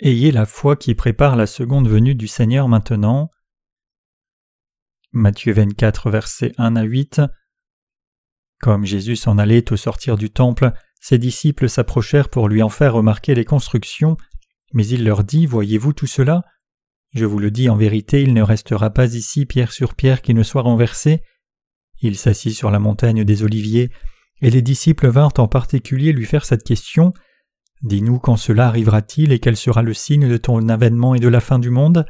Ayez 0.00 0.30
la 0.30 0.46
foi 0.46 0.76
qui 0.76 0.94
prépare 0.94 1.34
la 1.34 1.48
seconde 1.48 1.88
venue 1.88 2.14
du 2.14 2.28
Seigneur 2.28 2.68
maintenant. 2.68 3.32
Matthieu 5.10 5.52
24, 5.52 6.08
versets 6.08 6.52
1 6.56 6.76
à 6.76 6.82
8. 6.84 7.20
Comme 8.60 8.84
Jésus 8.84 9.16
s'en 9.16 9.38
allait 9.38 9.72
au 9.72 9.76
sortir 9.76 10.16
du 10.16 10.30
temple, 10.30 10.70
ses 11.00 11.18
disciples 11.18 11.68
s'approchèrent 11.68 12.28
pour 12.28 12.48
lui 12.48 12.62
en 12.62 12.68
faire 12.68 12.92
remarquer 12.92 13.34
les 13.34 13.44
constructions, 13.44 14.16
mais 14.72 14.86
il 14.86 15.02
leur 15.02 15.24
dit 15.24 15.46
Voyez-vous 15.46 15.94
tout 15.94 16.06
cela? 16.06 16.44
Je 17.12 17.24
vous 17.24 17.40
le 17.40 17.50
dis 17.50 17.68
en 17.68 17.76
vérité, 17.76 18.22
il 18.22 18.34
ne 18.34 18.42
restera 18.42 18.90
pas 18.90 19.14
ici 19.14 19.46
pierre 19.46 19.72
sur 19.72 19.96
pierre 19.96 20.22
qui 20.22 20.32
ne 20.32 20.44
soit 20.44 20.62
renversée. 20.62 21.22
Il 22.02 22.16
s'assit 22.16 22.54
sur 22.54 22.70
la 22.70 22.78
montagne 22.78 23.24
des 23.24 23.42
Oliviers, 23.42 23.90
et 24.42 24.50
les 24.50 24.62
disciples 24.62 25.08
vinrent 25.08 25.38
en 25.38 25.48
particulier 25.48 26.12
lui 26.12 26.24
faire 26.24 26.44
cette 26.44 26.62
question 26.62 27.12
Dis-nous 27.82 28.18
quand 28.18 28.36
cela 28.36 28.66
arrivera-t-il 28.66 29.32
et 29.32 29.38
quel 29.38 29.56
sera 29.56 29.82
le 29.82 29.94
signe 29.94 30.28
de 30.28 30.36
ton 30.36 30.68
avènement 30.68 31.14
et 31.14 31.20
de 31.20 31.28
la 31.28 31.40
fin 31.40 31.58
du 31.58 31.70
monde? 31.70 32.06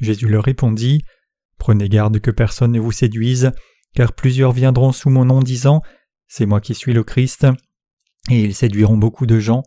Jésus 0.00 0.28
leur 0.28 0.44
répondit 0.44 1.04
Prenez 1.58 1.88
garde 1.88 2.20
que 2.20 2.30
personne 2.30 2.72
ne 2.72 2.80
vous 2.80 2.92
séduise, 2.92 3.52
car 3.94 4.12
plusieurs 4.12 4.52
viendront 4.52 4.92
sous 4.92 5.10
mon 5.10 5.24
nom 5.24 5.40
disant 5.40 5.82
C'est 6.26 6.46
moi 6.46 6.60
qui 6.60 6.74
suis 6.74 6.92
le 6.92 7.04
Christ, 7.04 7.46
et 8.30 8.42
ils 8.42 8.54
séduiront 8.54 8.96
beaucoup 8.96 9.26
de 9.26 9.38
gens. 9.38 9.62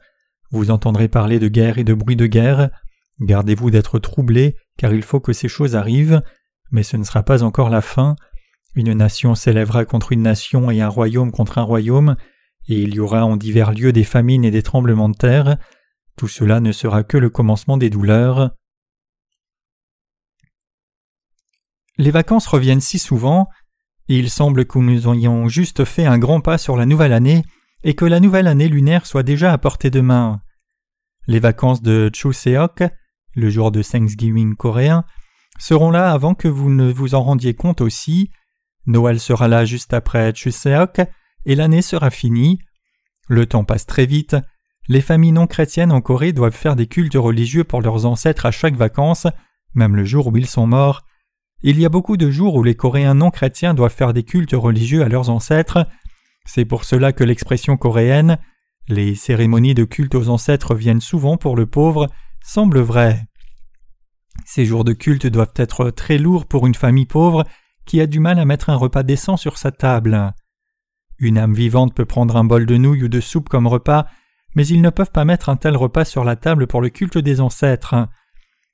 Vous 0.51 0.71
entendrez 0.71 1.07
parler 1.07 1.39
de 1.39 1.47
guerre 1.47 1.77
et 1.77 1.83
de 1.83 1.93
bruit 1.93 2.15
de 2.15 2.27
guerre. 2.27 2.69
Gardez-vous 3.19 3.71
d'être 3.71 3.99
troublés, 3.99 4.55
car 4.77 4.93
il 4.93 5.03
faut 5.03 5.19
que 5.19 5.33
ces 5.33 5.47
choses 5.47 5.75
arrivent, 5.75 6.21
mais 6.71 6.83
ce 6.83 6.97
ne 6.97 7.03
sera 7.03 7.23
pas 7.23 7.43
encore 7.43 7.69
la 7.69 7.81
fin. 7.81 8.15
Une 8.75 8.93
nation 8.93 9.35
s'élèvera 9.35 9.85
contre 9.85 10.11
une 10.11 10.21
nation 10.21 10.71
et 10.71 10.81
un 10.81 10.87
royaume 10.87 11.31
contre 11.31 11.57
un 11.57 11.63
royaume, 11.63 12.15
et 12.67 12.81
il 12.81 12.95
y 12.95 12.99
aura 12.99 13.25
en 13.25 13.37
divers 13.37 13.71
lieux 13.71 13.91
des 13.91 14.03
famines 14.03 14.45
et 14.45 14.51
des 14.51 14.63
tremblements 14.63 15.09
de 15.09 15.17
terre. 15.17 15.57
Tout 16.15 16.27
cela 16.27 16.59
ne 16.59 16.71
sera 16.71 17.03
que 17.03 17.17
le 17.17 17.29
commencement 17.29 17.77
des 17.77 17.89
douleurs. 17.89 18.51
Les 21.97 22.11
vacances 22.11 22.47
reviennent 22.47 22.81
si 22.81 22.99
souvent, 22.99 23.47
et 24.07 24.17
il 24.17 24.29
semble 24.29 24.65
que 24.65 24.79
nous 24.79 25.07
ayons 25.13 25.47
juste 25.47 25.85
fait 25.85 26.05
un 26.05 26.17
grand 26.17 26.41
pas 26.41 26.57
sur 26.57 26.75
la 26.75 26.85
nouvelle 26.85 27.13
année, 27.13 27.43
et 27.83 27.95
que 27.95 28.05
la 28.05 28.19
nouvelle 28.19 28.47
année 28.47 28.67
lunaire 28.67 29.05
soit 29.05 29.23
déjà 29.23 29.51
à 29.51 29.57
portée 29.57 29.89
de 29.89 30.01
main. 30.01 30.41
Les 31.27 31.39
vacances 31.39 31.81
de 31.81 32.09
Chuseok, 32.13 32.83
le 33.35 33.49
jour 33.49 33.71
de 33.71 33.81
Thanksgiving 33.83 34.55
coréen, 34.55 35.03
seront 35.59 35.91
là 35.91 36.11
avant 36.11 36.33
que 36.33 36.47
vous 36.47 36.69
ne 36.69 36.91
vous 36.91 37.15
en 37.15 37.23
rendiez 37.23 37.53
compte 37.53 37.81
aussi. 37.81 38.31
Noël 38.85 39.19
sera 39.19 39.47
là 39.47 39.63
juste 39.65 39.93
après 39.93 40.33
Chuseok, 40.33 41.01
et 41.45 41.55
l'année 41.55 41.81
sera 41.81 42.09
finie. 42.09 42.59
Le 43.27 43.45
temps 43.45 43.63
passe 43.63 43.85
très 43.85 44.05
vite. 44.05 44.35
Les 44.87 45.01
familles 45.01 45.31
non 45.31 45.47
chrétiennes 45.47 45.91
en 45.91 46.01
Corée 46.01 46.33
doivent 46.33 46.55
faire 46.55 46.75
des 46.75 46.87
cultes 46.87 47.15
religieux 47.15 47.63
pour 47.63 47.81
leurs 47.81 48.05
ancêtres 48.05 48.45
à 48.45 48.51
chaque 48.51 48.75
vacances, 48.75 49.27
même 49.73 49.95
le 49.95 50.05
jour 50.05 50.27
où 50.27 50.37
ils 50.37 50.47
sont 50.47 50.67
morts. 50.67 51.03
Il 51.63 51.79
y 51.79 51.85
a 51.85 51.89
beaucoup 51.89 52.17
de 52.17 52.31
jours 52.31 52.55
où 52.55 52.63
les 52.63 52.75
Coréens 52.75 53.13
non 53.13 53.29
chrétiens 53.29 53.73
doivent 53.73 53.93
faire 53.93 54.13
des 54.13 54.23
cultes 54.23 54.55
religieux 54.55 55.03
à 55.03 55.09
leurs 55.09 55.29
ancêtres. 55.29 55.87
C'est 56.45 56.65
pour 56.65 56.83
cela 56.83 57.13
que 57.13 57.23
l'expression 57.23 57.77
coréenne 57.77 58.39
les 58.87 59.15
cérémonies 59.15 59.73
de 59.73 59.83
culte 59.83 60.15
aux 60.15 60.29
ancêtres 60.29 60.75
viennent 60.75 61.01
souvent 61.01 61.37
pour 61.37 61.55
le 61.55 61.65
pauvre 61.65 62.07
semble 62.43 62.79
vraie. 62.79 63.25
Ces 64.45 64.65
jours 64.65 64.83
de 64.83 64.93
culte 64.93 65.27
doivent 65.27 65.53
être 65.55 65.91
très 65.91 66.17
lourds 66.17 66.45
pour 66.45 66.67
une 66.67 66.75
famille 66.75 67.05
pauvre 67.05 67.45
qui 67.85 68.01
a 68.01 68.07
du 68.07 68.19
mal 68.19 68.39
à 68.39 68.45
mettre 68.45 68.69
un 68.69 68.75
repas 68.75 69.03
décent 69.03 69.37
sur 69.37 69.57
sa 69.57 69.71
table. 69.71 70.33
Une 71.21 71.37
âme 71.37 71.53
vivante 71.53 71.93
peut 71.93 72.05
prendre 72.05 72.35
un 72.35 72.43
bol 72.43 72.65
de 72.65 72.77
nouilles 72.77 73.03
ou 73.03 73.07
de 73.07 73.21
soupe 73.21 73.47
comme 73.47 73.67
repas, 73.67 74.07
mais 74.55 74.65
ils 74.65 74.81
ne 74.81 74.89
peuvent 74.89 75.11
pas 75.11 75.23
mettre 75.23 75.49
un 75.49 75.55
tel 75.55 75.77
repas 75.77 76.03
sur 76.03 76.23
la 76.23 76.35
table 76.35 76.65
pour 76.65 76.81
le 76.81 76.89
culte 76.89 77.19
des 77.19 77.41
ancêtres. 77.41 78.09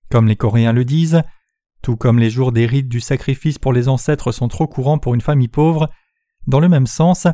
Comme 0.09 0.29
les 0.29 0.37
Coréens 0.37 0.71
le 0.71 0.85
disent, 0.85 1.21
tout 1.81 1.97
comme 1.97 2.19
les 2.19 2.29
jours 2.29 2.53
des 2.53 2.65
rites 2.65 2.87
du 2.87 3.01
sacrifice 3.01 3.59
pour 3.59 3.73
les 3.73 3.89
ancêtres 3.89 4.31
sont 4.31 4.47
trop 4.47 4.65
courants 4.65 4.97
pour 4.97 5.13
une 5.13 5.21
famille 5.21 5.49
pauvre, 5.49 5.89
dans 6.47 6.61
le 6.61 6.69
même 6.69 6.87
sens, 6.87 7.27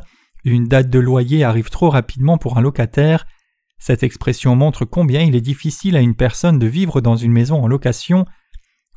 une 0.44 0.68
date 0.68 0.90
de 0.90 1.00
loyer 1.00 1.44
arrive 1.44 1.70
trop 1.70 1.92
rapidement 1.92 2.40
pour 2.40 2.58
un 2.58 2.62
locataire. 2.62 3.28
Cette 3.78 4.02
expression 4.02 4.56
montre 4.56 4.84
combien 4.84 5.22
il 5.22 5.36
est 5.36 5.42
difficile 5.42 5.96
à 5.96 6.02
une 6.02 6.16
personne 6.16 6.58
de 6.58 6.66
vivre 6.66 7.02
dans 7.02 7.16
une 7.16 7.32
maison 7.32 7.64
en 7.64 7.68
location. 7.68 8.26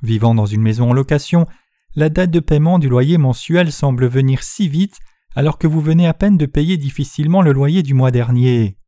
Vivant 0.03 0.35
dans 0.35 0.47
une 0.47 0.63
maison 0.63 0.91
en 0.91 0.93
location, 0.95 1.47
la 1.95 2.09
date 2.09 2.31
de 2.31 2.41
paiement 2.41 2.79
du 2.79 2.89
loyer 2.89 3.19
mensuel 3.19 3.71
semble 3.71 4.07
venir 4.07 4.43
si 4.43 4.67
vite 4.67 4.99
alors 5.37 5.59
que 5.59 5.67
vous 5.67 5.83
venez 5.83 6.07
à 6.07 6.15
peine 6.15 6.39
de 6.39 6.47
payer 6.47 6.79
difficilement 6.79 7.43
le 7.43 7.53
loyer 7.53 7.83
du 7.83 7.93
mois 7.93 8.11
dernier. 8.11 8.79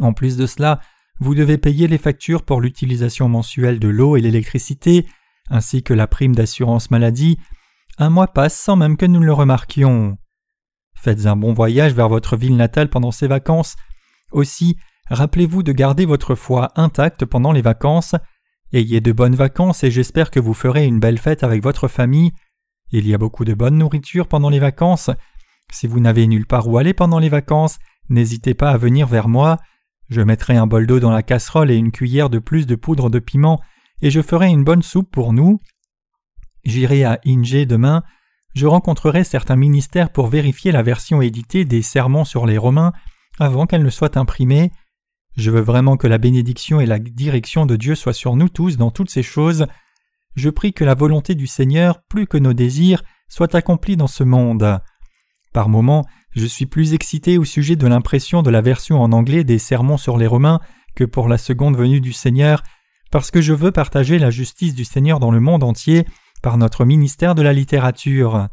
En 0.00 0.12
plus 0.12 0.36
de 0.36 0.44
cela, 0.44 0.80
vous 1.20 1.36
devez 1.36 1.56
payer 1.56 1.86
les 1.86 1.98
factures 1.98 2.42
pour 2.42 2.60
l'utilisation 2.60 3.28
mensuelle 3.28 3.78
de 3.78 3.88
l'eau 3.88 4.16
et 4.16 4.20
l'électricité, 4.20 5.06
ainsi 5.48 5.84
que 5.84 5.94
la 5.94 6.08
prime 6.08 6.34
d'assurance 6.34 6.90
maladie. 6.90 7.38
Un 7.96 8.10
mois 8.10 8.26
passe 8.26 8.58
sans 8.58 8.74
même 8.74 8.96
que 8.96 9.06
nous 9.06 9.22
le 9.22 9.32
remarquions. 9.32 10.18
Faites 10.96 11.26
un 11.26 11.36
bon 11.36 11.52
voyage 11.52 11.94
vers 11.94 12.08
votre 12.08 12.36
ville 12.36 12.56
natale 12.56 12.90
pendant 12.90 13.12
ces 13.12 13.28
vacances. 13.28 13.76
Aussi, 14.32 14.76
rappelez-vous 15.08 15.62
de 15.62 15.72
garder 15.72 16.06
votre 16.06 16.34
foi 16.34 16.72
intacte 16.74 17.24
pendant 17.24 17.52
les 17.52 17.62
vacances. 17.62 18.16
Ayez 18.72 19.00
de 19.00 19.12
bonnes 19.12 19.36
vacances 19.36 19.84
et 19.84 19.92
j'espère 19.92 20.32
que 20.32 20.40
vous 20.40 20.54
ferez 20.54 20.86
une 20.86 20.98
belle 20.98 21.18
fête 21.18 21.44
avec 21.44 21.62
votre 21.62 21.86
famille. 21.86 22.32
Il 22.90 23.06
y 23.06 23.14
a 23.14 23.18
beaucoup 23.18 23.44
de 23.44 23.54
bonne 23.54 23.78
nourriture 23.78 24.26
pendant 24.26 24.50
les 24.50 24.58
vacances. 24.58 25.10
Si 25.76 25.86
vous 25.86 26.00
n'avez 26.00 26.26
nulle 26.26 26.46
part 26.46 26.68
où 26.68 26.78
aller 26.78 26.94
pendant 26.94 27.18
les 27.18 27.28
vacances, 27.28 27.78
n'hésitez 28.08 28.54
pas 28.54 28.70
à 28.70 28.78
venir 28.78 29.06
vers 29.06 29.28
moi. 29.28 29.58
Je 30.08 30.22
mettrai 30.22 30.56
un 30.56 30.66
bol 30.66 30.86
d'eau 30.86 31.00
dans 31.00 31.10
la 31.10 31.22
casserole 31.22 31.70
et 31.70 31.76
une 31.76 31.92
cuillère 31.92 32.30
de 32.30 32.38
plus 32.38 32.66
de 32.66 32.76
poudre 32.76 33.10
de 33.10 33.18
piment, 33.18 33.60
et 34.00 34.10
je 34.10 34.22
ferai 34.22 34.48
une 34.48 34.64
bonne 34.64 34.80
soupe 34.80 35.10
pour 35.10 35.34
nous. 35.34 35.60
J'irai 36.64 37.04
à 37.04 37.20
Inge 37.26 37.66
demain. 37.66 38.04
Je 38.54 38.66
rencontrerai 38.66 39.22
certains 39.22 39.56
ministères 39.56 40.08
pour 40.08 40.28
vérifier 40.28 40.72
la 40.72 40.82
version 40.82 41.20
éditée 41.20 41.66
des 41.66 41.82
sermons 41.82 42.24
sur 42.24 42.46
les 42.46 42.56
Romains 42.56 42.94
avant 43.38 43.66
qu'elle 43.66 43.82
ne 43.82 43.90
soit 43.90 44.16
imprimée. 44.16 44.72
Je 45.36 45.50
veux 45.50 45.60
vraiment 45.60 45.98
que 45.98 46.06
la 46.06 46.16
bénédiction 46.16 46.80
et 46.80 46.86
la 46.86 46.98
direction 46.98 47.66
de 47.66 47.76
Dieu 47.76 47.96
soient 47.96 48.14
sur 48.14 48.34
nous 48.34 48.48
tous 48.48 48.78
dans 48.78 48.90
toutes 48.90 49.10
ces 49.10 49.22
choses. 49.22 49.66
Je 50.36 50.48
prie 50.48 50.72
que 50.72 50.84
la 50.84 50.94
volonté 50.94 51.34
du 51.34 51.46
Seigneur, 51.46 52.02
plus 52.08 52.26
que 52.26 52.38
nos 52.38 52.54
désirs, 52.54 53.02
soit 53.28 53.54
accomplie 53.54 53.98
dans 53.98 54.06
ce 54.06 54.24
monde. 54.24 54.80
Par 55.56 55.70
moments, 55.70 56.04
je 56.32 56.44
suis 56.44 56.66
plus 56.66 56.92
excité 56.92 57.38
au 57.38 57.46
sujet 57.46 57.76
de 57.76 57.86
l'impression 57.86 58.42
de 58.42 58.50
la 58.50 58.60
version 58.60 59.00
en 59.00 59.10
anglais 59.12 59.42
des 59.42 59.58
sermons 59.58 59.96
sur 59.96 60.18
les 60.18 60.26
Romains 60.26 60.60
que 60.94 61.04
pour 61.04 61.28
la 61.28 61.38
seconde 61.38 61.78
venue 61.78 62.02
du 62.02 62.12
Seigneur, 62.12 62.62
parce 63.10 63.30
que 63.30 63.40
je 63.40 63.54
veux 63.54 63.70
partager 63.70 64.18
la 64.18 64.28
justice 64.28 64.74
du 64.74 64.84
Seigneur 64.84 65.18
dans 65.18 65.30
le 65.30 65.40
monde 65.40 65.64
entier 65.64 66.04
par 66.42 66.58
notre 66.58 66.84
ministère 66.84 67.34
de 67.34 67.40
la 67.40 67.54
littérature. 67.54 68.48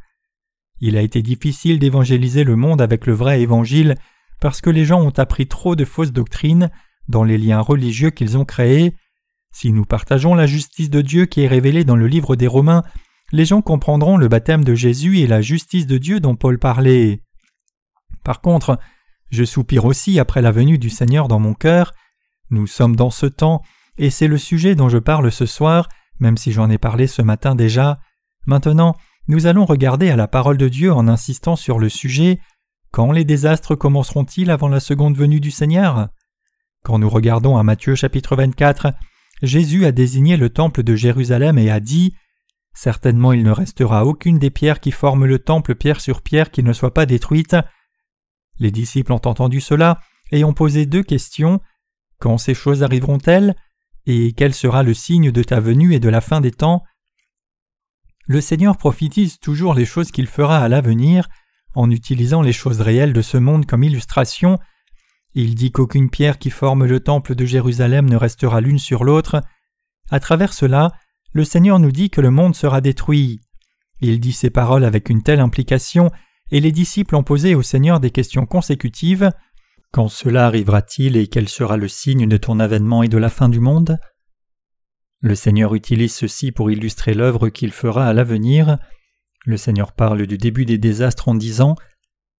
Il 0.79 0.95
a 0.95 1.01
été 1.01 1.21
difficile 1.21 1.77
d'évangéliser 1.77 2.45
le 2.45 2.55
monde 2.55 2.81
avec 2.81 3.05
le 3.05 3.11
vrai 3.11 3.41
évangile 3.41 3.95
parce 4.39 4.61
que 4.61 4.69
les 4.69 4.85
gens 4.85 5.01
ont 5.01 5.19
appris 5.19 5.47
trop 5.47 5.75
de 5.75 5.83
fausses 5.83 6.13
doctrines 6.13 6.71
dans 7.09 7.25
les 7.25 7.37
liens 7.37 7.59
religieux 7.59 8.11
qu'ils 8.11 8.37
ont 8.37 8.45
créés. 8.45 8.95
Si 9.51 9.73
nous 9.73 9.83
partageons 9.83 10.35
la 10.35 10.45
justice 10.45 10.89
de 10.89 11.01
Dieu 11.01 11.25
qui 11.25 11.41
est 11.41 11.47
révélée 11.47 11.83
dans 11.83 11.97
le 11.97 12.07
livre 12.07 12.37
des 12.37 12.47
Romains 12.47 12.83
les 13.31 13.45
gens 13.45 13.61
comprendront 13.61 14.17
le 14.17 14.27
baptême 14.27 14.63
de 14.63 14.75
Jésus 14.75 15.19
et 15.19 15.27
la 15.27 15.41
justice 15.41 15.87
de 15.87 15.97
Dieu 15.97 16.19
dont 16.19 16.35
Paul 16.35 16.59
parlait. 16.59 17.21
Par 18.23 18.41
contre, 18.41 18.79
je 19.29 19.43
soupire 19.43 19.85
aussi 19.85 20.19
après 20.19 20.41
la 20.41 20.51
venue 20.51 20.77
du 20.77 20.89
Seigneur 20.89 21.27
dans 21.27 21.39
mon 21.39 21.53
cœur. 21.53 21.93
Nous 22.51 22.67
sommes 22.67 22.95
dans 22.95 23.09
ce 23.09 23.25
temps, 23.25 23.61
et 23.97 24.09
c'est 24.09 24.27
le 24.27 24.37
sujet 24.37 24.75
dont 24.75 24.89
je 24.89 24.99
parle 24.99 25.31
ce 25.31 25.45
soir, 25.45 25.89
même 26.19 26.37
si 26.37 26.51
j'en 26.51 26.69
ai 26.69 26.77
parlé 26.77 27.07
ce 27.07 27.21
matin 27.21 27.55
déjà. 27.55 27.99
Maintenant, 28.45 28.95
nous 29.27 29.47
allons 29.47 29.65
regarder 29.65 30.09
à 30.09 30.15
la 30.15 30.27
parole 30.27 30.57
de 30.57 30.67
Dieu 30.67 30.93
en 30.93 31.07
insistant 31.07 31.55
sur 31.55 31.79
le 31.79 31.89
sujet 31.89 32.39
Quand 32.91 33.11
les 33.11 33.25
désastres 33.25 33.75
commenceront-ils 33.75 34.51
avant 34.51 34.67
la 34.67 34.79
seconde 34.79 35.17
venue 35.17 35.39
du 35.39 35.49
Seigneur? 35.49 36.09
Quand 36.83 36.99
nous 36.99 37.09
regardons 37.09 37.57
à 37.57 37.63
Matthieu 37.63 37.95
chapitre 37.95 38.35
24, 38.35 38.93
Jésus 39.41 39.85
a 39.85 39.91
désigné 39.91 40.37
le 40.37 40.49
temple 40.49 40.83
de 40.83 40.95
Jérusalem 40.95 41.57
et 41.57 41.71
a 41.71 41.79
dit 41.79 42.13
Certainement 42.73 43.33
il 43.33 43.43
ne 43.43 43.51
restera 43.51 44.05
aucune 44.05 44.39
des 44.39 44.49
pierres 44.49 44.79
qui 44.79 44.91
forment 44.91 45.25
le 45.25 45.39
temple 45.39 45.75
pierre 45.75 46.01
sur 46.01 46.21
pierre 46.21 46.51
qui 46.51 46.63
ne 46.63 46.73
soit 46.73 46.93
pas 46.93 47.05
détruite. 47.05 47.55
Les 48.59 48.71
disciples 48.71 49.13
ont 49.13 49.21
entendu 49.25 49.61
cela 49.61 49.99
et 50.31 50.43
ont 50.43 50.53
posé 50.53 50.85
deux 50.85 51.03
questions. 51.03 51.59
Quand 52.19 52.37
ces 52.37 52.53
choses 52.53 52.83
arriveront-elles? 52.83 53.55
Et 54.05 54.33
quel 54.33 54.53
sera 54.53 54.83
le 54.83 54.93
signe 54.93 55.31
de 55.31 55.43
ta 55.43 55.59
venue 55.59 55.93
et 55.93 55.99
de 55.99 56.09
la 56.09 56.19
fin 56.19 56.41
des 56.41 56.51
temps? 56.51 56.83
Le 58.25 58.41
Seigneur 58.41 58.77
prophétise 58.77 59.39
toujours 59.39 59.73
les 59.73 59.85
choses 59.85 60.11
qu'il 60.11 60.27
fera 60.27 60.59
à 60.59 60.67
l'avenir, 60.67 61.27
en 61.73 61.89
utilisant 61.89 62.41
les 62.41 62.53
choses 62.53 62.81
réelles 62.81 63.13
de 63.13 63.21
ce 63.21 63.37
monde 63.37 63.65
comme 63.65 63.83
illustration. 63.83 64.59
Il 65.33 65.55
dit 65.55 65.71
qu'aucune 65.71 66.09
pierre 66.09 66.37
qui 66.37 66.49
forme 66.49 66.85
le 66.85 66.99
temple 66.99 67.35
de 67.35 67.45
Jérusalem 67.45 68.09
ne 68.09 68.15
restera 68.15 68.61
l'une 68.61 68.79
sur 68.79 69.03
l'autre. 69.03 69.41
À 70.09 70.19
travers 70.19 70.53
cela, 70.53 70.91
le 71.33 71.43
Seigneur 71.43 71.79
nous 71.79 71.91
dit 71.91 72.09
que 72.09 72.21
le 72.21 72.31
monde 72.31 72.55
sera 72.55 72.79
détruit. 72.79 73.41
Il 74.01 74.19
dit 74.19 74.33
ces 74.33 74.49
paroles 74.49 74.85
avec 74.85 75.09
une 75.09 75.23
telle 75.23 75.39
implication, 75.39 76.11
et 76.51 76.59
les 76.59 76.71
disciples 76.71 77.15
ont 77.15 77.23
posé 77.23 77.55
au 77.55 77.63
Seigneur 77.63 77.99
des 77.99 78.11
questions 78.11 78.45
consécutives. 78.45 79.31
Quand 79.91 80.07
cela 80.07 80.45
arrivera-t-il 80.45 81.17
et 81.17 81.27
quel 81.27 81.49
sera 81.49 81.77
le 81.77 81.87
signe 81.87 82.27
de 82.27 82.37
ton 82.37 82.59
avènement 82.59 83.01
et 83.01 83.07
de 83.07 83.17
la 83.17 83.29
fin 83.29 83.49
du 83.49 83.59
monde? 83.59 83.97
Le 85.21 85.35
Seigneur 85.35 85.73
utilise 85.73 86.13
ceci 86.13 86.51
pour 86.51 86.69
illustrer 86.69 87.13
l'œuvre 87.13 87.49
qu'il 87.49 87.71
fera 87.71 88.07
à 88.07 88.13
l'avenir. 88.13 88.77
Le 89.45 89.57
Seigneur 89.57 89.93
parle 89.93 90.27
du 90.27 90.37
début 90.37 90.65
des 90.65 90.77
désastres 90.77 91.29
en 91.29 91.35
disant 91.35 91.75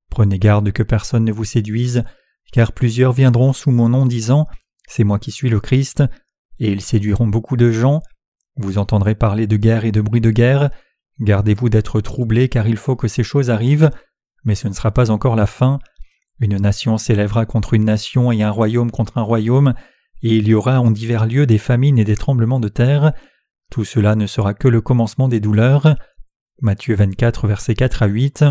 Prenez 0.09 0.37
garde 0.37 0.71
que 0.71 0.83
personne 0.83 1.23
ne 1.23 1.31
vous 1.31 1.45
séduise, 1.45 2.03
car 2.51 2.73
plusieurs 2.73 3.13
viendront 3.13 3.53
sous 3.53 3.71
mon 3.71 3.89
nom 3.89 4.05
disant 4.05 4.47
C'est 4.87 5.03
moi 5.03 5.17
qui 5.17 5.31
suis 5.31 5.49
le 5.49 5.59
Christ, 5.59 6.03
et 6.59 6.71
ils 6.71 6.81
séduiront 6.81 7.27
beaucoup 7.27 7.57
de 7.57 7.71
gens. 7.71 8.01
Vous 8.55 8.77
entendrez 8.77 9.15
parler 9.15 9.47
de 9.47 9.57
guerre 9.57 9.85
et 9.85 9.91
de 9.91 10.01
bruit 10.01 10.21
de 10.21 10.31
guerre. 10.31 10.69
Gardez-vous 11.19 11.69
d'être 11.69 12.01
troublés, 12.01 12.49
car 12.49 12.67
il 12.67 12.77
faut 12.77 12.95
que 12.95 13.07
ces 13.07 13.23
choses 13.23 13.49
arrivent, 13.49 13.89
mais 14.43 14.55
ce 14.55 14.67
ne 14.67 14.73
sera 14.73 14.91
pas 14.91 15.11
encore 15.11 15.35
la 15.35 15.45
fin. 15.45 15.79
Une 16.39 16.57
nation 16.57 16.97
s'élèvera 16.97 17.45
contre 17.45 17.73
une 17.73 17.85
nation 17.85 18.31
et 18.31 18.43
un 18.43 18.51
royaume 18.51 18.91
contre 18.91 19.17
un 19.17 19.21
royaume, 19.21 19.73
et 20.21 20.35
il 20.37 20.47
y 20.47 20.53
aura 20.53 20.81
en 20.81 20.91
divers 20.91 21.25
lieux 21.25 21.45
des 21.45 21.57
famines 21.57 21.99
et 21.99 22.05
des 22.05 22.15
tremblements 22.15 22.59
de 22.59 22.69
terre. 22.69 23.13
Tout 23.71 23.85
cela 23.85 24.15
ne 24.15 24.27
sera 24.27 24.53
que 24.53 24.67
le 24.67 24.81
commencement 24.81 25.27
des 25.27 25.39
douleurs. 25.39 25.95
Matthieu 26.61 26.95
24, 26.95 27.47
versets 27.47 27.75
4 27.75 28.03
à 28.03 28.07
8. 28.07 28.45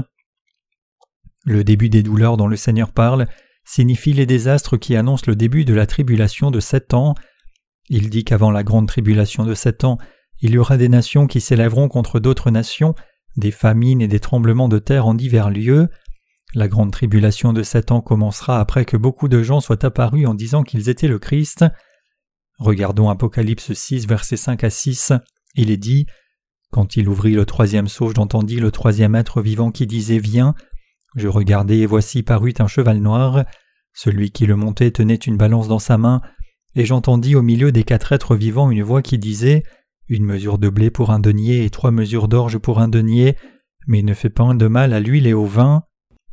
Le 1.44 1.64
début 1.64 1.88
des 1.88 2.02
douleurs 2.02 2.36
dont 2.36 2.48
le 2.48 2.56
Seigneur 2.56 2.92
parle 2.92 3.26
signifie 3.64 4.12
les 4.12 4.26
désastres 4.26 4.76
qui 4.76 4.96
annoncent 4.96 5.24
le 5.26 5.36
début 5.36 5.64
de 5.64 5.74
la 5.74 5.86
tribulation 5.86 6.50
de 6.50 6.60
sept 6.60 6.94
ans. 6.94 7.14
Il 7.88 8.10
dit 8.10 8.24
qu'avant 8.24 8.50
la 8.50 8.62
grande 8.62 8.88
tribulation 8.88 9.44
de 9.44 9.54
sept 9.54 9.84
ans, 9.84 9.98
il 10.40 10.52
y 10.52 10.58
aura 10.58 10.76
des 10.76 10.88
nations 10.88 11.26
qui 11.26 11.40
s'élèveront 11.40 11.88
contre 11.88 12.20
d'autres 12.20 12.50
nations, 12.50 12.94
des 13.36 13.50
famines 13.50 14.02
et 14.02 14.08
des 14.08 14.20
tremblements 14.20 14.68
de 14.68 14.78
terre 14.78 15.06
en 15.06 15.14
divers 15.14 15.50
lieux. 15.50 15.88
La 16.54 16.68
grande 16.68 16.90
tribulation 16.90 17.52
de 17.52 17.62
sept 17.62 17.92
ans 17.92 18.00
commencera 18.00 18.60
après 18.60 18.84
que 18.84 18.96
beaucoup 18.96 19.28
de 19.28 19.42
gens 19.42 19.60
soient 19.60 19.84
apparus 19.84 20.26
en 20.26 20.34
disant 20.34 20.62
qu'ils 20.64 20.88
étaient 20.88 21.08
le 21.08 21.18
Christ. 21.18 21.64
Regardons 22.58 23.08
Apocalypse 23.08 23.72
6, 23.72 24.06
versets 24.06 24.36
5 24.36 24.64
à 24.64 24.70
6. 24.70 25.12
Il 25.54 25.70
est 25.70 25.78
dit 25.78 26.06
Quand 26.70 26.96
il 26.96 27.08
ouvrit 27.08 27.34
le 27.34 27.46
troisième 27.46 27.88
sceau, 27.88 28.12
j'entendis 28.14 28.60
le 28.60 28.70
troisième 28.70 29.14
être 29.14 29.40
vivant 29.40 29.70
qui 29.70 29.86
disait 29.86 30.18
Viens. 30.18 30.54
Je 31.16 31.28
regardai 31.28 31.78
et 31.78 31.86
voici 31.86 32.22
parut 32.22 32.54
un 32.58 32.66
cheval 32.66 32.98
noir. 32.98 33.44
Celui 33.94 34.30
qui 34.30 34.46
le 34.46 34.56
montait 34.56 34.90
tenait 34.90 35.14
une 35.14 35.36
balance 35.36 35.68
dans 35.68 35.78
sa 35.78 35.98
main, 35.98 36.20
et 36.74 36.84
j'entendis 36.84 37.34
au 37.34 37.42
milieu 37.42 37.72
des 37.72 37.84
quatre 37.84 38.12
êtres 38.12 38.36
vivants 38.36 38.70
une 38.70 38.82
voix 38.82 39.02
qui 39.02 39.18
disait 39.18 39.62
Une 40.08 40.24
mesure 40.24 40.58
de 40.58 40.68
blé 40.68 40.90
pour 40.90 41.10
un 41.10 41.18
denier 41.18 41.64
et 41.64 41.70
trois 41.70 41.90
mesures 41.90 42.28
d'orge 42.28 42.58
pour 42.58 42.78
un 42.78 42.88
denier, 42.88 43.36
mais 43.86 44.02
ne 44.02 44.14
fais 44.14 44.30
pas 44.30 44.54
de 44.54 44.66
mal 44.66 44.92
à 44.92 45.00
l'huile 45.00 45.26
et 45.26 45.34
au 45.34 45.46
vin. 45.46 45.84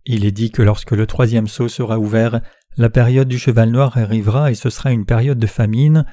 Il 0.05 0.25
est 0.25 0.31
dit 0.31 0.51
que 0.51 0.61
lorsque 0.61 0.91
le 0.91 1.05
troisième 1.05 1.47
sceau 1.47 1.67
sera 1.67 1.99
ouvert, 1.99 2.41
la 2.77 2.89
période 2.89 3.27
du 3.27 3.37
cheval 3.37 3.71
noir 3.71 3.97
arrivera 3.97 4.51
et 4.51 4.55
ce 4.55 4.69
sera 4.69 4.91
une 4.91 5.05
période 5.05 5.39
de 5.39 5.47
famine. 5.47 6.05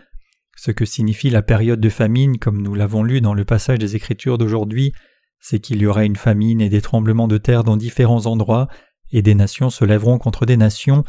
Ce 0.56 0.70
que 0.70 0.84
signifie 0.84 1.30
la 1.30 1.42
période 1.42 1.80
de 1.80 1.88
famine, 1.88 2.38
comme 2.38 2.62
nous 2.62 2.74
l'avons 2.74 3.02
lu 3.02 3.20
dans 3.20 3.34
le 3.34 3.44
passage 3.44 3.78
des 3.78 3.94
Écritures 3.94 4.38
d'aujourd'hui, 4.38 4.92
c'est 5.38 5.60
qu'il 5.60 5.80
y 5.80 5.86
aura 5.86 6.04
une 6.04 6.16
famine 6.16 6.60
et 6.60 6.68
des 6.68 6.80
tremblements 6.80 7.28
de 7.28 7.38
terre 7.38 7.62
dans 7.62 7.76
différents 7.76 8.26
endroits, 8.26 8.68
et 9.12 9.22
des 9.22 9.34
nations 9.34 9.70
se 9.70 9.84
lèveront 9.84 10.18
contre 10.18 10.46
des 10.46 10.56
nations. 10.56 11.04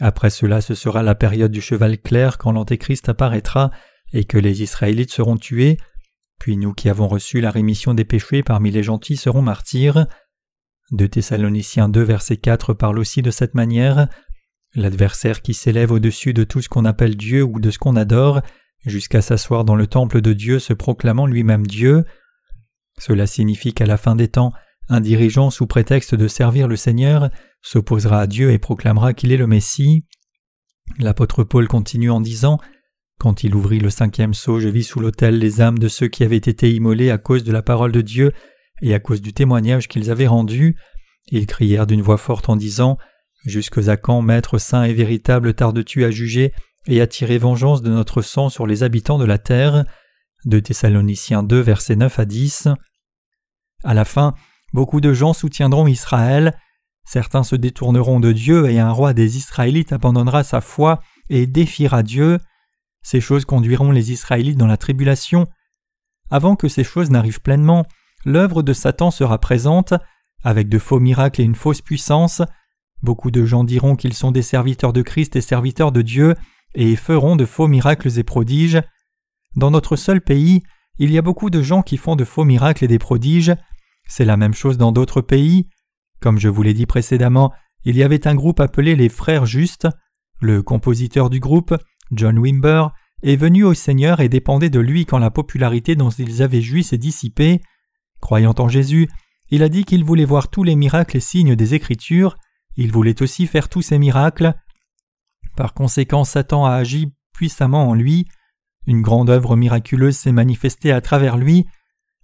Après 0.00 0.30
cela, 0.30 0.60
ce 0.60 0.74
sera 0.74 1.02
la 1.02 1.14
période 1.14 1.50
du 1.50 1.60
cheval 1.60 1.98
clair 1.98 2.38
quand 2.38 2.52
l'Antéchrist 2.52 3.08
apparaîtra 3.08 3.70
et 4.12 4.24
que 4.24 4.38
les 4.38 4.62
Israélites 4.62 5.12
seront 5.12 5.36
tués. 5.36 5.76
Puis 6.38 6.56
nous 6.56 6.72
qui 6.72 6.88
avons 6.88 7.08
reçu 7.08 7.40
la 7.40 7.50
rémission 7.50 7.94
des 7.94 8.04
péchés 8.04 8.42
parmi 8.42 8.70
les 8.70 8.82
gentils 8.82 9.16
serons 9.16 9.42
martyrs. 9.42 10.06
De 10.92 11.06
Thessaloniciens 11.06 11.88
2 11.88 12.02
verset 12.02 12.36
4 12.36 12.74
parle 12.74 12.98
aussi 12.98 13.22
de 13.22 13.30
cette 13.30 13.54
manière. 13.54 14.08
L'adversaire 14.74 15.42
qui 15.42 15.52
s'élève 15.52 15.90
au-dessus 15.90 16.32
de 16.32 16.44
tout 16.44 16.62
ce 16.62 16.68
qu'on 16.68 16.84
appelle 16.84 17.16
Dieu 17.16 17.42
ou 17.42 17.58
de 17.58 17.70
ce 17.70 17.78
qu'on 17.78 17.96
adore, 17.96 18.40
jusqu'à 18.86 19.20
s'asseoir 19.20 19.64
dans 19.64 19.74
le 19.74 19.86
temple 19.86 20.20
de 20.20 20.32
Dieu 20.32 20.58
se 20.58 20.72
proclamant 20.72 21.26
lui-même 21.26 21.66
Dieu. 21.66 22.04
Cela 22.98 23.26
signifie 23.26 23.74
qu'à 23.74 23.86
la 23.86 23.96
fin 23.96 24.14
des 24.14 24.28
temps, 24.28 24.52
un 24.88 25.00
dirigeant 25.00 25.50
sous 25.50 25.66
prétexte 25.66 26.14
de 26.14 26.28
servir 26.28 26.68
le 26.68 26.76
Seigneur 26.76 27.30
s'opposera 27.62 28.20
à 28.20 28.26
Dieu 28.26 28.52
et 28.52 28.58
proclamera 28.58 29.12
qu'il 29.12 29.32
est 29.32 29.36
le 29.36 29.46
Messie. 29.46 30.04
L'apôtre 30.98 31.44
Paul 31.44 31.68
continue 31.68 32.10
en 32.10 32.20
disant 32.20 32.58
Quand 33.18 33.44
il 33.44 33.54
ouvrit 33.54 33.80
le 33.80 33.90
cinquième 33.90 34.34
sceau, 34.34 34.60
je 34.60 34.68
vis 34.68 34.84
sous 34.84 35.00
l'autel 35.00 35.38
les 35.38 35.60
âmes 35.60 35.78
de 35.78 35.88
ceux 35.88 36.08
qui 36.08 36.24
avaient 36.24 36.36
été 36.36 36.72
immolés 36.72 37.10
à 37.10 37.18
cause 37.18 37.44
de 37.44 37.52
la 37.52 37.62
parole 37.62 37.92
de 37.92 38.00
Dieu 38.00 38.32
et 38.80 38.94
à 38.94 39.00
cause 39.00 39.20
du 39.20 39.32
témoignage 39.32 39.88
qu'ils 39.88 40.10
avaient 40.10 40.26
rendu, 40.26 40.76
ils 41.30 41.46
crièrent 41.46 41.86
d'une 41.86 42.02
voix 42.02 42.16
forte 42.16 42.48
en 42.48 42.56
disant 42.56 42.98
Jusque 43.44 43.88
à 43.88 43.96
quand, 43.96 44.20
Maître 44.22 44.58
saint 44.58 44.84
et 44.84 44.92
véritable, 44.92 45.54
tardes-tu 45.54 46.04
à 46.04 46.10
juger 46.10 46.52
et 46.86 47.00
à 47.00 47.06
tirer 47.06 47.38
vengeance 47.38 47.82
de 47.82 47.90
notre 47.90 48.22
sang 48.22 48.48
sur 48.48 48.66
les 48.66 48.82
habitants 48.82 49.18
de 49.18 49.24
la 49.24 49.38
terre 49.38 49.84
De 50.44 50.58
Thessaloniciens 50.58 51.42
2, 51.42 51.60
versets 51.60 51.96
9 51.96 52.18
à 52.18 52.24
10. 52.24 52.68
À 53.84 53.94
la 53.94 54.04
fin, 54.04 54.34
beaucoup 54.72 55.00
de 55.00 55.12
gens 55.12 55.32
soutiendront 55.32 55.86
Israël, 55.86 56.56
certains 57.04 57.42
se 57.42 57.56
détourneront 57.56 58.20
de 58.20 58.32
Dieu 58.32 58.70
et 58.70 58.78
un 58.78 58.92
roi 58.92 59.14
des 59.14 59.36
Israélites 59.36 59.92
abandonnera 59.92 60.44
sa 60.44 60.60
foi 60.60 61.00
et 61.30 61.46
défiera 61.46 62.02
Dieu. 62.02 62.38
Ces 63.02 63.20
choses 63.20 63.44
conduiront 63.44 63.90
les 63.90 64.12
Israélites 64.12 64.58
dans 64.58 64.66
la 64.66 64.76
tribulation. 64.76 65.46
Avant 66.30 66.56
que 66.56 66.68
ces 66.68 66.84
choses 66.84 67.10
n'arrivent 67.10 67.40
pleinement, 67.40 67.86
l'œuvre 68.24 68.62
de 68.62 68.72
Satan 68.72 69.10
sera 69.10 69.38
présente, 69.38 69.94
avec 70.44 70.68
de 70.68 70.78
faux 70.78 71.00
miracles 71.00 71.40
et 71.40 71.44
une 71.44 71.54
fausse 71.54 71.80
puissance. 71.80 72.42
Beaucoup 73.02 73.30
de 73.30 73.44
gens 73.44 73.64
diront 73.64 73.96
qu'ils 73.96 74.14
sont 74.14 74.30
des 74.30 74.42
serviteurs 74.42 74.92
de 74.92 75.02
Christ 75.02 75.36
et 75.36 75.40
serviteurs 75.40 75.92
de 75.92 76.02
Dieu, 76.02 76.34
et 76.74 76.96
feront 76.96 77.36
de 77.36 77.46
faux 77.46 77.68
miracles 77.68 78.18
et 78.18 78.24
prodiges. 78.24 78.80
Dans 79.56 79.70
notre 79.70 79.96
seul 79.96 80.20
pays, 80.20 80.62
il 80.98 81.10
y 81.10 81.18
a 81.18 81.22
beaucoup 81.22 81.50
de 81.50 81.62
gens 81.62 81.82
qui 81.82 81.96
font 81.96 82.16
de 82.16 82.24
faux 82.24 82.44
miracles 82.44 82.84
et 82.84 82.88
des 82.88 82.98
prodiges. 82.98 83.54
C'est 84.08 84.24
la 84.24 84.36
même 84.36 84.54
chose 84.54 84.78
dans 84.78 84.90
d'autres 84.90 85.20
pays. 85.20 85.68
Comme 86.20 86.38
je 86.38 86.48
vous 86.48 86.62
l'ai 86.62 86.74
dit 86.74 86.86
précédemment, 86.86 87.52
il 87.84 87.96
y 87.96 88.02
avait 88.02 88.26
un 88.26 88.34
groupe 88.34 88.58
appelé 88.58 88.96
les 88.96 89.08
Frères 89.08 89.46
Justes. 89.46 89.86
Le 90.40 90.62
compositeur 90.62 91.30
du 91.30 91.38
groupe, 91.38 91.74
John 92.10 92.38
Wimber, 92.38 92.88
est 93.22 93.36
venu 93.36 93.64
au 93.64 93.74
Seigneur 93.74 94.20
et 94.20 94.28
dépendait 94.28 94.70
de 94.70 94.80
lui 94.80 95.04
quand 95.06 95.18
la 95.18 95.30
popularité 95.30 95.94
dont 95.94 96.10
ils 96.10 96.42
avaient 96.42 96.62
joui 96.62 96.82
s'est 96.82 96.98
dissipée. 96.98 97.60
Croyant 98.20 98.54
en 98.58 98.68
Jésus, 98.68 99.08
il 99.50 99.62
a 99.62 99.68
dit 99.68 99.84
qu'il 99.84 100.04
voulait 100.04 100.24
voir 100.24 100.48
tous 100.48 100.64
les 100.64 100.74
miracles 100.74 101.16
et 101.16 101.20
signes 101.20 101.54
des 101.54 101.74
Écritures, 101.74 102.36
il 102.76 102.92
voulait 102.92 103.22
aussi 103.22 103.46
faire 103.46 103.68
tous 103.68 103.82
ces 103.82 103.98
miracles. 103.98 104.54
Par 105.56 105.74
conséquent, 105.74 106.24
Satan 106.24 106.64
a 106.64 106.72
agi 106.72 107.12
puissamment 107.32 107.88
en 107.88 107.94
lui, 107.94 108.26
une 108.86 109.02
grande 109.02 109.30
œuvre 109.30 109.56
miraculeuse 109.56 110.16
s'est 110.16 110.32
manifestée 110.32 110.92
à 110.92 111.00
travers 111.00 111.36
lui, 111.36 111.66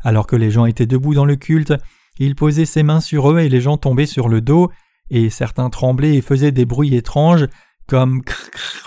alors 0.05 0.27
que 0.27 0.37
les 0.37 0.51
gens 0.51 0.67
étaient 0.67 0.87
debout 0.87 1.15
dans 1.15 1.25
le 1.25 1.37
culte, 1.37 1.75
il 2.19 2.37
posait 2.37 2.67
ses 2.67 2.83
mains 2.83 3.01
sur 3.01 3.33
eux 3.33 3.41
et 3.41 3.49
les 3.49 3.61
gens 3.61 3.77
tombaient 3.77 4.07
sur 4.07 4.29
le 4.29 4.41
dos, 4.41 4.71
et 5.11 5.31
certains 5.31 5.71
tremblaient 5.71 6.17
et 6.17 6.21
faisaient 6.21 6.53
des 6.53 6.65
bruits 6.65 6.95
étranges, 6.95 7.47
comme 7.89 8.23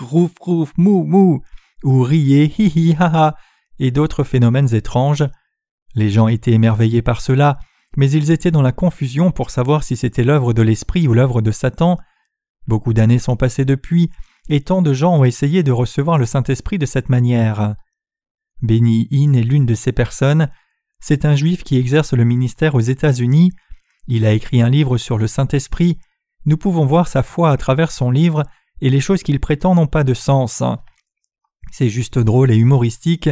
rouf 0.00 0.32
rouf 0.40 0.72
mou 0.78 1.04
mou, 1.04 1.42
ou 1.84 2.02
riaient 2.02 2.50
hi 2.58 2.72
hi 2.74 2.96
ha 2.98 3.10
ha, 3.12 3.34
et 3.78 3.90
d'autres 3.90 4.24
phénomènes 4.24 4.74
étranges. 4.74 5.24
Les 5.94 6.10
gens 6.10 6.28
étaient 6.28 6.52
émerveillés 6.52 7.02
par 7.02 7.20
cela, 7.20 7.58
mais 7.96 8.10
ils 8.10 8.30
étaient 8.30 8.50
dans 8.50 8.62
la 8.62 8.72
confusion 8.72 9.30
pour 9.30 9.50
savoir 9.50 9.82
si 9.82 9.96
c'était 9.96 10.24
l'œuvre 10.24 10.52
de 10.52 10.62
l'Esprit 10.62 11.08
ou 11.08 11.14
l'œuvre 11.14 11.42
de 11.42 11.50
Satan. 11.50 11.98
Beaucoup 12.66 12.92
d'années 12.92 13.18
sont 13.18 13.36
passées 13.36 13.64
depuis, 13.64 14.10
et 14.48 14.60
tant 14.60 14.82
de 14.82 14.92
gens 14.92 15.16
ont 15.16 15.24
essayé 15.24 15.62
de 15.62 15.72
recevoir 15.72 16.18
le 16.18 16.26
Saint-Esprit 16.26 16.78
de 16.78 16.86
cette 16.86 17.08
manière. 17.08 17.74
Benny 18.62 19.08
Hinn 19.10 19.34
est 19.34 19.42
l'une 19.42 19.66
de 19.66 19.74
ces 19.74 19.92
personnes. 19.92 20.48
C'est 21.00 21.24
un 21.24 21.36
juif 21.36 21.62
qui 21.64 21.76
exerce 21.76 22.12
le 22.12 22.24
ministère 22.24 22.74
aux 22.74 22.80
États-Unis. 22.80 23.52
Il 24.06 24.24
a 24.26 24.32
écrit 24.32 24.62
un 24.62 24.68
livre 24.68 24.98
sur 24.98 25.18
le 25.18 25.26
Saint-Esprit. 25.26 25.98
Nous 26.44 26.56
pouvons 26.56 26.86
voir 26.86 27.08
sa 27.08 27.22
foi 27.22 27.50
à 27.50 27.56
travers 27.56 27.90
son 27.90 28.10
livre, 28.10 28.44
et 28.80 28.90
les 28.90 29.00
choses 29.00 29.22
qu'il 29.22 29.40
prétend 29.40 29.74
n'ont 29.74 29.86
pas 29.86 30.04
de 30.04 30.14
sens. 30.14 30.62
C'est 31.70 31.88
juste 31.88 32.18
drôle 32.18 32.50
et 32.50 32.56
humoristique, 32.56 33.28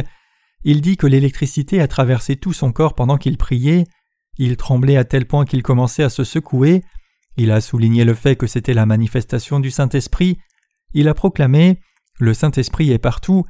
il 0.63 0.81
dit 0.81 0.97
que 0.97 1.07
l'électricité 1.07 1.81
a 1.81 1.87
traversé 1.87 2.35
tout 2.35 2.53
son 2.53 2.71
corps 2.71 2.95
pendant 2.95 3.17
qu'il 3.17 3.37
priait, 3.37 3.85
il 4.37 4.57
tremblait 4.57 4.97
à 4.97 5.05
tel 5.05 5.25
point 5.25 5.45
qu'il 5.45 5.63
commençait 5.63 6.03
à 6.03 6.09
se 6.09 6.23
secouer, 6.23 6.83
il 7.37 7.51
a 7.51 7.61
souligné 7.61 8.03
le 8.03 8.13
fait 8.13 8.35
que 8.35 8.47
c'était 8.47 8.73
la 8.73 8.85
manifestation 8.85 9.59
du 9.59 9.71
Saint-Esprit, 9.71 10.37
il 10.93 11.07
a 11.07 11.13
proclamé 11.13 11.79
Le 12.19 12.33
Saint-Esprit 12.33 12.91
est 12.91 12.99
partout, 12.99 13.45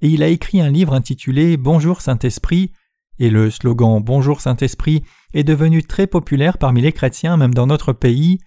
et 0.00 0.08
il 0.08 0.22
a 0.22 0.28
écrit 0.28 0.60
un 0.60 0.70
livre 0.70 0.94
intitulé 0.94 1.56
Bonjour 1.56 2.00
Saint-Esprit, 2.00 2.72
et 3.20 3.28
le 3.28 3.50
slogan 3.50 4.00
Bonjour 4.02 4.40
Saint-Esprit 4.40 5.04
est 5.34 5.44
devenu 5.44 5.84
très 5.84 6.06
populaire 6.06 6.56
parmi 6.56 6.80
les 6.80 6.92
chrétiens 6.92 7.36
même 7.36 7.52
dans 7.52 7.66
notre 7.66 7.92
pays. 7.92 8.38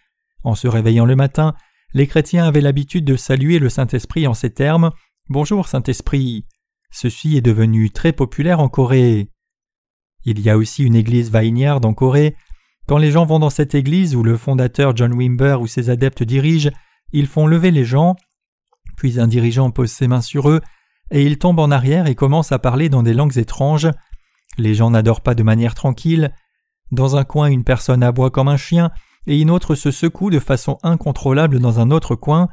En 0.44 0.56
se 0.56 0.68
réveillant 0.68 1.06
le 1.06 1.16
matin, 1.16 1.54
les 1.94 2.08
chrétiens 2.08 2.46
avaient 2.46 2.60
l'habitude 2.60 3.06
de 3.06 3.16
saluer 3.16 3.60
le 3.60 3.70
Saint-Esprit 3.70 4.26
en 4.26 4.34
ces 4.34 4.50
termes 4.50 4.90
Bonjour 5.30 5.68
Saint-Esprit. 5.68 6.48
Ceci 6.90 7.38
est 7.38 7.42
devenu 7.42 7.92
très 7.92 8.14
populaire 8.14 8.60
en 8.60 8.68
Corée. 8.68 9.30
Il 10.26 10.40
y 10.40 10.50
a 10.50 10.58
aussi 10.58 10.84
une 10.84 10.96
église 10.96 11.32
Vineyard 11.32 11.86
en 11.86 11.94
Corée. 11.94 12.36
Quand 12.88 12.98
les 12.98 13.12
gens 13.12 13.26
vont 13.26 13.40
dans 13.40 13.52
cette 13.52 13.76
église 13.76 14.16
où 14.16 14.24
le 14.24 14.38
fondateur 14.38 14.98
John 14.98 15.14
Wimber 15.14 15.58
ou 15.62 15.68
ses 15.68 15.92
adeptes 15.92 16.24
dirigent, 16.24 16.72
ils 17.12 17.28
font 17.28 17.46
lever 17.46 17.70
les 17.70 17.86
gens, 17.86 18.16
puis 18.98 19.20
un 19.20 19.28
dirigeant 19.28 19.70
pose 19.70 19.92
ses 19.92 20.08
mains 20.08 20.22
sur 20.22 20.50
eux, 20.50 20.62
et 21.12 21.24
ils 21.24 21.38
tombent 21.38 21.60
en 21.60 21.70
arrière 21.70 22.08
et 22.08 22.16
commencent 22.16 22.52
à 22.52 22.58
parler 22.58 22.90
dans 22.90 23.04
des 23.04 23.14
langues 23.14 23.38
étranges. 23.38 23.90
Les 24.58 24.74
gens 24.74 24.92
n'adorent 24.92 25.22
pas 25.22 25.36
de 25.36 25.44
manière 25.44 25.76
tranquille. 25.76 26.32
Dans 26.92 27.16
un 27.16 27.24
coin, 27.24 27.48
une 27.48 27.64
personne 27.64 28.04
aboie 28.04 28.32
comme 28.32 28.48
un 28.48 28.58
chien, 28.58 28.92
et 29.26 29.40
une 29.40 29.50
autre 29.50 29.76
se 29.76 29.92
secoue 29.92 30.30
de 30.30 30.40
façon 30.40 30.78
incontrôlable 30.84 31.60
dans 31.60 31.80
un 31.80 31.92
autre 31.92 32.16
coin. 32.16 32.50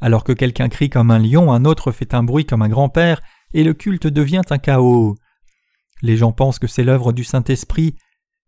Alors 0.00 0.24
que 0.24 0.32
quelqu'un 0.32 0.68
crie 0.68 0.90
comme 0.90 1.10
un 1.10 1.18
lion, 1.18 1.52
un 1.52 1.64
autre 1.64 1.92
fait 1.92 2.14
un 2.14 2.22
bruit 2.22 2.46
comme 2.46 2.62
un 2.62 2.68
grand-père, 2.68 3.20
et 3.52 3.64
le 3.64 3.74
culte 3.74 4.06
devient 4.06 4.42
un 4.50 4.58
chaos. 4.58 5.16
Les 6.02 6.16
gens 6.16 6.32
pensent 6.32 6.58
que 6.58 6.66
c'est 6.66 6.84
l'œuvre 6.84 7.12
du 7.12 7.24
Saint-Esprit. 7.24 7.94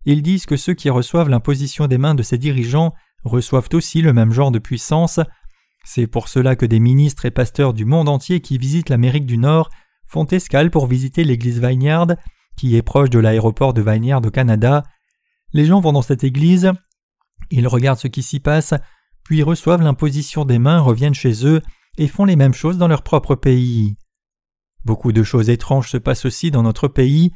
Ils 0.04 0.22
disent 0.22 0.46
que 0.46 0.56
ceux 0.56 0.74
qui 0.74 0.90
reçoivent 0.90 1.28
l'imposition 1.28 1.86
des 1.86 1.98
mains 1.98 2.14
de 2.14 2.22
ces 2.22 2.38
dirigeants 2.38 2.94
reçoivent 3.24 3.68
aussi 3.72 4.02
le 4.02 4.12
même 4.12 4.32
genre 4.32 4.50
de 4.50 4.58
puissance. 4.58 5.20
C'est 5.84 6.06
pour 6.06 6.28
cela 6.28 6.56
que 6.56 6.66
des 6.66 6.80
ministres 6.80 7.24
et 7.24 7.30
pasteurs 7.30 7.72
du 7.72 7.84
monde 7.84 8.08
entier 8.08 8.40
qui 8.40 8.58
visitent 8.58 8.88
l'Amérique 8.88 9.26
du 9.26 9.38
Nord 9.38 9.70
font 10.06 10.26
escale 10.26 10.70
pour 10.70 10.86
visiter 10.86 11.24
l'église 11.24 11.60
Vineyard, 11.60 12.08
qui 12.56 12.76
est 12.76 12.82
proche 12.82 13.10
de 13.10 13.18
l'aéroport 13.18 13.74
de 13.74 13.82
Vineyard 13.82 14.24
au 14.24 14.30
Canada. 14.30 14.82
Les 15.52 15.64
gens 15.64 15.80
vont 15.80 15.92
dans 15.92 16.02
cette 16.02 16.24
église, 16.24 16.72
ils 17.50 17.68
regardent 17.68 17.98
ce 17.98 18.08
qui 18.08 18.22
s'y 18.22 18.40
passe, 18.40 18.74
puis 19.22 19.42
reçoivent 19.42 19.82
l'imposition 19.82 20.44
des 20.44 20.58
mains, 20.58 20.80
reviennent 20.80 21.14
chez 21.14 21.46
eux 21.46 21.62
et 21.98 22.08
font 22.08 22.24
les 22.24 22.36
mêmes 22.36 22.54
choses 22.54 22.78
dans 22.78 22.88
leur 22.88 23.02
propre 23.02 23.34
pays. 23.34 23.96
Beaucoup 24.84 25.12
de 25.12 25.22
choses 25.22 25.50
étranges 25.50 25.90
se 25.90 25.96
passent 25.96 26.24
aussi 26.24 26.50
dans 26.50 26.62
notre 26.62 26.88
pays. 26.88 27.32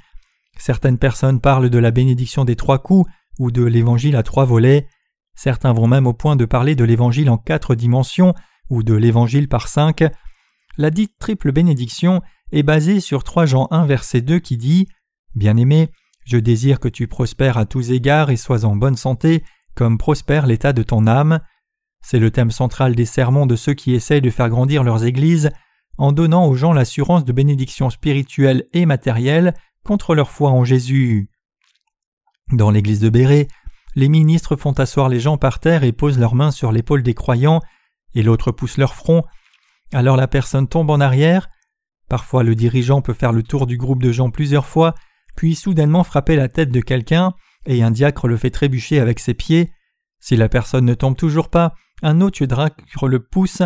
Certaines 0.57 0.99
personnes 0.99 1.41
parlent 1.41 1.71
de 1.71 1.79
la 1.79 1.91
bénédiction 1.91 2.45
des 2.45 2.57
trois 2.57 2.79
coups 2.79 3.11
ou 3.39 3.50
de 3.50 3.65
l'évangile 3.65 4.17
à 4.17 4.23
trois 4.23 4.45
volets. 4.45 4.87
Certains 5.35 5.73
vont 5.73 5.87
même 5.87 6.07
au 6.07 6.12
point 6.12 6.37
de 6.37 6.45
parler 6.45 6.75
de 6.75 6.85
l'évangile 6.85 7.31
en 7.31 7.39
quatre 7.39 7.75
dimensions 7.75 8.35
ou 8.69 8.83
de 8.83 8.95
l'évangile 8.95 9.49
par 9.49 9.69
cinq. 9.69 10.05
La 10.77 10.91
dite 10.91 11.15
triple 11.19 11.50
bénédiction 11.50 12.23
est 12.53 12.62
basée 12.62 13.00
sur 13.00 13.25
3 13.25 13.47
Jean 13.47 13.69
1 13.71 13.87
verset 13.87 14.21
2 14.21 14.39
qui 14.39 14.57
dit 14.57 14.87
Bien-aimé, 15.35 15.91
je 16.25 16.37
désire 16.37 16.81
que 16.81 16.89
tu 16.89 17.07
prospères 17.07 17.59
à 17.59 17.67
tous 17.67 17.91
égards 17.91 18.31
et 18.31 18.37
sois 18.37 18.65
en 18.65 18.77
bonne 18.77 18.97
santé, 18.97 19.43
comme 19.75 19.99
prospère 19.99 20.47
l'état 20.47 20.73
de 20.73 20.83
ton 20.83 21.07
âme. 21.07 21.41
C'est 22.03 22.19
le 22.19 22.31
thème 22.31 22.51
central 22.51 22.95
des 22.95 23.05
sermons 23.05 23.47
de 23.47 23.57
ceux 23.57 23.75
qui 23.75 23.95
essayent 23.95 24.21
de 24.21 24.31
faire 24.31 24.49
grandir 24.49 24.85
leurs 24.85 25.05
églises 25.05 25.51
en 25.99 26.13
donnant 26.13 26.47
aux 26.47 26.55
gens 26.55 26.73
l'assurance 26.73 27.25
de 27.25 27.33
bénédictions 27.33 27.91
spirituelles 27.91 28.67
et 28.73 28.87
matérielles 28.87 29.55
contre 29.85 30.15
leur 30.15 30.31
foi 30.31 30.51
en 30.51 30.65
Jésus. 30.65 31.29
Dans 32.53 32.71
l'église 32.71 33.01
de 33.01 33.11
Béret, 33.11 33.49
les 33.97 34.09
ministres 34.09 34.57
font 34.57 34.73
asseoir 34.73 35.09
les 35.09 35.21
gens 35.21 35.37
par 35.37 35.61
terre 35.61 35.85
et 35.85 35.93
posent 35.93 36.19
leurs 36.19 36.35
mains 36.35 36.51
sur 36.51 36.73
l'épaule 36.73 37.03
des 37.03 37.15
croyants, 37.15 37.61
et 38.15 38.23
l'autre 38.23 38.51
pousse 38.51 38.79
leur 38.79 38.95
front. 38.95 39.25
Alors 39.93 40.17
la 40.17 40.27
personne 40.27 40.69
tombe 40.69 40.91
en 40.91 41.01
arrière. 41.01 41.49
Parfois 42.09 42.43
le 42.43 42.55
dirigeant 42.55 43.03
peut 43.03 43.13
faire 43.13 43.33
le 43.33 43.43
tour 43.43 43.67
du 43.67 43.77
groupe 43.77 44.03
de 44.03 44.11
gens 44.11 44.31
plusieurs 44.31 44.67
fois, 44.67 44.95
puis 45.41 45.55
soudainement 45.55 46.05
frapper 46.05 46.37
la 46.37 46.49
tête 46.49 46.71
de 46.71 46.83
quelqu'un, 46.83 47.33
et 47.65 47.83
un 47.83 47.91
diacre 47.91 48.29
le 48.29 48.37
fait 48.37 48.51
trébucher 48.51 49.01
avec 49.01 49.19
ses 49.19 49.33
pieds. 49.33 49.71
Si 50.21 50.37
la 50.37 50.51
personne 50.51 50.85
ne 50.85 50.93
tombe 50.93 51.17
toujours 51.17 51.49
pas, 51.49 51.73
un 52.03 52.21
autre 52.21 52.45
diacre 52.45 53.09
le 53.09 53.21
pousse. 53.21 53.63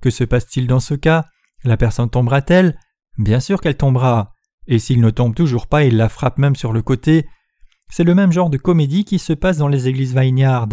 Que 0.00 0.08
se 0.08 0.24
passe-t-il 0.24 0.66
dans 0.66 0.80
ce 0.80 0.94
cas? 0.94 1.26
La 1.62 1.76
personne 1.76 2.08
tombera-t-elle? 2.08 2.78
Bien 3.18 3.38
sûr 3.38 3.60
qu'elle 3.60 3.76
tombera. 3.76 4.32
Et 4.66 4.78
s'il 4.78 5.02
ne 5.02 5.10
tombe 5.10 5.34
toujours 5.34 5.66
pas, 5.66 5.84
il 5.84 5.98
la 5.98 6.08
frappe 6.08 6.38
même 6.38 6.56
sur 6.56 6.72
le 6.72 6.80
côté. 6.80 7.28
C'est 7.90 8.04
le 8.04 8.14
même 8.14 8.32
genre 8.32 8.48
de 8.48 8.56
comédie 8.56 9.04
qui 9.04 9.18
se 9.18 9.34
passe 9.34 9.58
dans 9.58 9.68
les 9.68 9.88
églises 9.88 10.16
Vineyard. 10.16 10.68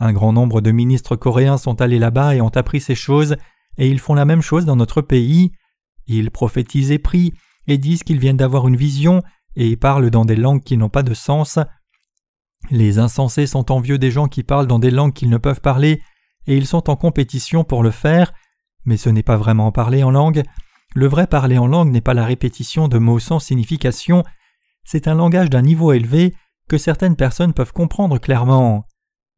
Un 0.00 0.12
grand 0.12 0.34
nombre 0.34 0.60
de 0.60 0.70
ministres 0.70 1.16
coréens 1.16 1.56
sont 1.56 1.80
allés 1.80 1.98
là-bas 1.98 2.34
et 2.34 2.42
ont 2.42 2.48
appris 2.48 2.82
ces 2.82 2.94
choses, 2.94 3.36
et 3.78 3.88
ils 3.88 4.00
font 4.00 4.12
la 4.12 4.26
même 4.26 4.42
chose 4.42 4.66
dans 4.66 4.76
notre 4.76 5.00
pays. 5.00 5.50
Ils 6.06 6.30
prophétisent 6.30 6.90
et 6.90 6.98
prient, 6.98 7.32
et 7.68 7.78
disent 7.78 8.02
qu'ils 8.02 8.20
viennent 8.20 8.36
d'avoir 8.36 8.68
une 8.68 8.76
vision, 8.76 9.22
et 9.56 9.76
parlent 9.76 10.10
dans 10.10 10.24
des 10.24 10.36
langues 10.36 10.62
qui 10.62 10.76
n'ont 10.76 10.88
pas 10.88 11.02
de 11.02 11.14
sens. 11.14 11.58
Les 12.70 12.98
insensés 12.98 13.46
sont 13.46 13.72
envieux 13.72 13.98
des 13.98 14.10
gens 14.10 14.28
qui 14.28 14.42
parlent 14.42 14.66
dans 14.66 14.78
des 14.78 14.90
langues 14.90 15.12
qu'ils 15.12 15.30
ne 15.30 15.38
peuvent 15.38 15.60
parler, 15.60 16.00
et 16.46 16.56
ils 16.56 16.66
sont 16.66 16.90
en 16.90 16.96
compétition 16.96 17.64
pour 17.64 17.82
le 17.82 17.90
faire, 17.90 18.32
mais 18.84 18.96
ce 18.96 19.08
n'est 19.08 19.22
pas 19.22 19.36
vraiment 19.36 19.72
parler 19.72 20.02
en 20.02 20.10
langue. 20.10 20.42
Le 20.94 21.06
vrai 21.06 21.26
parler 21.26 21.58
en 21.58 21.66
langue 21.66 21.90
n'est 21.90 22.00
pas 22.00 22.14
la 22.14 22.24
répétition 22.24 22.88
de 22.88 22.98
mots 22.98 23.18
sans 23.18 23.38
signification, 23.38 24.22
c'est 24.84 25.08
un 25.08 25.14
langage 25.14 25.50
d'un 25.50 25.62
niveau 25.62 25.92
élevé 25.92 26.34
que 26.68 26.78
certaines 26.78 27.16
personnes 27.16 27.52
peuvent 27.52 27.72
comprendre 27.72 28.18
clairement. 28.18 28.86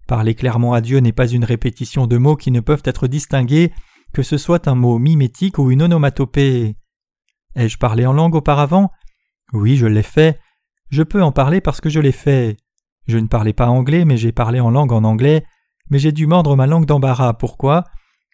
Parler 0.07 0.35
clairement 0.35 0.73
à 0.75 0.81
Dieu 0.81 1.01
n'est 1.01 1.13
pas 1.13 1.27
une 1.27 1.45
répétition 1.45 2.07
de 2.07 2.17
mots 2.17 2.37
qui 2.37 2.51
ne 2.51 2.61
peuvent 2.61 2.83
être 2.85 3.09
distingués, 3.09 3.73
que 4.13 4.23
ce 4.23 4.39
soit 4.39 4.69
un 4.69 4.75
mot 4.75 4.99
mimétique 4.99 5.59
ou 5.59 5.71
une 5.71 5.83
onomatopée. 5.83 6.77
Ai-je 7.55 7.79
parlé 7.79 8.07
en 8.07 8.13
langue 8.13 8.35
auparavant? 8.35 8.91
Oui, 9.52 9.76
je 9.76 9.87
l'ai 9.87 10.02
fait. 10.02 10.40
Je 10.90 11.02
peux 11.02 11.23
en 11.23 11.33
parler 11.33 11.61
parce 11.61 11.81
que 11.81 11.88
je 11.88 12.00
l'ai 12.00 12.12
fait. 12.12 12.57
Je 13.07 13.19
ne 13.19 13.26
parlais 13.26 13.52
pas 13.52 13.69
anglais, 13.69 14.05
mais 14.05 14.17
j'ai 14.17 14.33
parlé 14.33 14.61
en 14.61 14.71
langue 14.71 14.93
en 14.93 15.05
anglais, 15.05 15.45
mais 15.90 15.99
j'ai 15.99 16.12
dû 16.12 16.26
mordre 16.26 16.57
ma 16.57 16.67
langue 16.67 16.87
d'embarras. 16.87 17.35
Pourquoi? 17.35 17.85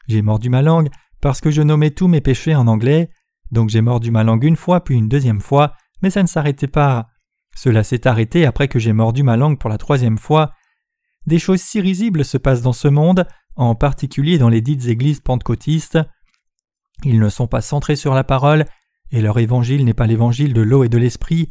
J'ai 0.09 0.23
mordu 0.23 0.50
ma 0.50 0.62
langue 0.62 0.88
parce 1.21 1.40
que 1.40 1.50
je 1.50 1.62
nommais 1.62 1.90
tous 1.90 2.09
mes 2.09 2.21
péchés 2.21 2.54
en 2.54 2.66
anglais, 2.66 3.09
donc 3.50 3.71
j'ai 3.71 3.80
mordu 3.80 4.11
ma 4.11 4.25
langue 4.25 4.44
une 4.44 4.56
fois 4.56 4.83
puis 4.83 4.97
une 4.97 5.09
deuxième 5.09 5.40
fois, 5.40 5.75
mais 6.02 6.11
ça 6.11 6.23
ne 6.23 6.28
s'arrêtait 6.28 6.66
pas. 6.66 7.09
Cela 7.56 7.85
s'est 7.85 8.06
arrêté 8.06 8.44
après 8.44 8.68
que 8.68 8.78
j'ai 8.78 8.92
mordu 8.92 9.23
ma 9.23 9.37
langue 9.37 9.59
pour 9.59 9.71
la 9.71 9.78
troisième 9.78 10.18
fois. 10.18 10.52
Des 11.26 11.38
choses 11.38 11.61
si 11.61 11.80
risibles 11.80 12.25
se 12.25 12.37
passent 12.37 12.62
dans 12.62 12.73
ce 12.73 12.88
monde, 12.88 13.26
en 13.56 13.75
particulier 13.75 14.38
dans 14.38 14.49
les 14.49 14.61
dites 14.61 14.87
églises 14.87 15.21
pentecôtistes. 15.21 15.99
Ils 17.04 17.21
ne 17.21 17.28
sont 17.28 17.47
pas 17.47 17.61
centrés 17.61 17.97
sur 17.97 18.12
la 18.12 18.25
parole, 18.25 18.66
et 19.14 19.21
leur 19.21 19.38
évangile 19.38 19.85
n'est 19.85 19.94
pas 19.94 20.09
l'évangile 20.09 20.52
de 20.52 20.61
l'eau 20.61 20.83
et 20.83 20.88
de 20.88 20.99
l'esprit. 20.99 21.49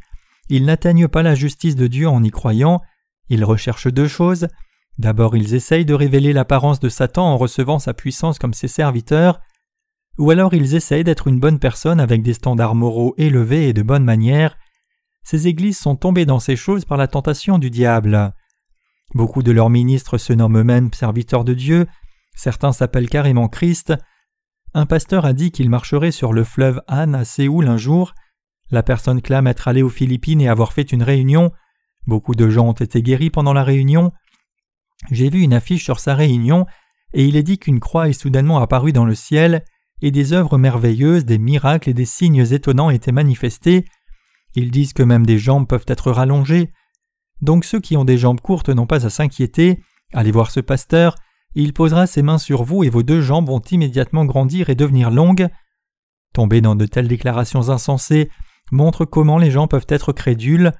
Ils 0.49 0.65
n'atteignent 0.65 1.07
pas 1.07 1.23
la 1.23 1.33
justice 1.33 1.77
de 1.77 1.87
Dieu 1.87 2.09
en 2.09 2.21
y 2.21 2.29
croyant. 2.29 2.81
Ils 3.29 3.45
recherchent 3.45 3.87
deux 3.87 4.09
choses. 4.09 4.49
D'abord, 4.97 5.37
ils 5.37 5.55
essayent 5.55 5.85
de 5.85 5.93
révéler 5.93 6.33
l'apparence 6.33 6.81
de 6.81 6.89
Satan 6.89 7.23
en 7.23 7.37
recevant 7.37 7.79
sa 7.79 7.93
puissance 7.93 8.37
comme 8.37 8.53
ses 8.53 8.67
serviteurs, 8.67 9.39
ou 10.17 10.29
alors 10.29 10.53
ils 10.53 10.75
essayent 10.75 11.05
d'être 11.05 11.27
une 11.27 11.39
bonne 11.39 11.57
personne 11.57 12.01
avec 12.01 12.21
des 12.21 12.33
standards 12.33 12.75
moraux 12.75 13.15
élevés 13.17 13.69
et 13.69 13.73
de 13.73 13.81
bonnes 13.81 14.03
manières. 14.03 14.57
Ces 15.23 15.47
églises 15.47 15.79
sont 15.79 15.95
tombées 15.95 16.25
dans 16.25 16.39
ces 16.39 16.57
choses 16.57 16.83
par 16.83 16.97
la 16.97 17.07
tentation 17.07 17.59
du 17.59 17.69
diable. 17.69 18.33
Beaucoup 19.15 19.41
de 19.41 19.53
leurs 19.53 19.69
ministres 19.69 20.17
se 20.17 20.33
nomment 20.33 20.59
eux-mêmes 20.59 20.93
serviteurs 20.93 21.45
de 21.45 21.53
Dieu, 21.53 21.87
certains 22.35 22.73
s'appellent 22.73 23.09
carrément 23.09 23.47
Christ. 23.47 23.93
Un 24.75 24.87
pasteur 24.87 25.25
a 25.25 25.33
dit 25.33 25.51
qu'il 25.51 25.69
marcherait 25.69 26.11
sur 26.11 26.33
le 26.33 26.43
fleuve 26.43 26.81
Han 26.87 27.13
à 27.13 27.25
Séoul 27.25 27.67
un 27.67 27.77
jour. 27.77 28.13
La 28.71 28.81
personne 28.81 29.21
clame 29.21 29.45
être 29.45 29.67
allée 29.67 29.83
aux 29.83 29.89
Philippines 29.89 30.41
et 30.41 30.49
avoir 30.49 30.73
fait 30.73 30.91
une 30.91 31.03
réunion. 31.03 31.51
Beaucoup 32.07 32.33
de 32.33 32.49
gens 32.49 32.69
ont 32.69 32.73
été 32.73 33.03
guéris 33.03 33.29
pendant 33.29 33.53
la 33.53 33.63
réunion. 33.63 34.11
J'ai 35.11 35.29
vu 35.29 35.41
une 35.41 35.53
affiche 35.53 35.83
sur 35.83 35.99
sa 35.99 36.15
réunion, 36.15 36.65
et 37.13 37.25
il 37.25 37.35
est 37.35 37.43
dit 37.43 37.59
qu'une 37.59 37.79
croix 37.79 38.09
est 38.09 38.13
soudainement 38.13 38.59
apparue 38.59 38.93
dans 38.93 39.05
le 39.05 39.13
ciel, 39.13 39.63
et 40.01 40.09
des 40.09 40.33
œuvres 40.33 40.57
merveilleuses, 40.57 41.25
des 41.25 41.37
miracles 41.37 41.89
et 41.89 41.93
des 41.93 42.05
signes 42.05 42.51
étonnants 42.51 42.89
étaient 42.89 43.11
manifestés. 43.11 43.85
Ils 44.55 44.71
disent 44.71 44.93
que 44.93 45.03
même 45.03 45.25
des 45.25 45.37
jambes 45.37 45.67
peuvent 45.67 45.85
être 45.87 46.11
rallongées. 46.11 46.71
Donc 47.41 47.63
ceux 47.63 47.79
qui 47.79 47.95
ont 47.95 48.05
des 48.05 48.17
jambes 48.17 48.41
courtes 48.41 48.69
n'ont 48.69 48.87
pas 48.87 49.05
à 49.05 49.09
s'inquiéter. 49.09 49.83
Allez 50.13 50.31
voir 50.31 50.49
ce 50.49 50.59
pasteur, 50.59 51.15
il 51.55 51.73
posera 51.73 52.07
ses 52.07 52.21
mains 52.21 52.37
sur 52.37 52.63
vous 52.63 52.83
et 52.83 52.89
vos 52.89 53.03
deux 53.03 53.21
jambes 53.21 53.47
vont 53.47 53.61
immédiatement 53.61 54.25
grandir 54.25 54.69
et 54.69 54.75
devenir 54.75 55.11
longues. 55.11 55.47
Tomber 56.33 56.61
dans 56.61 56.75
de 56.75 56.85
telles 56.85 57.07
déclarations 57.07 57.69
insensées 57.69 58.29
montre 58.71 59.05
comment 59.05 59.37
les 59.37 59.51
gens 59.51 59.67
peuvent 59.67 59.85
être 59.89 60.13
crédules. 60.13 60.71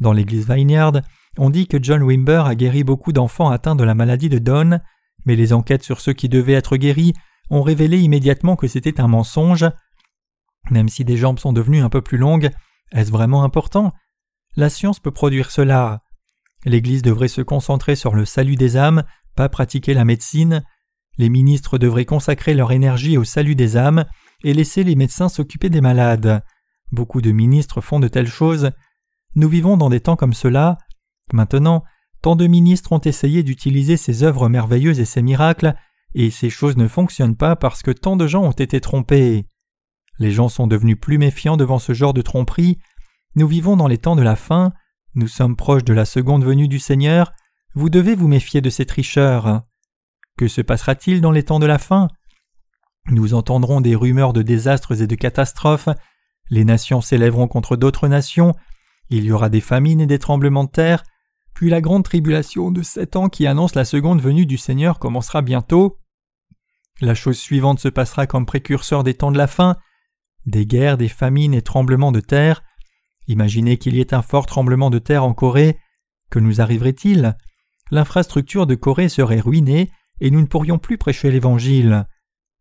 Dans 0.00 0.12
l'église 0.12 0.48
Vineyard, 0.48 1.00
on 1.38 1.50
dit 1.50 1.66
que 1.66 1.82
John 1.82 2.02
Wimber 2.02 2.46
a 2.46 2.54
guéri 2.54 2.84
beaucoup 2.84 3.12
d'enfants 3.12 3.50
atteints 3.50 3.74
de 3.74 3.84
la 3.84 3.94
maladie 3.94 4.28
de 4.28 4.38
Donne, 4.38 4.80
mais 5.24 5.36
les 5.36 5.52
enquêtes 5.52 5.82
sur 5.82 6.00
ceux 6.00 6.12
qui 6.12 6.28
devaient 6.28 6.52
être 6.52 6.76
guéris 6.76 7.14
ont 7.50 7.62
révélé 7.62 7.98
immédiatement 7.98 8.56
que 8.56 8.68
c'était 8.68 9.00
un 9.00 9.08
mensonge. 9.08 9.66
Même 10.70 10.88
si 10.88 11.04
des 11.04 11.16
jambes 11.16 11.38
sont 11.38 11.52
devenues 11.52 11.82
un 11.82 11.88
peu 11.88 12.00
plus 12.00 12.18
longues, 12.18 12.50
est-ce 12.92 13.10
vraiment 13.10 13.42
important? 13.42 13.92
La 14.56 14.70
science 14.70 15.00
peut 15.00 15.10
produire 15.10 15.50
cela. 15.50 16.02
L'Église 16.64 17.02
devrait 17.02 17.28
se 17.28 17.42
concentrer 17.42 17.96
sur 17.96 18.14
le 18.14 18.24
salut 18.24 18.56
des 18.56 18.76
âmes, 18.76 19.04
pratiquer 19.48 19.94
la 19.94 20.04
médecine. 20.04 20.64
Les 21.18 21.28
ministres 21.28 21.78
devraient 21.78 22.04
consacrer 22.04 22.54
leur 22.54 22.72
énergie 22.72 23.16
au 23.16 23.24
salut 23.24 23.54
des 23.54 23.76
âmes 23.76 24.04
et 24.44 24.54
laisser 24.54 24.84
les 24.84 24.96
médecins 24.96 25.28
s'occuper 25.28 25.70
des 25.70 25.80
malades. 25.80 26.42
Beaucoup 26.92 27.20
de 27.20 27.32
ministres 27.32 27.80
font 27.80 28.00
de 28.00 28.08
telles 28.08 28.28
choses. 28.28 28.70
Nous 29.34 29.48
vivons 29.48 29.76
dans 29.76 29.90
des 29.90 30.00
temps 30.00 30.16
comme 30.16 30.34
cela. 30.34 30.78
Maintenant, 31.32 31.84
tant 32.22 32.36
de 32.36 32.46
ministres 32.46 32.92
ont 32.92 33.00
essayé 33.00 33.42
d'utiliser 33.42 33.96
ces 33.96 34.22
œuvres 34.22 34.48
merveilleuses 34.48 35.00
et 35.00 35.04
ces 35.04 35.22
miracles, 35.22 35.74
et 36.14 36.30
ces 36.30 36.50
choses 36.50 36.76
ne 36.76 36.88
fonctionnent 36.88 37.36
pas 37.36 37.56
parce 37.56 37.82
que 37.82 37.90
tant 37.90 38.16
de 38.16 38.26
gens 38.26 38.42
ont 38.42 38.52
été 38.52 38.80
trompés. 38.80 39.46
Les 40.18 40.30
gens 40.30 40.48
sont 40.48 40.66
devenus 40.66 40.98
plus 40.98 41.18
méfiants 41.18 41.56
devant 41.56 41.78
ce 41.78 41.92
genre 41.92 42.14
de 42.14 42.22
tromperie. 42.22 42.78
Nous 43.34 43.46
vivons 43.46 43.76
dans 43.76 43.88
les 43.88 43.98
temps 43.98 44.16
de 44.16 44.22
la 44.22 44.36
fin, 44.36 44.72
nous 45.14 45.28
sommes 45.28 45.56
proches 45.56 45.84
de 45.84 45.92
la 45.92 46.04
seconde 46.04 46.44
venue 46.44 46.68
du 46.68 46.78
Seigneur, 46.78 47.32
vous 47.76 47.90
devez 47.90 48.14
vous 48.14 48.26
méfier 48.26 48.62
de 48.62 48.70
ces 48.70 48.86
tricheurs. 48.86 49.62
Que 50.38 50.48
se 50.48 50.62
passera-t-il 50.62 51.20
dans 51.20 51.30
les 51.30 51.42
temps 51.42 51.58
de 51.58 51.66
la 51.66 51.78
fin? 51.78 52.08
Nous 53.08 53.34
entendrons 53.34 53.82
des 53.82 53.94
rumeurs 53.94 54.32
de 54.32 54.40
désastres 54.40 55.02
et 55.02 55.06
de 55.06 55.14
catastrophes, 55.14 55.90
les 56.48 56.64
nations 56.64 57.02
s'élèveront 57.02 57.48
contre 57.48 57.76
d'autres 57.76 58.08
nations, 58.08 58.54
il 59.10 59.24
y 59.24 59.30
aura 59.30 59.50
des 59.50 59.60
famines 59.60 60.00
et 60.00 60.06
des 60.06 60.18
tremblements 60.18 60.64
de 60.64 60.70
terre, 60.70 61.04
puis 61.54 61.68
la 61.68 61.82
grande 61.82 62.02
tribulation 62.02 62.70
de 62.70 62.82
sept 62.82 63.14
ans 63.14 63.28
qui 63.28 63.46
annonce 63.46 63.74
la 63.74 63.84
seconde 63.84 64.22
venue 64.22 64.46
du 64.46 64.56
Seigneur 64.56 64.98
commencera 64.98 65.42
bientôt. 65.42 65.98
La 67.02 67.14
chose 67.14 67.38
suivante 67.38 67.78
se 67.78 67.88
passera 67.88 68.26
comme 68.26 68.46
précurseur 68.46 69.04
des 69.04 69.14
temps 69.14 69.32
de 69.32 69.38
la 69.38 69.46
fin, 69.46 69.76
des 70.46 70.64
guerres, 70.64 70.96
des 70.96 71.08
famines 71.08 71.52
et 71.52 71.62
tremblements 71.62 72.12
de 72.12 72.20
terre. 72.20 72.62
Imaginez 73.26 73.76
qu'il 73.76 73.96
y 73.96 74.00
ait 74.00 74.14
un 74.14 74.22
fort 74.22 74.46
tremblement 74.46 74.88
de 74.88 74.98
terre 74.98 75.24
en 75.24 75.34
Corée. 75.34 75.78
Que 76.30 76.38
nous 76.38 76.62
arriverait-il? 76.62 77.36
L'infrastructure 77.90 78.66
de 78.66 78.74
Corée 78.74 79.08
serait 79.08 79.40
ruinée 79.40 79.90
et 80.20 80.30
nous 80.30 80.40
ne 80.40 80.46
pourrions 80.46 80.78
plus 80.78 80.98
prêcher 80.98 81.30
l'Évangile. 81.30 82.06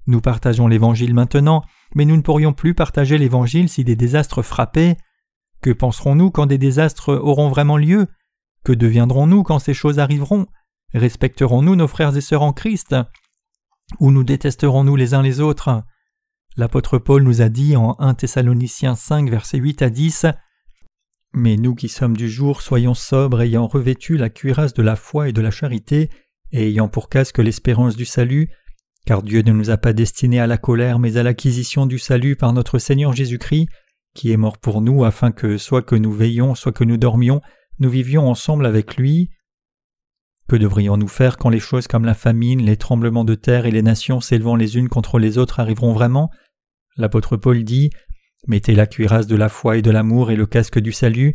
Nous 0.07 0.21
partageons 0.21 0.67
l'Évangile 0.67 1.13
maintenant, 1.13 1.63
mais 1.95 2.05
nous 2.05 2.15
ne 2.15 2.21
pourrions 2.21 2.53
plus 2.53 2.75
partager 2.75 3.17
l'Évangile 3.17 3.69
si 3.69 3.83
des 3.83 3.95
désastres 3.95 4.43
frappaient. 4.43 4.97
Que 5.61 5.71
penserons-nous 5.71 6.29
quand 6.29 6.45
des 6.45 6.59
désastres 6.59 7.13
auront 7.13 7.49
vraiment 7.49 7.77
lieu? 7.77 8.07
Que 8.63 8.71
deviendrons-nous 8.71 9.43
quand 9.43 9.59
ces 9.59 9.73
choses 9.73 9.99
arriveront? 9.99 10.45
Respecterons-nous 10.93 11.75
nos 11.75 11.87
frères 11.87 12.15
et 12.15 12.21
sœurs 12.21 12.43
en 12.43 12.53
Christ? 12.53 12.95
Ou 13.99 14.11
nous 14.11 14.23
détesterons-nous 14.23 14.95
les 14.95 15.13
uns 15.15 15.23
les 15.23 15.39
autres? 15.39 15.83
L'apôtre 16.55 16.99
Paul 16.99 17.23
nous 17.23 17.41
a 17.41 17.49
dit 17.49 17.75
en 17.75 17.95
1 17.99 18.13
Thessaloniciens 18.13 18.95
5 18.95 19.29
versets 19.29 19.57
8 19.57 19.81
à 19.81 19.89
10 19.89 20.27
Mais 21.37 21.57
nous 21.57 21.75
qui 21.75 21.89
sommes 21.89 22.15
du 22.15 22.29
jour 22.29 22.61
soyons 22.61 22.93
sobres 22.93 23.41
ayant 23.41 23.67
revêtu 23.67 24.15
la 24.15 24.29
cuirasse 24.29 24.73
de 24.73 24.81
la 24.81 24.95
foi 24.95 25.27
et 25.27 25.33
de 25.33 25.41
la 25.41 25.51
charité 25.51 26.09
et 26.53 26.69
ayant 26.69 26.87
pour 26.87 27.09
casque 27.09 27.39
l'espérance 27.39 27.97
du 27.97 28.05
salut 28.05 28.49
car 29.05 29.21
Dieu 29.21 29.41
ne 29.41 29.51
nous 29.51 29.69
a 29.69 29.75
pas 29.75 29.91
destinés 29.91 30.39
à 30.39 30.47
la 30.47 30.57
colère 30.57 30.97
mais 30.97 31.17
à 31.17 31.23
l'acquisition 31.23 31.87
du 31.87 31.99
salut 31.99 32.37
par 32.37 32.53
notre 32.53 32.79
Seigneur 32.79 33.11
Jésus-Christ 33.11 33.67
qui 34.13 34.31
est 34.31 34.37
mort 34.37 34.57
pour 34.57 34.81
nous 34.81 35.03
afin 35.03 35.33
que 35.33 35.57
soit 35.57 35.81
que 35.81 35.95
nous 35.95 36.13
veillions, 36.13 36.55
soit 36.55 36.71
que 36.71 36.85
nous 36.85 36.95
dormions, 36.95 37.41
nous 37.79 37.89
vivions 37.89 38.29
ensemble 38.29 38.65
avec 38.65 38.95
lui. 38.95 39.29
Que 40.47 40.55
devrions-nous 40.55 41.09
faire 41.09 41.37
quand 41.37 41.49
les 41.49 41.59
choses 41.59 41.87
comme 41.87 42.05
la 42.05 42.13
famine, 42.13 42.63
les 42.63 42.77
tremblements 42.77 43.25
de 43.25 43.35
terre 43.35 43.65
et 43.65 43.71
les 43.71 43.81
nations 43.81 44.21
s'élevant 44.21 44.55
les 44.55 44.77
unes 44.77 44.87
contre 44.87 45.19
les 45.19 45.37
autres 45.37 45.59
arriveront 45.59 45.91
vraiment? 45.91 46.31
L'apôtre 46.95 47.35
Paul 47.35 47.65
dit 47.65 47.89
Mettez 48.47 48.75
la 48.75 48.85
cuirasse 48.85 49.27
de 49.27 49.35
la 49.35 49.49
foi 49.49 49.77
et 49.77 49.81
de 49.81 49.91
l'amour 49.91 50.29
et 50.29 50.35
le 50.35 50.45
casque 50.45 50.79
du 50.79 50.91
salut. 50.91 51.33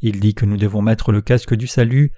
Il 0.00 0.20
dit 0.20 0.34
que 0.34 0.46
nous 0.46 0.56
devons 0.56 0.82
mettre 0.82 1.12
le 1.12 1.20
casque 1.20 1.54
du 1.54 1.66
salut. 1.66 2.12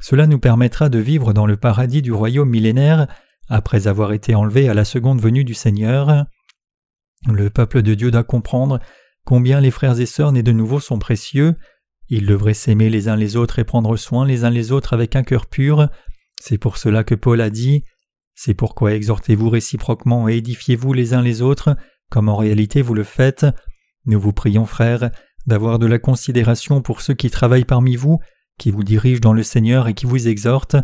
Cela 0.00 0.26
nous 0.26 0.38
permettra 0.38 0.88
de 0.88 0.98
vivre 0.98 1.32
dans 1.32 1.46
le 1.46 1.56
paradis 1.56 2.02
du 2.02 2.12
royaume 2.12 2.50
millénaire 2.50 3.06
après 3.48 3.86
avoir 3.86 4.12
été 4.12 4.34
enlevés 4.34 4.68
à 4.68 4.74
la 4.74 4.84
seconde 4.84 5.20
venue 5.20 5.44
du 5.44 5.54
Seigneur. 5.54 6.26
Le 7.26 7.50
peuple 7.50 7.82
de 7.82 7.94
Dieu 7.94 8.10
doit 8.10 8.24
comprendre 8.24 8.80
combien 9.24 9.60
les 9.60 9.70
frères 9.70 10.00
et 10.00 10.06
sœurs 10.06 10.32
nés 10.32 10.42
de 10.42 10.52
nouveau 10.52 10.80
sont 10.80 10.98
précieux. 10.98 11.54
Ils 12.08 12.26
devraient 12.26 12.54
s'aimer 12.54 12.90
les 12.90 13.08
uns 13.08 13.16
les 13.16 13.36
autres 13.36 13.58
et 13.58 13.64
prendre 13.64 13.96
soin 13.96 14.26
les 14.26 14.44
uns 14.44 14.50
les 14.50 14.72
autres 14.72 14.92
avec 14.92 15.16
un 15.16 15.22
cœur 15.22 15.46
pur. 15.46 15.88
C'est 16.40 16.58
pour 16.58 16.76
cela 16.76 17.04
que 17.04 17.14
Paul 17.14 17.40
a 17.40 17.50
dit 17.50 17.84
C'est 18.34 18.54
pourquoi 18.54 18.94
exhortez-vous 18.94 19.48
réciproquement 19.48 20.28
et 20.28 20.36
édifiez-vous 20.36 20.92
les 20.92 21.14
uns 21.14 21.22
les 21.22 21.42
autres, 21.42 21.76
comme 22.10 22.28
en 22.28 22.36
réalité 22.36 22.82
vous 22.82 22.94
le 22.94 23.04
faites. 23.04 23.46
Nous 24.06 24.20
vous 24.20 24.32
prions, 24.32 24.66
frères, 24.66 25.10
d'avoir 25.46 25.78
de 25.78 25.86
la 25.86 25.98
considération 25.98 26.82
pour 26.82 27.00
ceux 27.00 27.14
qui 27.14 27.30
travaillent 27.30 27.64
parmi 27.64 27.96
vous, 27.96 28.18
qui 28.58 28.70
vous 28.70 28.84
dirigent 28.84 29.20
dans 29.20 29.32
le 29.32 29.42
Seigneur 29.42 29.88
et 29.88 29.94
qui 29.94 30.06
vous 30.06 30.28
exhortent. 30.28 30.76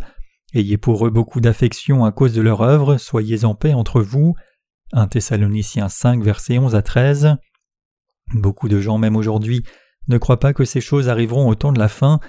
Ayez 0.53 0.77
pour 0.77 1.05
eux 1.07 1.09
beaucoup 1.09 1.39
d'affection 1.39 2.03
à 2.03 2.11
cause 2.11 2.33
de 2.33 2.41
leur 2.41 2.61
œuvre, 2.61 2.97
soyez 2.97 3.45
en 3.45 3.55
paix 3.55 3.73
entre 3.73 4.01
vous. 4.01 4.35
1 4.93 5.07
Thessaloniciens 5.07 5.87
5, 5.87 6.21
versets 6.21 6.57
11 6.57 6.75
à 6.75 6.81
13. 6.81 7.37
Beaucoup 8.33 8.67
de 8.67 8.79
gens, 8.79 8.97
même 8.97 9.15
aujourd'hui, 9.15 9.63
ne 10.07 10.17
croient 10.17 10.39
pas 10.39 10.53
que 10.53 10.65
ces 10.65 10.81
choses 10.81 11.07
arriveront 11.09 11.47
au 11.47 11.55
temps 11.55 11.71
de 11.71 11.79
la 11.79 11.87
fin. 11.87 12.19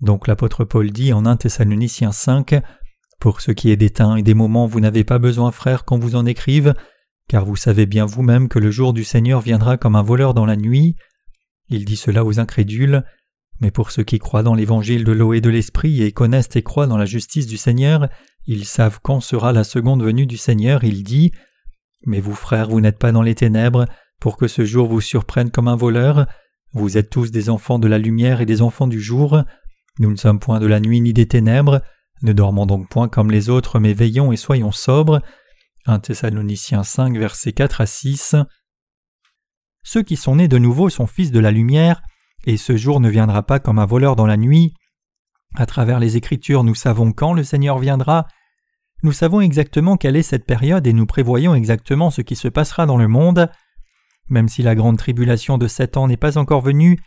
Donc 0.00 0.28
l'apôtre 0.28 0.64
Paul 0.64 0.90
dit 0.90 1.12
en 1.12 1.26
1 1.26 1.36
Thessaloniciens 1.36 2.12
5 2.12 2.62
Pour 3.18 3.40
ce 3.40 3.50
qui 3.50 3.70
est 3.70 3.76
des 3.76 3.90
temps 3.90 4.16
et 4.16 4.22
des 4.22 4.34
moments, 4.34 4.66
vous 4.66 4.80
n'avez 4.80 5.02
pas 5.02 5.18
besoin, 5.18 5.50
frères, 5.50 5.84
qu'on 5.84 5.98
vous 5.98 6.14
en 6.14 6.26
écrive, 6.26 6.74
car 7.28 7.44
vous 7.44 7.56
savez 7.56 7.86
bien 7.86 8.04
vous-même 8.04 8.48
que 8.48 8.58
le 8.58 8.70
jour 8.70 8.92
du 8.92 9.04
Seigneur 9.04 9.40
viendra 9.40 9.76
comme 9.76 9.96
un 9.96 10.02
voleur 10.02 10.34
dans 10.34 10.46
la 10.46 10.56
nuit. 10.56 10.96
Il 11.68 11.84
dit 11.84 11.96
cela 11.96 12.24
aux 12.24 12.38
incrédules. 12.38 13.04
Mais 13.60 13.70
pour 13.70 13.90
ceux 13.92 14.02
qui 14.02 14.18
croient 14.18 14.42
dans 14.42 14.54
l'évangile 14.54 15.04
de 15.04 15.12
l'eau 15.12 15.32
et 15.32 15.40
de 15.40 15.48
l'esprit 15.48 16.02
et 16.02 16.12
connaissent 16.12 16.56
et 16.56 16.62
croient 16.62 16.86
dans 16.86 16.98
la 16.98 17.06
justice 17.06 17.46
du 17.46 17.56
Seigneur, 17.56 18.08
ils 18.46 18.64
savent 18.64 18.98
quand 19.02 19.20
sera 19.20 19.52
la 19.52 19.64
seconde 19.64 20.02
venue 20.02 20.26
du 20.26 20.36
Seigneur, 20.36 20.84
il 20.84 21.04
dit 21.04 21.32
Mais 22.04 22.20
vous, 22.20 22.34
frères, 22.34 22.68
vous 22.68 22.80
n'êtes 22.80 22.98
pas 22.98 23.12
dans 23.12 23.22
les 23.22 23.34
ténèbres, 23.34 23.86
pour 24.20 24.36
que 24.36 24.48
ce 24.48 24.64
jour 24.64 24.88
vous 24.88 25.00
surprenne 25.00 25.50
comme 25.50 25.68
un 25.68 25.76
voleur. 25.76 26.26
Vous 26.72 26.98
êtes 26.98 27.10
tous 27.10 27.30
des 27.30 27.48
enfants 27.48 27.78
de 27.78 27.86
la 27.86 27.98
lumière 27.98 28.40
et 28.40 28.46
des 28.46 28.60
enfants 28.60 28.88
du 28.88 29.00
jour. 29.00 29.42
Nous 30.00 30.10
ne 30.10 30.16
sommes 30.16 30.40
point 30.40 30.58
de 30.58 30.66
la 30.66 30.80
nuit 30.80 31.00
ni 31.00 31.12
des 31.12 31.26
ténèbres. 31.26 31.80
Ne 32.22 32.32
dormons 32.32 32.66
donc 32.66 32.88
point 32.88 33.08
comme 33.08 33.30
les 33.30 33.48
autres, 33.48 33.78
mais 33.78 33.92
veillons 33.92 34.32
et 34.32 34.36
soyons 34.36 34.72
sobres. 34.72 35.20
1 35.86 35.98
Thessaloniciens 35.98 36.82
5, 36.82 37.16
versets 37.18 37.52
4 37.52 37.80
à 37.82 37.86
6. 37.86 38.36
Ceux 39.82 40.02
qui 40.02 40.16
sont 40.16 40.36
nés 40.36 40.48
de 40.48 40.56
nouveau 40.56 40.88
sont 40.88 41.06
fils 41.06 41.30
de 41.30 41.40
la 41.40 41.50
lumière, 41.50 42.00
et 42.46 42.56
ce 42.56 42.76
jour 42.76 43.00
ne 43.00 43.10
viendra 43.10 43.42
pas 43.42 43.58
comme 43.58 43.78
un 43.78 43.84
voleur 43.84 44.16
dans 44.16 44.26
la 44.26 44.38
nuit. 44.38 44.72
À 45.54 45.66
travers 45.66 46.00
les 46.00 46.16
Écritures, 46.16 46.64
nous 46.64 46.74
savons 46.74 47.12
quand 47.12 47.34
le 47.34 47.44
Seigneur 47.44 47.78
viendra. 47.78 48.26
Nous 49.02 49.12
savons 49.12 49.42
exactement 49.42 49.98
quelle 49.98 50.16
est 50.16 50.22
cette 50.22 50.46
période 50.46 50.86
et 50.86 50.94
nous 50.94 51.06
prévoyons 51.06 51.54
exactement 51.54 52.10
ce 52.10 52.22
qui 52.22 52.34
se 52.34 52.48
passera 52.48 52.86
dans 52.86 52.96
le 52.96 53.08
monde. 53.08 53.50
Même 54.30 54.48
si 54.48 54.62
la 54.62 54.74
grande 54.74 54.96
tribulation 54.96 55.58
de 55.58 55.68
sept 55.68 55.98
ans 55.98 56.08
n'est 56.08 56.16
pas 56.16 56.38
encore 56.38 56.62
venue, 56.62 56.98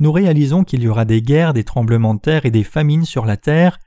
nous 0.00 0.12
réalisons 0.12 0.64
qu'il 0.64 0.82
y 0.82 0.88
aura 0.88 1.06
des 1.06 1.22
guerres, 1.22 1.54
des 1.54 1.64
tremblements 1.64 2.14
de 2.14 2.20
terre 2.20 2.44
et 2.44 2.50
des 2.50 2.62
famines 2.62 3.06
sur 3.06 3.24
la 3.24 3.38
terre. 3.38 3.78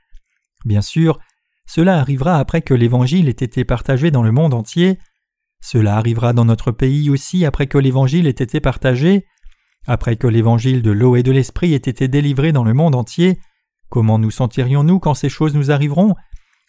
Bien 0.64 0.82
sûr, 0.82 1.20
cela 1.66 1.98
arrivera 1.98 2.38
après 2.38 2.62
que 2.62 2.74
l'Évangile 2.74 3.28
ait 3.28 3.32
été 3.32 3.64
partagé 3.64 4.10
dans 4.10 4.22
le 4.22 4.32
monde 4.32 4.54
entier. 4.54 4.98
Cela 5.60 5.96
arrivera 5.96 6.32
dans 6.32 6.44
notre 6.44 6.72
pays 6.72 7.08
aussi 7.08 7.44
après 7.44 7.66
que 7.66 7.78
l'Évangile 7.78 8.26
ait 8.26 8.30
été 8.30 8.60
partagé. 8.60 9.26
Après 9.86 10.16
que 10.16 10.26
l'évangile 10.26 10.82
de 10.82 10.90
l'eau 10.90 11.16
et 11.16 11.22
de 11.22 11.32
l'esprit 11.32 11.74
ait 11.74 11.76
été 11.76 12.06
délivré 12.06 12.52
dans 12.52 12.64
le 12.64 12.74
monde 12.74 12.94
entier, 12.94 13.38
comment 13.88 14.18
nous 14.18 14.30
sentirions-nous 14.30 15.00
quand 15.00 15.14
ces 15.14 15.28
choses 15.28 15.54
nous 15.54 15.70
arriveront? 15.70 16.14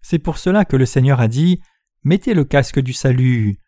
C'est 0.02 0.20
pour 0.20 0.38
cela 0.38 0.66
que 0.66 0.76
le 0.76 0.86
Seigneur 0.86 1.20
a 1.20 1.28
dit 1.28 1.62
Mettez 2.04 2.34
le 2.34 2.44
casque 2.44 2.80
du 2.80 2.92
salut. 2.92 3.60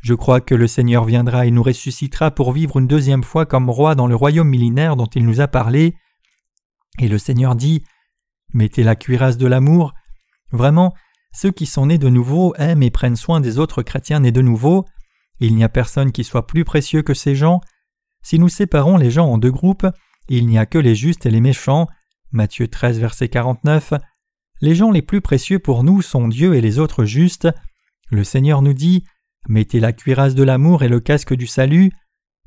Je 0.00 0.14
crois 0.14 0.40
que 0.42 0.54
le 0.54 0.66
Seigneur 0.66 1.04
viendra 1.04 1.46
et 1.46 1.50
nous 1.50 1.62
ressuscitera 1.62 2.30
pour 2.30 2.52
vivre 2.52 2.78
une 2.78 2.86
deuxième 2.86 3.24
fois 3.24 3.46
comme 3.46 3.70
roi 3.70 3.94
dans 3.94 4.06
le 4.06 4.14
royaume 4.14 4.48
millénaire 4.48 4.96
dont 4.96 5.06
il 5.06 5.24
nous 5.24 5.40
a 5.40 5.48
parlé. 5.48 5.94
Et 6.98 7.08
le 7.08 7.18
Seigneur 7.18 7.56
dit 7.56 7.82
Mettez 8.52 8.82
la 8.82 8.96
cuirasse 8.96 9.38
de 9.38 9.46
l'amour. 9.46 9.94
Vraiment, 10.54 10.94
ceux 11.32 11.50
qui 11.50 11.66
sont 11.66 11.86
nés 11.86 11.98
de 11.98 12.08
nouveau 12.08 12.54
aiment 12.56 12.84
et 12.84 12.90
prennent 12.90 13.16
soin 13.16 13.40
des 13.40 13.58
autres 13.58 13.82
chrétiens 13.82 14.20
nés 14.20 14.32
de 14.32 14.40
nouveau. 14.40 14.84
Il 15.40 15.56
n'y 15.56 15.64
a 15.64 15.68
personne 15.68 16.12
qui 16.12 16.22
soit 16.22 16.46
plus 16.46 16.64
précieux 16.64 17.02
que 17.02 17.12
ces 17.12 17.34
gens. 17.34 17.60
Si 18.22 18.38
nous 18.38 18.48
séparons 18.48 18.96
les 18.96 19.10
gens 19.10 19.26
en 19.26 19.36
deux 19.36 19.50
groupes, 19.50 19.86
il 20.28 20.46
n'y 20.46 20.56
a 20.56 20.64
que 20.64 20.78
les 20.78 20.94
justes 20.94 21.26
et 21.26 21.30
les 21.30 21.40
méchants. 21.40 21.88
Matthieu 22.30 22.68
13, 22.68 23.00
verset 23.00 23.28
49. 23.28 23.94
Les 24.60 24.76
gens 24.76 24.92
les 24.92 25.02
plus 25.02 25.20
précieux 25.20 25.58
pour 25.58 25.82
nous 25.82 26.02
sont 26.02 26.28
Dieu 26.28 26.54
et 26.54 26.60
les 26.60 26.78
autres 26.78 27.04
justes. 27.04 27.48
Le 28.10 28.22
Seigneur 28.22 28.62
nous 28.62 28.72
dit 28.72 29.04
Mettez 29.48 29.80
la 29.80 29.92
cuirasse 29.92 30.36
de 30.36 30.44
l'amour 30.44 30.84
et 30.84 30.88
le 30.88 31.00
casque 31.00 31.34
du 31.34 31.48
salut. 31.48 31.90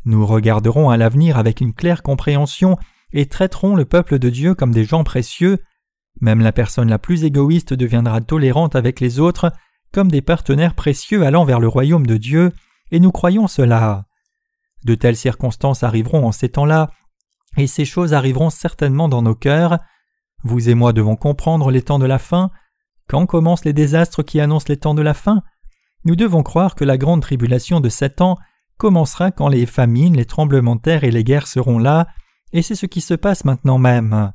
Nous 0.05 0.25
regarderons 0.25 0.89
à 0.89 0.95
l'avenir 0.95 1.37
avec 1.37 1.59
une 1.59 1.73
claire 1.73 2.03
compréhension 2.03 2.77
et 3.11 3.25
traiterons 3.25 3.75
le 3.75 3.83
peuple 3.83 4.17
de 4.17 4.29
Dieu 4.29 4.55
comme 4.55 4.73
des 4.73 4.85
gens 4.85 5.03
précieux. 5.03 5.59
Même 6.21 6.41
la 6.41 6.51
personne 6.51 6.89
la 6.89 6.99
plus 6.99 7.23
égoïste 7.23 7.73
deviendra 7.73 8.21
tolérante 8.21 8.75
avec 8.75 8.99
les 8.99 9.19
autres, 9.19 9.51
comme 9.91 10.11
des 10.11 10.21
partenaires 10.21 10.75
précieux 10.75 11.23
allant 11.25 11.45
vers 11.45 11.59
le 11.59 11.67
royaume 11.67 12.07
de 12.07 12.17
Dieu, 12.17 12.51
et 12.91 12.99
nous 12.99 13.11
croyons 13.11 13.47
cela. 13.47 14.05
De 14.83 14.95
telles 14.95 15.15
circonstances 15.15 15.83
arriveront 15.83 16.25
en 16.25 16.31
ces 16.31 16.49
temps-là, 16.49 16.91
et 17.57 17.67
ces 17.67 17.85
choses 17.85 18.13
arriveront 18.13 18.49
certainement 18.49 19.09
dans 19.09 19.21
nos 19.21 19.35
cœurs. 19.35 19.79
Vous 20.43 20.69
et 20.69 20.75
moi 20.75 20.93
devons 20.93 21.15
comprendre 21.15 21.71
les 21.71 21.81
temps 21.81 21.99
de 21.99 22.05
la 22.05 22.19
fin. 22.19 22.51
Quand 23.07 23.25
commencent 23.25 23.65
les 23.65 23.73
désastres 23.73 24.23
qui 24.23 24.39
annoncent 24.39 24.67
les 24.69 24.77
temps 24.77 24.93
de 24.93 25.01
la 25.01 25.13
fin? 25.13 25.41
Nous 26.05 26.15
devons 26.15 26.43
croire 26.43 26.75
que 26.75 26.85
la 26.85 26.97
grande 26.97 27.21
tribulation 27.21 27.79
de 27.79 27.89
sept 27.89 28.21
ans 28.21 28.37
commencera 28.77 29.31
quand 29.31 29.47
les 29.47 29.65
famines, 29.65 30.15
les 30.15 30.25
tremblements 30.25 30.75
de 30.75 30.81
terre 30.81 31.03
et 31.03 31.11
les 31.11 31.23
guerres 31.23 31.47
seront 31.47 31.79
là, 31.79 32.07
et 32.53 32.61
c'est 32.61 32.75
ce 32.75 32.85
qui 32.85 33.01
se 33.01 33.13
passe 33.13 33.43
maintenant 33.43 33.77
même. 33.77 34.31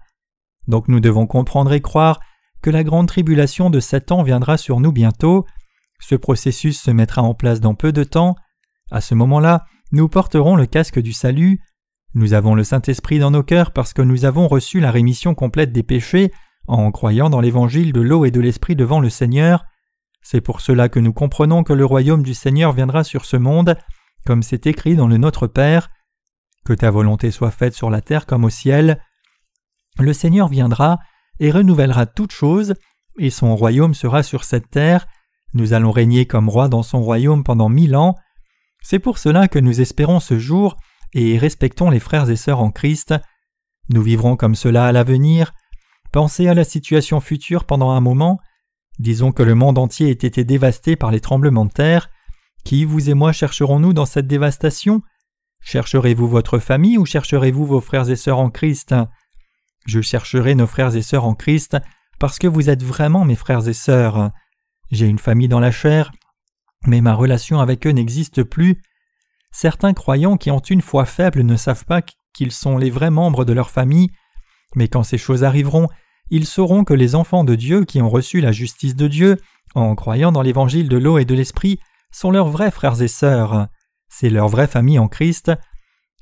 Donc 0.68 0.88
nous 0.88 1.00
devons 1.00 1.26
comprendre 1.26 1.72
et 1.72 1.80
croire 1.80 2.20
que 2.62 2.70
la 2.70 2.84
grande 2.84 3.08
tribulation 3.08 3.70
de 3.70 3.80
sept 3.80 4.12
ans 4.12 4.22
viendra 4.22 4.56
sur 4.56 4.80
nous 4.80 4.92
bientôt. 4.92 5.44
Ce 6.00 6.14
processus 6.14 6.80
se 6.80 6.90
mettra 6.90 7.22
en 7.22 7.34
place 7.34 7.60
dans 7.60 7.74
peu 7.74 7.92
de 7.92 8.04
temps. 8.04 8.36
À 8.90 9.00
ce 9.00 9.14
moment-là, 9.14 9.64
nous 9.90 10.08
porterons 10.08 10.56
le 10.56 10.66
casque 10.66 11.00
du 11.00 11.12
salut. 11.12 11.60
Nous 12.14 12.34
avons 12.34 12.54
le 12.54 12.64
Saint-Esprit 12.64 13.18
dans 13.18 13.30
nos 13.30 13.42
cœurs 13.42 13.72
parce 13.72 13.92
que 13.92 14.02
nous 14.02 14.24
avons 14.24 14.48
reçu 14.48 14.80
la 14.80 14.90
rémission 14.90 15.34
complète 15.34 15.72
des 15.72 15.82
péchés 15.82 16.30
en 16.66 16.90
croyant 16.90 17.30
dans 17.30 17.40
l'évangile 17.40 17.92
de 17.92 18.00
l'eau 18.00 18.24
et 18.24 18.30
de 18.30 18.40
l'esprit 18.40 18.76
devant 18.76 19.00
le 19.00 19.10
Seigneur. 19.10 19.64
C'est 20.22 20.40
pour 20.40 20.60
cela 20.60 20.88
que 20.88 21.00
nous 21.00 21.12
comprenons 21.12 21.64
que 21.64 21.72
le 21.72 21.84
royaume 21.84 22.22
du 22.22 22.34
Seigneur 22.34 22.72
viendra 22.72 23.02
sur 23.02 23.24
ce 23.24 23.36
monde, 23.36 23.76
comme 24.24 24.42
c'est 24.42 24.66
écrit 24.66 24.94
dans 24.94 25.08
le 25.08 25.16
Notre 25.16 25.46
Père. 25.46 25.90
Que 26.64 26.72
ta 26.72 26.90
volonté 26.90 27.32
soit 27.32 27.50
faite 27.50 27.74
sur 27.74 27.90
la 27.90 28.00
terre 28.00 28.26
comme 28.26 28.44
au 28.44 28.50
ciel. 28.50 29.02
Le 29.98 30.12
Seigneur 30.12 30.48
viendra 30.48 30.98
et 31.38 31.50
renouvellera 31.50 32.06
toutes 32.06 32.32
choses, 32.32 32.74
et 33.18 33.30
son 33.30 33.56
royaume 33.56 33.94
sera 33.94 34.22
sur 34.22 34.44
cette 34.44 34.70
terre. 34.70 35.06
Nous 35.54 35.72
allons 35.72 35.90
régner 35.90 36.26
comme 36.26 36.48
rois 36.48 36.68
dans 36.68 36.82
son 36.82 37.02
royaume 37.02 37.44
pendant 37.44 37.68
mille 37.68 37.96
ans. 37.96 38.16
C'est 38.82 38.98
pour 38.98 39.18
cela 39.18 39.48
que 39.48 39.58
nous 39.58 39.80
espérons 39.80 40.20
ce 40.20 40.38
jour 40.38 40.76
et 41.12 41.38
respectons 41.38 41.90
les 41.90 42.00
frères 42.00 42.30
et 42.30 42.36
sœurs 42.36 42.60
en 42.60 42.70
Christ. 42.70 43.14
Nous 43.90 44.02
vivrons 44.02 44.36
comme 44.36 44.54
cela 44.54 44.86
à 44.86 44.92
l'avenir. 44.92 45.52
Pensez 46.10 46.48
à 46.48 46.54
la 46.54 46.64
situation 46.64 47.20
future 47.20 47.64
pendant 47.64 47.90
un 47.90 48.00
moment. 48.00 48.40
Disons 48.98 49.32
que 49.32 49.42
le 49.42 49.54
monde 49.54 49.78
entier 49.78 50.08
ait 50.08 50.12
été 50.12 50.44
dévasté 50.44 50.96
par 50.96 51.10
les 51.10 51.20
tremblements 51.20 51.64
de 51.64 51.72
terre. 51.72 52.10
Qui, 52.64 52.84
vous 52.84 53.10
et 53.10 53.14
moi, 53.14 53.32
chercherons-nous 53.32 53.92
dans 53.92 54.06
cette 54.06 54.26
dévastation? 54.26 55.02
Chercherez-vous 55.60 56.28
votre 56.28 56.58
famille 56.58 56.98
ou 56.98 57.06
chercherez-vous 57.06 57.66
vos 57.66 57.80
frères 57.80 58.10
et 58.10 58.16
sœurs 58.16 58.38
en 58.38 58.50
Christ? 58.50 58.94
Je 59.86 60.00
chercherai 60.00 60.54
nos 60.54 60.66
frères 60.66 60.94
et 60.94 61.02
sœurs 61.02 61.24
en 61.24 61.34
Christ 61.34 61.76
parce 62.18 62.38
que 62.38 62.46
vous 62.46 62.70
êtes 62.70 62.82
vraiment 62.82 63.24
mes 63.24 63.34
frères 63.34 63.66
et 63.68 63.72
sœurs. 63.72 64.30
J'ai 64.90 65.06
une 65.06 65.18
famille 65.18 65.48
dans 65.48 65.60
la 65.60 65.72
chair, 65.72 66.12
mais 66.86 67.00
ma 67.00 67.14
relation 67.14 67.60
avec 67.60 67.86
eux 67.86 67.90
n'existe 67.90 68.42
plus. 68.42 68.80
Certains 69.50 69.92
croyants 69.92 70.36
qui 70.36 70.50
ont 70.50 70.60
une 70.60 70.82
foi 70.82 71.04
faible 71.04 71.42
ne 71.42 71.56
savent 71.56 71.84
pas 71.84 72.00
qu'ils 72.32 72.52
sont 72.52 72.78
les 72.78 72.90
vrais 72.90 73.10
membres 73.10 73.44
de 73.44 73.52
leur 73.52 73.70
famille, 73.70 74.10
mais 74.74 74.88
quand 74.88 75.02
ces 75.02 75.18
choses 75.18 75.44
arriveront, 75.44 75.88
ils 76.30 76.46
sauront 76.46 76.84
que 76.84 76.94
les 76.94 77.14
enfants 77.14 77.44
de 77.44 77.54
Dieu 77.54 77.84
qui 77.84 78.00
ont 78.00 78.08
reçu 78.08 78.40
la 78.40 78.52
justice 78.52 78.96
de 78.96 79.06
Dieu, 79.06 79.36
en 79.74 79.94
croyant 79.94 80.32
dans 80.32 80.42
l'évangile 80.42 80.88
de 80.88 80.96
l'eau 80.96 81.18
et 81.18 81.24
de 81.24 81.34
l'esprit, 81.34 81.78
sont 82.10 82.30
leurs 82.30 82.48
vrais 82.48 82.70
frères 82.70 83.02
et 83.02 83.08
sœurs. 83.08 83.68
C'est 84.08 84.30
leur 84.30 84.48
vraie 84.48 84.66
famille 84.66 84.98
en 84.98 85.08
Christ. 85.08 85.52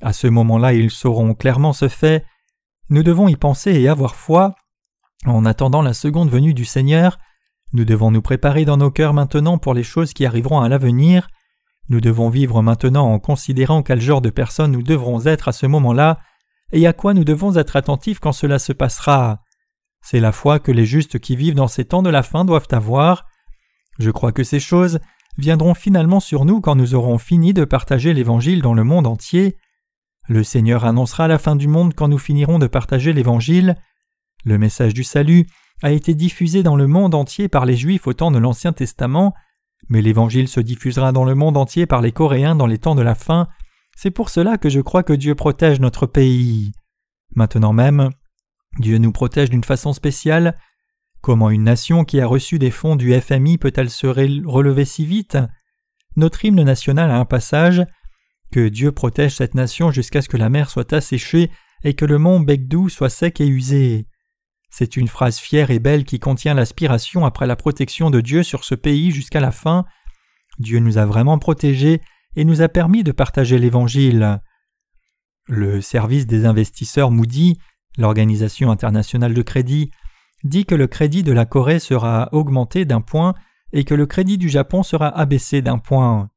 À 0.01 0.13
ce 0.13 0.27
moment-là, 0.27 0.73
ils 0.73 0.91
sauront 0.91 1.35
clairement 1.35 1.73
ce 1.73 1.89
fait. 1.89 2.25
Nous 2.91 3.05
devons 3.05 3.29
y 3.29 3.37
penser 3.37 3.73
et 3.73 3.89
avoir 3.89 4.17
foi. 4.17 4.57
En 5.25 5.45
attendant 5.45 5.81
la 5.81 5.95
seconde 5.95 6.29
venue 6.29 6.55
du 6.55 6.65
Seigneur, 6.65 7.19
nous 7.73 7.85
devons 7.85 8.11
nous 8.11 8.23
préparer 8.23 8.65
dans 8.65 8.77
nos 8.77 8.91
cœurs 8.91 9.15
maintenant 9.15 9.59
pour 9.59 9.75
les 9.75 9.85
choses 9.85 10.13
qui 10.13 10.27
arriveront 10.27 10.61
à 10.61 10.69
l'avenir. 10.69 11.29
Nous 11.89 12.01
devons 12.01 12.31
vivre 12.31 12.63
maintenant 12.63 13.07
en 13.07 13.21
considérant 13.21 13.85
quel 13.85 14.01
genre 14.01 14.21
de 14.21 14.31
personnes 14.31 14.73
nous 14.73 14.83
devrons 14.83 15.25
être 15.27 15.47
à 15.47 15.53
ce 15.53 15.67
moment-là 15.67 16.19
et 16.73 16.85
à 16.87 16.93
quoi 16.93 17.15
nous 17.15 17.25
devons 17.25 17.57
être 17.57 17.77
attentifs 17.77 18.19
quand 18.19 18.33
cela 18.33 18.59
se 18.59 18.73
passera. 18.73 19.43
C'est 20.03 20.21
la 20.21 20.33
foi 20.33 20.59
que 20.59 20.73
les 20.73 20.87
justes 20.87 21.21
qui 21.21 21.37
vivent 21.37 21.55
dans 21.55 21.69
ces 21.69 21.85
temps 21.85 22.03
de 22.03 22.11
la 22.11 22.25
fin 22.25 22.45
doivent 22.45 22.69
avoir. 22.73 23.27
Je 24.01 24.11
crois 24.11 24.33
que 24.33 24.45
ces 24.45 24.61
choses 24.61 24.99
viendront 25.39 25.75
finalement 25.75 26.21
sur 26.21 26.45
nous 26.45 26.61
quand 26.61 26.75
nous 26.75 26.95
aurons 26.95 27.19
fini 27.19 27.53
de 27.55 27.65
partager 27.65 28.15
l'Évangile 28.15 28.63
dans 28.63 28.75
le 28.75 28.83
monde 28.83 29.07
entier. 29.07 29.57
Le 30.31 30.45
Seigneur 30.45 30.85
annoncera 30.85 31.27
la 31.27 31.39
fin 31.39 31.57
du 31.57 31.67
monde 31.67 31.93
quand 31.93 32.07
nous 32.07 32.17
finirons 32.17 32.61
de 32.61 32.69
partager 32.69 33.13
l'Évangile. 33.13 33.75
Le 34.45 34.59
message 34.59 34.95
du 34.95 35.03
salut 35.03 35.49
a 35.83 35.91
été 35.91 36.15
diffusé 36.15 36.63
dans 36.63 36.77
le 36.77 36.87
monde 36.87 37.17
entier 37.17 37.49
par 37.49 37.67
les 37.67 37.75
Juifs 37.75 38.07
au 38.07 38.13
temps 38.13 38.31
de 38.31 38.39
l'Ancien 38.39 38.73
Testament, 38.73 39.35
mais 39.89 40.01
l'Évangile 40.01 40.47
se 40.47 40.61
diffusera 40.61 41.11
dans 41.11 41.25
le 41.25 41.35
monde 41.35 41.57
entier 41.57 41.85
par 41.85 42.01
les 42.01 42.13
Coréens 42.13 42.55
dans 42.55 42.69
les 42.69 42.79
temps 42.79 42.95
de 42.95 43.03
la 43.03 43.17
fin. 43.17 43.49
C'est 43.97 44.13
pour 44.13 44.29
cela 44.29 44.57
que 44.57 44.69
je 44.69 44.79
crois 44.79 45.03
que 45.03 45.13
Dieu 45.13 45.35
protège 45.35 45.81
notre 45.81 46.07
pays. 46.07 46.71
Maintenant 47.35 47.73
même, 47.73 48.11
Dieu 48.79 48.99
nous 48.99 49.11
protège 49.11 49.51
d'une 49.51 49.65
façon 49.65 49.93
spéciale. 49.93 50.57
Comment 51.23 51.51
une 51.51 51.65
nation 51.65 52.05
qui 52.05 52.21
a 52.21 52.27
reçu 52.29 52.61
des 52.61 52.71
fonds 52.71 52.95
du 52.95 53.21
FMI 53.21 53.59
peut-elle 53.59 53.91
se 53.91 54.07
relever 54.07 54.85
si 54.85 55.05
vite? 55.05 55.39
Notre 56.15 56.45
hymne 56.45 56.63
national 56.63 57.11
a 57.11 57.19
un 57.19 57.25
passage 57.25 57.85
Que 58.53 58.69
Dieu 58.69 58.93
protège 58.93 59.37
cette 59.37 59.55
nation 59.55 59.91
jusqu'à 59.91 60.23
ce 60.23 60.29
que 60.29 60.37
la 60.37 60.49
mer 60.49 60.71
soit 60.71 60.93
asséchée 60.93 61.51
et 61.85 61.95
que 61.95 62.05
le 62.05 62.19
mont 62.19 62.41
Begdou 62.41 62.89
soit 62.89 63.11
sec 63.11 63.41
et 63.41 63.47
usé. 63.47 64.07
C'est 64.71 64.97
une 64.97 65.09
phrase 65.09 65.39
fière 65.39 65.71
et 65.71 65.79
belle 65.79 66.05
qui 66.05 66.19
contient 66.19 66.55
l'aspiration 66.55 67.25
après 67.25 67.47
la 67.47 67.57
protection 67.57 68.11
de 68.11 68.21
Dieu 68.21 68.43
sur 68.43 68.65
ce 68.65 68.75
pays 68.75 69.11
jusqu'à 69.11 69.41
la 69.41 69.51
fin. 69.51 69.85
Dieu 70.59 70.79
nous 70.79 70.99
a 70.99 71.07
vraiment 71.07 71.39
protégés 71.39 72.01
et 72.37 72.45
nous 72.45 72.63
a 72.63 72.69
permis 72.69 73.03
de 73.03 73.13
partager 73.13 73.59
l'Évangile. 73.59 74.41
Le 75.49 75.81
service 75.81 76.27
des 76.27 76.45
investisseurs 76.45 77.11
Moody, 77.11 77.59
l'Organisation 77.99 78.71
internationale 78.71 79.35
de 79.35 79.43
crédit, 79.43 79.91
dit 80.45 80.65
que 80.65 80.77
le 80.77 80.87
crédit 80.87 81.23
de 81.23 81.33
la 81.33 81.47
Corée 81.47 81.81
sera 81.81 82.29
augmenté 82.33 82.85
d'un 82.85 83.01
point 83.01 83.35
et 83.73 83.85
que 83.85 83.95
le 83.95 84.07
crédit 84.07 84.39
du 84.39 84.49
Japon 84.49 84.83
sera 84.83 85.09
abaissé 85.09 85.63
d'un 85.63 85.79
point. 85.79 86.30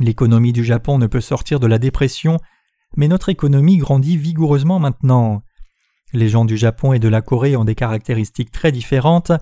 L'économie 0.00 0.52
du 0.52 0.64
Japon 0.64 0.98
ne 0.98 1.06
peut 1.06 1.20
sortir 1.20 1.60
de 1.60 1.66
la 1.66 1.78
dépression, 1.78 2.38
mais 2.96 3.08
notre 3.08 3.28
économie 3.28 3.78
grandit 3.78 4.16
vigoureusement 4.16 4.78
maintenant. 4.78 5.42
Les 6.12 6.28
gens 6.28 6.44
du 6.44 6.56
Japon 6.56 6.92
et 6.92 6.98
de 6.98 7.08
la 7.08 7.22
Corée 7.22 7.56
ont 7.56 7.64
des 7.64 7.74
caractéristiques 7.74 8.50
très 8.50 8.72
différentes. 8.72 9.32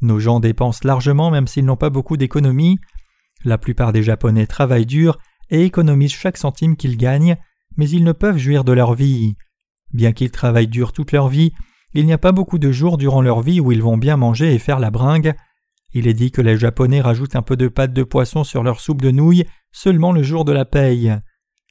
Nos 0.00 0.18
gens 0.18 0.40
dépensent 0.40 0.86
largement 0.86 1.30
même 1.30 1.46
s'ils 1.46 1.64
n'ont 1.64 1.76
pas 1.76 1.90
beaucoup 1.90 2.16
d'économie. 2.16 2.78
La 3.44 3.58
plupart 3.58 3.92
des 3.92 4.02
Japonais 4.02 4.46
travaillent 4.46 4.86
dur 4.86 5.18
et 5.50 5.64
économisent 5.64 6.12
chaque 6.12 6.36
centime 6.36 6.76
qu'ils 6.76 6.96
gagnent, 6.96 7.36
mais 7.76 7.88
ils 7.88 8.04
ne 8.04 8.12
peuvent 8.12 8.38
jouir 8.38 8.64
de 8.64 8.72
leur 8.72 8.94
vie. 8.94 9.34
Bien 9.92 10.12
qu'ils 10.12 10.30
travaillent 10.30 10.68
dur 10.68 10.92
toute 10.92 11.12
leur 11.12 11.28
vie, 11.28 11.52
il 11.94 12.06
n'y 12.06 12.12
a 12.12 12.18
pas 12.18 12.32
beaucoup 12.32 12.58
de 12.58 12.72
jours 12.72 12.96
durant 12.96 13.20
leur 13.20 13.40
vie 13.42 13.60
où 13.60 13.72
ils 13.72 13.82
vont 13.82 13.98
bien 13.98 14.16
manger 14.16 14.54
et 14.54 14.58
faire 14.58 14.78
la 14.78 14.90
bringue. 14.90 15.34
Il 15.92 16.06
est 16.06 16.14
dit 16.14 16.30
que 16.30 16.40
les 16.40 16.56
Japonais 16.56 17.02
rajoutent 17.02 17.36
un 17.36 17.42
peu 17.42 17.56
de 17.56 17.68
pâte 17.68 17.92
de 17.92 18.02
poisson 18.02 18.44
sur 18.44 18.62
leur 18.62 18.80
soupe 18.80 19.02
de 19.02 19.10
nouilles 19.10 19.44
seulement 19.72 20.12
le 20.12 20.22
jour 20.22 20.44
de 20.44 20.52
la 20.52 20.64
paye. 20.64 21.16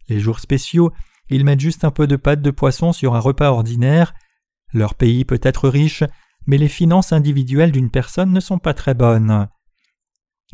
Les 0.09 0.19
jours 0.19 0.39
spéciaux, 0.39 0.91
ils 1.29 1.45
mettent 1.45 1.59
juste 1.61 1.85
un 1.85 1.91
peu 1.91 2.07
de 2.07 2.15
pâte 2.15 2.41
de 2.41 2.51
poisson 2.51 2.91
sur 2.91 3.15
un 3.15 3.19
repas 3.19 3.51
ordinaire. 3.51 4.13
Leur 4.73 4.95
pays 4.95 5.23
peut 5.23 5.39
être 5.41 5.69
riche, 5.69 6.03
mais 6.45 6.57
les 6.57 6.67
finances 6.67 7.13
individuelles 7.13 7.71
d'une 7.71 7.91
personne 7.91 8.33
ne 8.33 8.39
sont 8.39 8.59
pas 8.59 8.73
très 8.73 8.93
bonnes. 8.93 9.47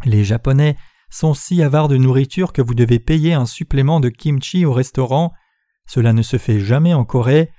Les 0.05 0.23
Japonais 0.23 0.77
sont 1.09 1.33
si 1.33 1.63
avares 1.63 1.87
de 1.87 1.97
nourriture 1.97 2.53
que 2.53 2.61
vous 2.61 2.75
devez 2.75 2.99
payer 2.99 3.33
un 3.33 3.45
supplément 3.45 3.99
de 3.99 4.09
kimchi 4.09 4.65
au 4.65 4.73
restaurant. 4.73 5.33
Cela 5.87 6.13
ne 6.13 6.21
se 6.21 6.37
fait 6.37 6.59
jamais 6.59 6.93
en 6.93 7.05
Corée. 7.05 7.51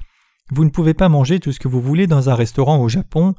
Vous 0.50 0.64
ne 0.64 0.70
pouvez 0.70 0.94
pas 0.94 1.08
manger 1.08 1.40
tout 1.40 1.52
ce 1.52 1.60
que 1.60 1.68
vous 1.68 1.80
voulez 1.80 2.06
dans 2.06 2.28
un 2.28 2.34
restaurant 2.34 2.78
au 2.78 2.88
Japon. 2.88 3.34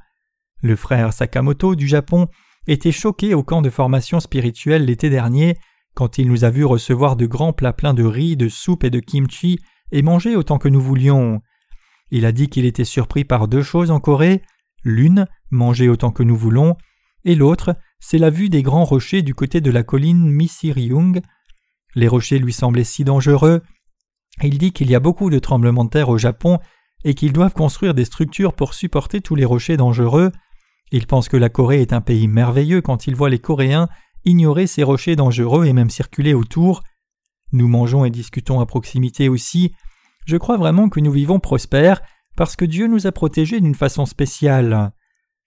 Le 0.62 0.76
frère 0.76 1.14
Sakamoto 1.14 1.76
du 1.76 1.88
Japon 1.88 2.28
était 2.68 2.92
choqué 2.92 3.34
au 3.34 3.44
camp 3.44 3.62
de 3.62 3.70
formation 3.70 4.20
spirituelle 4.20 4.86
l'été 4.86 5.10
dernier 5.10 5.58
quand 5.96 6.18
il 6.18 6.28
nous 6.28 6.44
a 6.44 6.50
vus 6.50 6.66
recevoir 6.66 7.16
de 7.16 7.26
grands 7.26 7.54
plats 7.54 7.74
pleins 7.74 7.94
de 7.94 8.04
riz, 8.04 8.38
de 8.38 8.50
soupe 8.50 8.84
et 8.84 8.90
de 8.90 9.00
kimchi 9.00 9.60
et 9.92 10.02
manger 10.02 10.36
autant 10.36 10.58
que 10.58 10.70
nous 10.70 10.82
voulions. 10.82 11.42
Il 12.12 12.26
a 12.26 12.32
dit 12.32 12.50
qu'il 12.50 12.66
était 12.66 12.86
surpris 12.86 13.24
par 13.24 13.48
deux 13.48 13.64
choses 13.64 13.92
en 13.92 14.00
Corée. 14.00 14.42
L'une, 14.84 15.28
manger 15.52 15.90
autant 15.90 16.12
que 16.12 16.24
nous 16.24 16.38
voulons, 16.38 16.78
et 17.26 17.36
l'autre, 17.36 17.76
c'est 18.00 18.18
la 18.18 18.30
vue 18.30 18.50
des 18.50 18.64
grands 18.64 18.86
rochers 18.86 19.22
du 19.22 19.36
côté 19.36 19.62
de 19.62 19.72
la 19.72 19.84
colline 19.84 20.32
Misiryung. 20.32 21.22
Les 21.96 22.08
rochers 22.08 22.40
lui 22.40 22.54
semblaient 22.54 22.84
si 22.84 23.04
dangereux. 23.04 23.62
Il 24.42 24.58
dit 24.58 24.72
qu'il 24.72 24.90
y 24.90 24.96
a 24.96 25.00
beaucoup 25.00 25.30
de 25.30 25.40
tremblements 25.40 25.86
de 25.86 25.90
terre 25.90 26.10
au 26.10 26.18
Japon 26.18 26.60
et 27.04 27.14
qu'ils 27.14 27.34
doivent 27.34 27.54
construire 27.54 27.94
des 27.94 28.06
structures 28.06 28.54
pour 28.54 28.74
supporter 28.74 29.22
tous 29.22 29.36
les 29.36 29.46
rochers 29.46 29.78
dangereux. 29.78 30.32
Il 30.92 31.08
pense 31.08 31.30
que 31.30 31.38
la 31.38 31.50
Corée 31.50 31.82
est 31.82 31.94
un 31.94 32.02
pays 32.02 32.28
merveilleux 32.28 32.82
quand 32.82 33.06
il 33.06 33.16
voit 33.16 33.30
les 33.30 33.40
Coréens 33.40 33.90
ignorer 34.26 34.68
ces 34.68 34.84
rochers 34.84 35.16
dangereux 35.16 35.66
et 35.66 35.74
même 35.74 35.90
circuler 35.90 36.34
autour. 36.34 36.84
Nous 37.52 37.68
mangeons 37.68 38.06
et 38.06 38.10
discutons 38.10 38.60
à 38.60 38.66
proximité 38.66 39.30
aussi. 39.30 39.74
Je 40.26 40.38
crois 40.38 40.58
vraiment 40.58 40.90
que 40.90 41.00
nous 41.00 41.12
vivons 41.12 41.40
prospères 41.40 42.02
parce 42.36 42.56
que 42.56 42.66
Dieu 42.66 42.88
nous 42.88 43.08
a 43.08 43.12
protégés 43.12 43.60
d'une 43.60 43.76
façon 43.76 44.06
spéciale. 44.06 44.92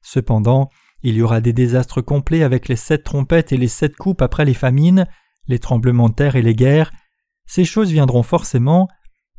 Cependant, 0.03 0.69
il 1.03 1.15
y 1.15 1.23
aura 1.23 1.41
des 1.41 1.53
désastres 1.53 2.03
complets 2.03 2.43
avec 2.43 2.69
les 2.69 2.77
sept 2.77 3.05
trompettes 3.05 3.53
et 3.53 3.57
les 3.57 3.69
sept 3.69 3.97
coupes 3.97 4.23
après 4.23 4.45
les 4.45 4.55
famines, 4.55 5.07
les 5.47 5.59
tremblements 5.59 6.09
de 6.09 6.15
terre 6.15 6.37
et 6.37 6.43
les 6.43 6.55
guerres. 6.55 6.93
Ces 7.47 7.65
choses 7.65 7.91
viendront 7.91 8.23
forcément. 8.23 8.89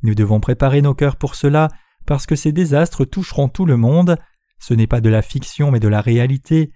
Nous 0.01 0.15
devons 0.15 0.39
préparer 0.39 0.81
nos 0.81 0.93
cœurs 0.93 1.15
pour 1.15 1.35
cela 1.35 1.69
parce 2.05 2.25
que 2.25 2.35
ces 2.35 2.51
désastres 2.51 3.05
toucheront 3.05 3.49
tout 3.49 3.65
le 3.65 3.77
monde. 3.77 4.17
Ce 4.59 4.73
n'est 4.73 4.87
pas 4.87 5.01
de 5.01 5.09
la 5.09 5.21
fiction 5.21 5.71
mais 5.71 5.79
de 5.79 5.87
la 5.87 6.01
réalité. 6.01 6.71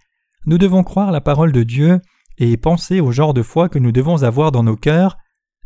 Nous 0.46 0.58
devons 0.58 0.84
croire 0.84 1.12
la 1.12 1.22
parole 1.22 1.52
de 1.52 1.64
Dieu 1.64 2.00
et 2.38 2.58
penser 2.58 3.00
au 3.00 3.12
genre 3.12 3.34
de 3.34 3.42
foi 3.42 3.70
que 3.70 3.80
nous 3.80 3.92
devons 3.92 4.24
avoir 4.24 4.52
dans 4.52 4.64
nos 4.64 4.76
cœurs. 4.76 5.18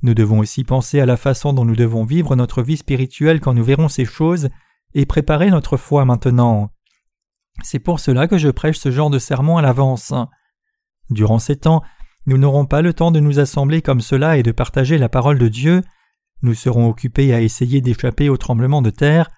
Nous 0.03 0.13
devons 0.13 0.39
aussi 0.39 0.63
penser 0.63 0.99
à 0.99 1.05
la 1.05 1.17
façon 1.17 1.53
dont 1.53 1.65
nous 1.65 1.75
devons 1.75 2.05
vivre 2.05 2.35
notre 2.35 2.63
vie 2.63 2.77
spirituelle 2.77 3.39
quand 3.39 3.53
nous 3.53 3.63
verrons 3.63 3.89
ces 3.89 4.05
choses 4.05 4.49
et 4.93 5.05
préparer 5.05 5.49
notre 5.49 5.77
foi 5.77 6.05
maintenant. 6.05 6.71
C'est 7.63 7.79
pour 7.79 7.99
cela 7.99 8.27
que 8.27 8.37
je 8.37 8.49
prêche 8.49 8.79
ce 8.79 8.91
genre 8.91 9.09
de 9.09 9.19
sermon 9.19 9.57
à 9.57 9.61
l'avance. 9.61 10.13
Durant 11.09 11.39
ces 11.39 11.57
temps, 11.57 11.83
nous 12.25 12.37
n'aurons 12.37 12.65
pas 12.65 12.81
le 12.81 12.93
temps 12.93 13.11
de 13.11 13.19
nous 13.19 13.39
assembler 13.39 13.81
comme 13.81 14.01
cela 14.01 14.37
et 14.37 14.43
de 14.43 14.51
partager 14.51 14.97
la 14.97 15.09
parole 15.09 15.37
de 15.37 15.47
Dieu. 15.47 15.81
Nous 16.41 16.53
serons 16.53 16.87
occupés 16.87 17.33
à 17.33 17.41
essayer 17.41 17.81
d'échapper 17.81 18.29
au 18.29 18.37
tremblement 18.37 18.81
de 18.81 18.89
terre. 18.89 19.29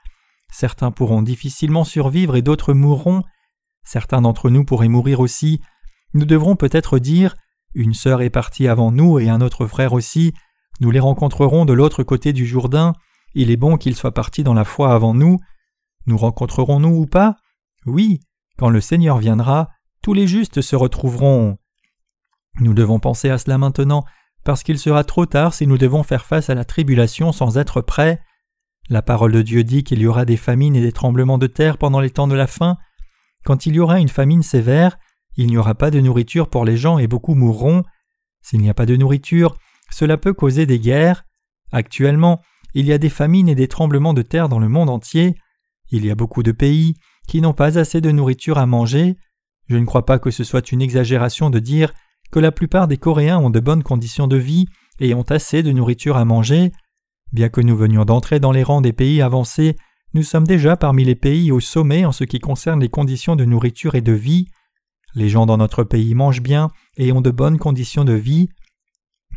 Certains 0.52 0.92
pourront 0.92 1.22
difficilement 1.22 1.84
survivre 1.84 2.36
et 2.36 2.42
d'autres 2.42 2.74
mourront. 2.74 3.24
Certains 3.84 4.22
d'entre 4.22 4.50
nous 4.50 4.64
pourraient 4.64 4.88
mourir 4.88 5.20
aussi. 5.20 5.62
Nous 6.14 6.26
devrons 6.26 6.56
peut-être 6.56 7.00
dire 7.00 7.36
Une 7.74 7.94
sœur 7.94 8.22
est 8.22 8.30
partie 8.30 8.68
avant 8.68 8.92
nous 8.92 9.20
et 9.20 9.30
un 9.30 9.42
autre 9.42 9.68
frère 9.68 9.94
aussi, 9.94 10.34
nous 10.80 10.92
les 10.92 11.00
rencontrerons 11.00 11.66
de 11.66 11.74
l'autre 11.74 12.04
côté 12.04 12.34
du 12.34 12.46
Jourdain, 12.46 12.94
il 13.36 13.50
est 13.52 13.58
bon 13.58 13.78
qu'ils 13.78 13.96
soient 13.96 14.14
partis 14.14 14.44
dans 14.44 14.54
la 14.54 14.66
foi 14.66 14.94
avant 14.94 15.14
nous. 15.14 15.40
Nous 16.06 16.18
rencontrerons-nous 16.18 16.96
ou 16.96 17.06
pas? 17.08 17.38
Oui, 17.86 18.20
quand 18.58 18.70
le 18.70 18.82
Seigneur 18.82 19.18
viendra, 19.18 19.70
tous 20.02 20.14
les 20.14 20.28
justes 20.28 20.62
se 20.62 20.76
retrouveront. 20.76 21.58
Nous 22.60 22.74
devons 22.74 23.00
penser 23.00 23.30
à 23.30 23.38
cela 23.38 23.58
maintenant, 23.58 24.06
parce 24.44 24.64
qu'il 24.64 24.78
sera 24.78 25.04
trop 25.04 25.26
tard 25.26 25.54
si 25.54 25.66
nous 25.66 25.78
devons 25.78 26.04
faire 26.04 26.26
face 26.26 26.50
à 26.50 26.56
la 26.56 26.66
tribulation 26.66 27.32
sans 27.32 27.58
être 27.58 27.82
prêts. 27.82 28.22
La 28.90 29.02
parole 29.02 29.32
de 29.32 29.42
Dieu 29.42 29.64
dit 29.64 29.84
qu'il 29.84 30.00
y 30.00 30.08
aura 30.08 30.26
des 30.26 30.38
famines 30.38 30.76
et 30.76 30.82
des 30.82 30.92
tremblements 30.92 31.38
de 31.38 31.48
terre 31.48 31.78
pendant 31.78 32.02
les 32.02 32.10
temps 32.10 32.28
de 32.28 32.36
la 32.36 32.48
fin. 32.48 32.78
Quand 33.46 33.66
il 33.66 33.76
y 33.76 33.80
aura 33.80 34.00
une 34.00 34.10
famine 34.10 34.44
sévère, 34.44 34.98
il 35.38 35.48
n'y 35.48 35.58
aura 35.58 35.76
pas 35.76 35.92
de 35.92 36.00
nourriture 36.00 36.50
pour 36.50 36.66
les 36.66 36.78
gens 36.78 37.00
et 37.00 37.08
beaucoup 37.08 37.36
mourront. 37.36 37.84
S'il 38.42 38.62
n'y 38.62 38.70
a 38.70 38.74
pas 38.74 38.86
de 38.86 38.96
nourriture, 38.96 39.58
cela 39.92 40.18
peut 40.18 40.34
causer 40.34 40.66
des 40.66 40.80
guerres. 40.80 41.26
Actuellement, 41.72 42.42
il 42.74 42.86
y 42.86 42.94
a 42.94 42.98
des 42.98 43.10
famines 43.10 43.50
et 43.50 43.56
des 43.56 43.68
tremblements 43.68 44.14
de 44.14 44.22
terre 44.22 44.50
dans 44.50 44.60
le 44.60 44.70
monde 44.70 44.90
entier. 44.90 45.36
Il 45.92 46.06
y 46.06 46.12
a 46.12 46.16
beaucoup 46.16 46.44
de 46.44 46.52
pays 46.52 46.96
qui 47.28 47.42
n'ont 47.42 47.54
pas 47.54 47.78
assez 47.78 48.02
de 48.02 48.12
nourriture 48.12 48.58
à 48.58 48.66
manger. 48.66 49.16
Je 49.70 49.78
ne 49.78 49.86
crois 49.86 50.06
pas 50.06 50.20
que 50.20 50.32
ce 50.32 50.44
soit 50.44 50.72
une 50.72 50.82
exagération 50.82 51.50
de 51.50 51.60
dire 51.60 51.94
que 52.32 52.40
la 52.40 52.52
plupart 52.52 52.88
des 52.88 52.98
Coréens 52.98 53.40
ont 53.40 53.50
de 53.50 53.60
bonnes 53.60 53.84
conditions 53.84 54.28
de 54.28 54.38
vie 54.38 54.66
et 55.00 55.14
ont 55.14 55.24
assez 55.24 55.64
de 55.64 55.72
nourriture 55.72 56.18
à 56.18 56.26
manger. 56.26 56.72
Bien 57.32 57.50
que 57.50 57.62
nous 57.62 57.76
venions 57.76 58.06
d'entrer 58.06 58.40
dans 58.40 58.52
les 58.52 58.64
rangs 58.64 58.82
des 58.82 58.94
pays 58.94 59.22
avancés, 59.22 59.76
nous 60.14 60.24
sommes 60.24 60.46
déjà 60.46 60.78
parmi 60.78 61.04
les 61.04 61.16
pays 61.16 61.52
au 61.52 61.60
sommet 61.60 62.06
en 62.06 62.12
ce 62.12 62.24
qui 62.24 62.40
concerne 62.40 62.80
les 62.80 62.90
conditions 62.90 63.36
de 63.36 63.46
nourriture 63.46 63.96
et 63.96 64.02
de 64.02 64.12
vie. 64.12 64.48
Les 65.16 65.30
gens 65.30 65.46
dans 65.46 65.58
notre 65.58 65.84
pays 65.84 66.16
mangent 66.16 66.42
bien 66.42 66.70
et 66.98 67.12
ont 67.12 67.22
de 67.22 67.32
bonnes 67.32 67.60
conditions 67.60 68.04
de 68.04 68.14
vie. 68.14 68.50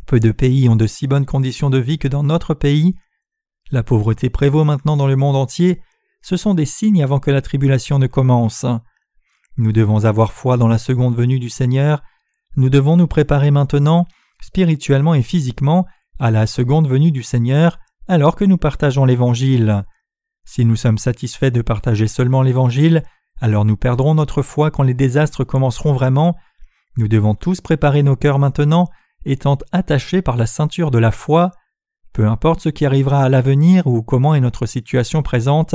Peu 0.06 0.20
de 0.20 0.32
pays 0.32 0.68
ont 0.68 0.76
de 0.76 0.86
si 0.86 1.06
bonnes 1.06 1.26
conditions 1.26 1.70
de 1.70 1.78
vie 1.78 1.98
que 1.98 2.08
dans 2.08 2.22
notre 2.22 2.54
pays. 2.54 2.94
La 3.70 3.82
pauvreté 3.82 4.30
prévaut 4.30 4.64
maintenant 4.64 4.96
dans 4.96 5.06
le 5.06 5.16
monde 5.16 5.36
entier. 5.36 5.80
Ce 6.22 6.36
sont 6.36 6.54
des 6.54 6.66
signes 6.66 7.02
avant 7.02 7.20
que 7.20 7.30
la 7.30 7.42
tribulation 7.42 7.98
ne 7.98 8.06
commence. 8.06 8.64
Nous 9.58 9.72
devons 9.72 10.04
avoir 10.04 10.32
foi 10.32 10.56
dans 10.56 10.68
la 10.68 10.78
seconde 10.78 11.16
venue 11.16 11.38
du 11.38 11.50
Seigneur. 11.50 12.02
Nous 12.56 12.70
devons 12.70 12.96
nous 12.96 13.06
préparer 13.06 13.50
maintenant, 13.50 14.06
spirituellement 14.40 15.14
et 15.14 15.22
physiquement, 15.22 15.86
à 16.18 16.30
la 16.30 16.46
seconde 16.46 16.88
venue 16.88 17.10
du 17.10 17.22
Seigneur, 17.22 17.78
alors 18.08 18.36
que 18.36 18.44
nous 18.44 18.56
partageons 18.56 19.04
l'Évangile. 19.04 19.84
Si 20.44 20.64
nous 20.64 20.76
sommes 20.76 20.98
satisfaits 20.98 21.50
de 21.50 21.60
partager 21.62 22.06
seulement 22.06 22.42
l'Évangile, 22.42 23.02
alors 23.40 23.64
nous 23.64 23.76
perdrons 23.76 24.14
notre 24.14 24.42
foi 24.42 24.70
quand 24.70 24.82
les 24.82 24.94
désastres 24.94 25.44
commenceront 25.44 25.92
vraiment. 25.92 26.36
Nous 26.96 27.08
devons 27.08 27.34
tous 27.34 27.60
préparer 27.60 28.02
nos 28.02 28.16
cœurs 28.16 28.38
maintenant, 28.38 28.88
étant 29.24 29.58
attachés 29.72 30.22
par 30.22 30.36
la 30.36 30.46
ceinture 30.46 30.90
de 30.90 30.98
la 30.98 31.10
foi. 31.10 31.50
Peu 32.12 32.26
importe 32.26 32.60
ce 32.60 32.68
qui 32.70 32.86
arrivera 32.86 33.22
à 33.22 33.28
l'avenir 33.28 33.86
ou 33.86 34.02
comment 34.02 34.34
est 34.34 34.40
notre 34.40 34.64
situation 34.64 35.22
présente, 35.22 35.74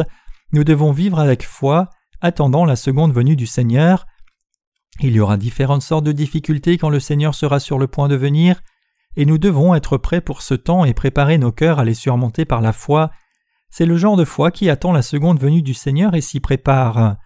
nous 0.53 0.63
devons 0.63 0.91
vivre 0.91 1.19
avec 1.19 1.45
foi, 1.45 1.89
attendant 2.19 2.65
la 2.65 2.75
seconde 2.75 3.13
venue 3.13 3.35
du 3.35 3.45
Seigneur. 3.45 4.07
Il 4.99 5.13
y 5.13 5.19
aura 5.19 5.37
différentes 5.37 5.83
sortes 5.83 6.03
de 6.03 6.11
difficultés 6.11 6.77
quand 6.77 6.89
le 6.89 6.99
Seigneur 6.99 7.35
sera 7.35 7.59
sur 7.59 7.77
le 7.77 7.87
point 7.87 8.07
de 8.07 8.15
venir, 8.15 8.61
et 9.15 9.25
nous 9.25 9.37
devons 9.37 9.75
être 9.75 9.97
prêts 9.97 10.21
pour 10.21 10.41
ce 10.41 10.53
temps 10.53 10.83
et 10.83 10.93
préparer 10.93 11.37
nos 11.37 11.51
cœurs 11.51 11.79
à 11.79 11.85
les 11.85 11.93
surmonter 11.93 12.45
par 12.45 12.61
la 12.61 12.73
foi. 12.73 13.11
C'est 13.69 13.85
le 13.85 13.97
genre 13.97 14.17
de 14.17 14.25
foi 14.25 14.51
qui 14.51 14.69
attend 14.69 14.91
la 14.91 15.01
seconde 15.01 15.39
venue 15.39 15.61
du 15.61 15.73
Seigneur 15.73 16.15
et 16.15 16.21
s'y 16.21 16.39
prépare. 16.39 17.17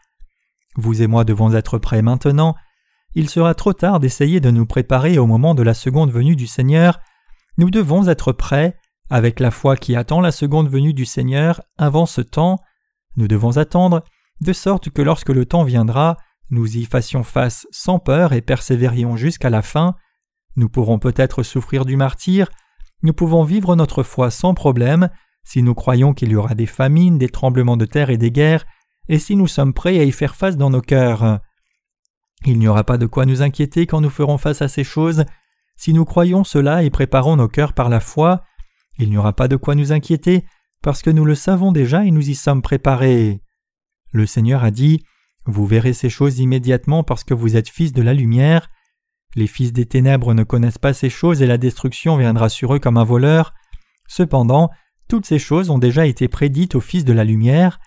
Vous 0.76 1.02
et 1.02 1.08
moi 1.08 1.24
devons 1.24 1.54
être 1.54 1.78
prêts 1.78 2.02
maintenant. 2.02 2.56
Il 3.14 3.30
sera 3.30 3.54
trop 3.56 3.74
tard 3.74 4.00
d'essayer 4.00 4.40
de 4.40 4.52
nous 4.52 4.66
préparer 4.66 5.18
au 5.18 5.26
moment 5.26 5.56
de 5.56 5.64
la 5.64 5.74
seconde 5.74 6.12
venue 6.12 6.36
du 6.36 6.48
Seigneur. 6.48 7.00
Nous 7.58 7.70
devons 7.70 8.08
être 8.08 8.34
prêts, 8.34 8.78
avec 9.10 9.40
la 9.40 9.52
foi 9.52 9.78
qui 9.78 9.96
attend 9.96 10.20
la 10.20 10.32
seconde 10.32 10.70
venue 10.70 10.94
du 10.94 11.06
Seigneur 11.06 11.62
avant 11.78 12.06
ce 12.06 12.22
temps. 12.22 12.58
Nous 13.16 13.28
devons 13.28 13.58
attendre, 13.58 14.04
de 14.42 14.52
sorte 14.52 14.90
que 14.90 15.02
lorsque 15.02 15.30
le 15.30 15.46
temps 15.46 15.64
viendra, 15.64 16.18
nous 16.50 16.78
y 16.78 16.86
fassions 16.86 17.24
face 17.24 17.68
sans 17.72 18.00
peur 18.00 18.34
et 18.34 18.42
persévérions 18.42 19.16
jusqu'à 19.16 19.50
la 19.50 19.62
fin. 19.62 19.96
Nous 20.58 20.70
pourrons 20.70 21.00
peut-être 21.00 21.44
souffrir 21.44 21.86
du 21.86 21.96
martyr, 21.96 22.50
nous 23.04 23.14
pouvons 23.14 23.44
vivre 23.44 23.76
notre 23.76 24.04
foi 24.04 24.32
sans 24.32 24.54
problème 24.54 25.10
si 25.44 25.62
nous 25.62 25.76
croyons 25.76 26.14
qu'il 26.14 26.32
y 26.32 26.36
aura 26.36 26.56
des 26.56 26.66
famines, 26.66 27.20
des 27.20 27.30
tremblements 27.30 27.78
de 27.78 27.86
terre 27.86 28.10
et 28.10 28.18
des 28.18 28.32
guerres, 28.32 28.66
et 29.10 29.20
si 29.20 29.36
nous 29.36 29.48
sommes 29.48 29.74
prêts 29.74 30.00
à 30.00 30.04
y 30.04 30.12
faire 30.12 30.36
face 30.36 30.58
dans 30.58 30.70
nos 30.70 30.82
cœurs? 30.82 31.40
Il 32.46 32.60
n'y 32.60 32.68
aura 32.68 32.84
pas 32.84 32.98
de 32.98 33.06
quoi 33.06 33.26
nous 33.26 33.42
inquiéter 33.42 33.88
quand 33.88 34.02
nous 34.02 34.10
ferons 34.10 34.38
face 34.38 34.62
à 34.62 34.68
ces 34.68 34.84
choses. 34.84 35.26
Si 35.78 35.94
nous 35.94 36.06
croyons 36.06 36.44
cela 36.44 36.84
et 36.84 36.90
préparons 36.90 37.36
nos 37.36 37.48
cœurs 37.48 37.74
par 37.74 37.90
la 37.90 38.00
foi, 38.00 38.44
il 38.98 39.10
n'y 39.10 39.18
aura 39.18 39.34
pas 39.34 39.48
de 39.48 39.56
quoi 39.56 39.76
nous 39.76 39.92
inquiéter, 39.92 40.46
parce 40.82 41.02
que 41.02 41.10
nous 41.10 41.26
le 41.26 41.36
savons 41.36 41.72
déjà 41.72 42.06
et 42.06 42.12
nous 42.12 42.30
y 42.30 42.36
sommes 42.36 42.62
préparés. 42.62 43.42
Le 44.12 44.26
Seigneur 44.26 44.64
a 44.64 44.72
dit 44.72 45.04
Vous 45.46 45.66
verrez 45.66 45.94
ces 45.94 46.10
choses 46.10 46.40
immédiatement 46.40 47.04
parce 47.04 47.24
que 47.24 47.34
vous 47.34 47.56
êtes 47.56 47.70
fils 47.70 47.92
de 47.94 48.02
la 48.02 48.14
lumière. 48.14 48.70
Les 49.36 49.48
fils 49.48 49.74
des 49.74 49.86
ténèbres 49.86 50.34
ne 50.34 50.44
connaissent 50.44 50.78
pas 50.78 50.94
ces 50.94 51.10
choses 51.10 51.42
et 51.42 51.48
la 51.48 51.58
destruction 51.58 52.16
viendra 52.16 52.48
sur 52.48 52.74
eux 52.74 52.80
comme 52.80 52.98
un 52.98 53.04
voleur. 53.04 53.54
Cependant, 54.08 54.70
toutes 55.08 55.26
ces 55.26 55.40
choses 55.40 55.70
ont 55.70 55.80
déjà 55.80 56.06
été 56.06 56.28
prédites 56.28 56.76
aux 56.76 56.82
fils 56.82 57.04
de 57.04 57.14
la 57.14 57.24
lumière, 57.24 57.80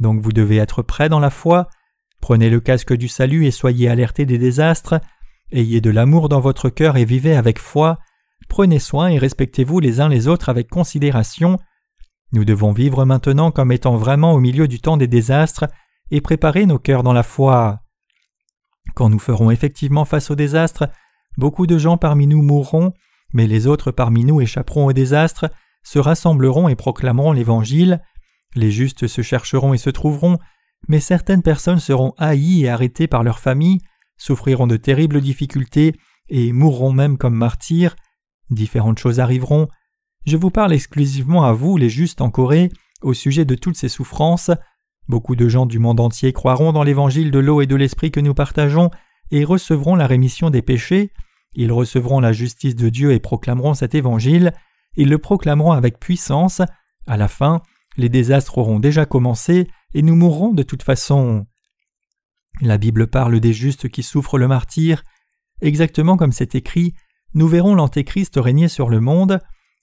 donc 0.00 0.20
vous 0.20 0.32
devez 0.32 0.56
être 0.56 0.82
prêts 0.82 1.08
dans 1.08 1.20
la 1.20 1.30
foi. 1.30 1.68
Prenez 2.20 2.50
le 2.50 2.60
casque 2.60 2.94
du 2.94 3.08
salut 3.08 3.46
et 3.46 3.50
soyez 3.50 3.88
alertés 3.88 4.26
des 4.26 4.38
désastres. 4.38 5.00
Ayez 5.52 5.80
de 5.80 5.90
l'amour 5.90 6.28
dans 6.28 6.40
votre 6.40 6.70
cœur 6.70 6.96
et 6.96 7.04
vivez 7.04 7.36
avec 7.36 7.58
foi. 7.58 7.98
Prenez 8.48 8.78
soin 8.78 9.08
et 9.08 9.18
respectez-vous 9.18 9.80
les 9.80 10.00
uns 10.00 10.08
les 10.08 10.28
autres 10.28 10.48
avec 10.48 10.68
considération. 10.68 11.58
Nous 12.32 12.44
devons 12.44 12.72
vivre 12.72 13.04
maintenant 13.04 13.50
comme 13.50 13.72
étant 13.72 13.96
vraiment 13.96 14.32
au 14.32 14.40
milieu 14.40 14.66
du 14.68 14.80
temps 14.80 14.96
des 14.96 15.06
désastres 15.06 15.66
et 16.10 16.20
préparer 16.20 16.66
nos 16.66 16.78
cœurs 16.78 17.02
dans 17.02 17.12
la 17.12 17.22
foi. 17.22 17.80
Quand 18.94 19.08
nous 19.08 19.18
ferons 19.18 19.50
effectivement 19.50 20.04
face 20.04 20.30
au 20.30 20.34
désastre, 20.34 20.88
beaucoup 21.36 21.66
de 21.66 21.78
gens 21.78 21.96
parmi 21.96 22.26
nous 22.26 22.42
mourront, 22.42 22.92
mais 23.32 23.46
les 23.46 23.66
autres 23.66 23.90
parmi 23.90 24.24
nous 24.24 24.40
échapperont 24.40 24.86
au 24.86 24.92
désastre, 24.92 25.50
se 25.82 25.98
rassembleront 25.98 26.68
et 26.68 26.76
proclameront 26.76 27.32
l'Évangile. 27.32 28.00
Les 28.54 28.70
justes 28.70 29.06
se 29.06 29.22
chercheront 29.22 29.74
et 29.74 29.78
se 29.78 29.90
trouveront, 29.90 30.38
mais 30.88 31.00
certaines 31.00 31.42
personnes 31.42 31.80
seront 31.80 32.14
haïes 32.18 32.64
et 32.64 32.68
arrêtées 32.68 33.06
par 33.06 33.22
leur 33.22 33.38
famille, 33.38 33.80
souffriront 34.16 34.66
de 34.66 34.76
terribles 34.76 35.20
difficultés 35.20 35.94
et 36.28 36.52
mourront 36.52 36.92
même 36.92 37.18
comme 37.18 37.34
martyrs. 37.34 37.96
Différentes 38.50 38.98
choses 38.98 39.20
arriveront. 39.20 39.68
Je 40.26 40.36
vous 40.36 40.50
parle 40.50 40.72
exclusivement 40.72 41.44
à 41.44 41.52
vous, 41.52 41.76
les 41.76 41.88
justes 41.88 42.20
en 42.20 42.30
Corée, 42.30 42.70
au 43.02 43.12
sujet 43.12 43.44
de 43.44 43.54
toutes 43.54 43.76
ces 43.76 43.88
souffrances. 43.88 44.50
Beaucoup 45.08 45.36
de 45.36 45.48
gens 45.48 45.66
du 45.66 45.78
monde 45.78 46.00
entier 46.00 46.32
croiront 46.32 46.72
dans 46.72 46.82
l'évangile 46.82 47.30
de 47.30 47.38
l'eau 47.38 47.60
et 47.60 47.66
de 47.66 47.76
l'esprit 47.76 48.10
que 48.10 48.20
nous 48.20 48.34
partageons 48.34 48.90
et 49.30 49.44
recevront 49.44 49.96
la 49.96 50.06
rémission 50.06 50.50
des 50.50 50.62
péchés. 50.62 51.12
Ils 51.54 51.72
recevront 51.72 52.20
la 52.20 52.32
justice 52.32 52.74
de 52.74 52.88
Dieu 52.88 53.12
et 53.12 53.20
proclameront 53.20 53.74
cet 53.74 53.94
évangile. 53.94 54.52
Ils 54.96 55.08
le 55.08 55.18
proclameront 55.18 55.72
avec 55.72 55.98
puissance. 55.98 56.62
À 57.06 57.16
la 57.16 57.28
fin, 57.28 57.60
les 57.96 58.08
désastres 58.08 58.58
auront 58.58 58.80
déjà 58.80 59.06
commencé 59.06 59.68
et 59.94 60.02
nous 60.02 60.16
mourrons 60.16 60.52
de 60.52 60.62
toute 60.62 60.82
façon. 60.82 61.46
La 62.60 62.78
Bible 62.78 63.06
parle 63.06 63.40
des 63.40 63.52
justes 63.52 63.88
qui 63.88 64.02
souffrent 64.02 64.38
le 64.38 64.48
martyr. 64.48 65.02
Exactement 65.60 66.16
comme 66.16 66.32
c'est 66.32 66.54
écrit, 66.54 66.94
nous 67.34 67.48
verrons 67.48 67.74
l'Antéchrist 67.74 68.34
régner 68.36 68.68
sur 68.68 68.88
le 68.88 69.00
monde. 69.00 69.40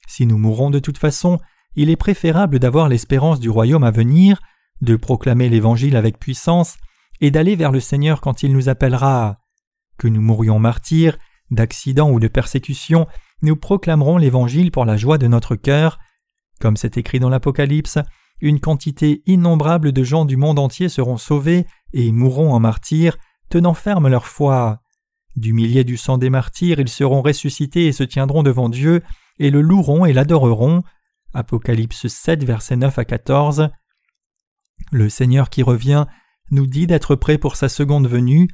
Si 0.08 0.26
nous 0.26 0.38
mourrons 0.38 0.70
de 0.70 0.80
toute 0.80 0.98
façon, 0.98 1.40
il 1.76 1.90
est 1.90 1.98
préférable 1.98 2.60
d'avoir 2.60 2.90
l'espérance 2.90 3.40
du 3.40 3.50
royaume 3.50 3.84
à 3.84 3.92
venir, 3.92 4.42
de 4.82 4.96
proclamer 4.96 5.50
l'Évangile 5.50 5.96
avec 5.96 6.18
puissance, 6.20 6.78
et 7.20 7.32
d'aller 7.32 7.56
vers 7.56 7.72
le 7.72 7.80
Seigneur 7.80 8.20
quand 8.20 8.44
il 8.44 8.52
nous 8.54 8.70
appellera. 8.70 9.40
Que 9.98 10.08
nous 10.08 10.22
mourions 10.22 10.60
martyrs, 10.60 11.18
d'accident 11.52 12.10
ou 12.10 12.20
de 12.20 12.28
persécution, 12.28 13.06
nous 13.42 13.56
proclamerons 13.56 14.18
l'Évangile 14.18 14.72
pour 14.72 14.86
la 14.86 14.98
joie 14.98 15.18
de 15.18 15.28
notre 15.28 15.56
cœur. 15.56 16.00
Comme 16.62 16.78
c'est 16.78 16.98
écrit 16.98 17.20
dans 17.20 17.30
l'Apocalypse, 17.30 17.98
une 18.40 18.60
quantité 18.60 19.24
innombrable 19.26 19.92
de 19.92 20.04
gens 20.04 20.26
du 20.26 20.38
monde 20.38 20.60
entier 20.60 20.90
seront 20.90 21.18
sauvés 21.18 21.66
et 21.92 22.12
mourront 22.12 22.54
en 22.54 22.60
martyrs, 22.60 23.18
tenant 23.50 23.74
ferme 23.74 24.08
leur 24.08 24.28
foi. 24.28 24.82
Du 25.36 25.54
millier 25.54 25.84
du 25.84 25.98
sang 25.98 26.20
des 26.20 26.30
martyrs, 26.30 26.80
ils 26.80 26.88
seront 26.88 27.24
ressuscités 27.24 27.88
et 27.88 27.92
se 27.92 28.04
tiendront 28.04 28.44
devant 28.44 28.70
Dieu, 28.70 29.02
et 29.40 29.50
le 29.50 29.62
loueront 29.62 30.06
et 30.06 30.14
l'adoreront. 30.14 30.84
Apocalypse 31.34 32.08
7, 32.08 32.44
versets 32.44 32.76
9 32.76 33.00
à 33.00 33.06
14. 33.06 33.70
Le 34.92 35.10
Seigneur 35.10 35.50
qui 35.50 35.64
revient 35.64 36.06
nous 36.52 36.68
dit 36.68 36.86
d'être 36.86 37.16
prêt 37.16 37.40
pour 37.40 37.56
sa 37.56 37.70
seconde 37.70 38.08
venue. 38.08 38.48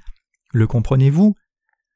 Le 0.54 0.66
comprenez-vous? 0.66 1.36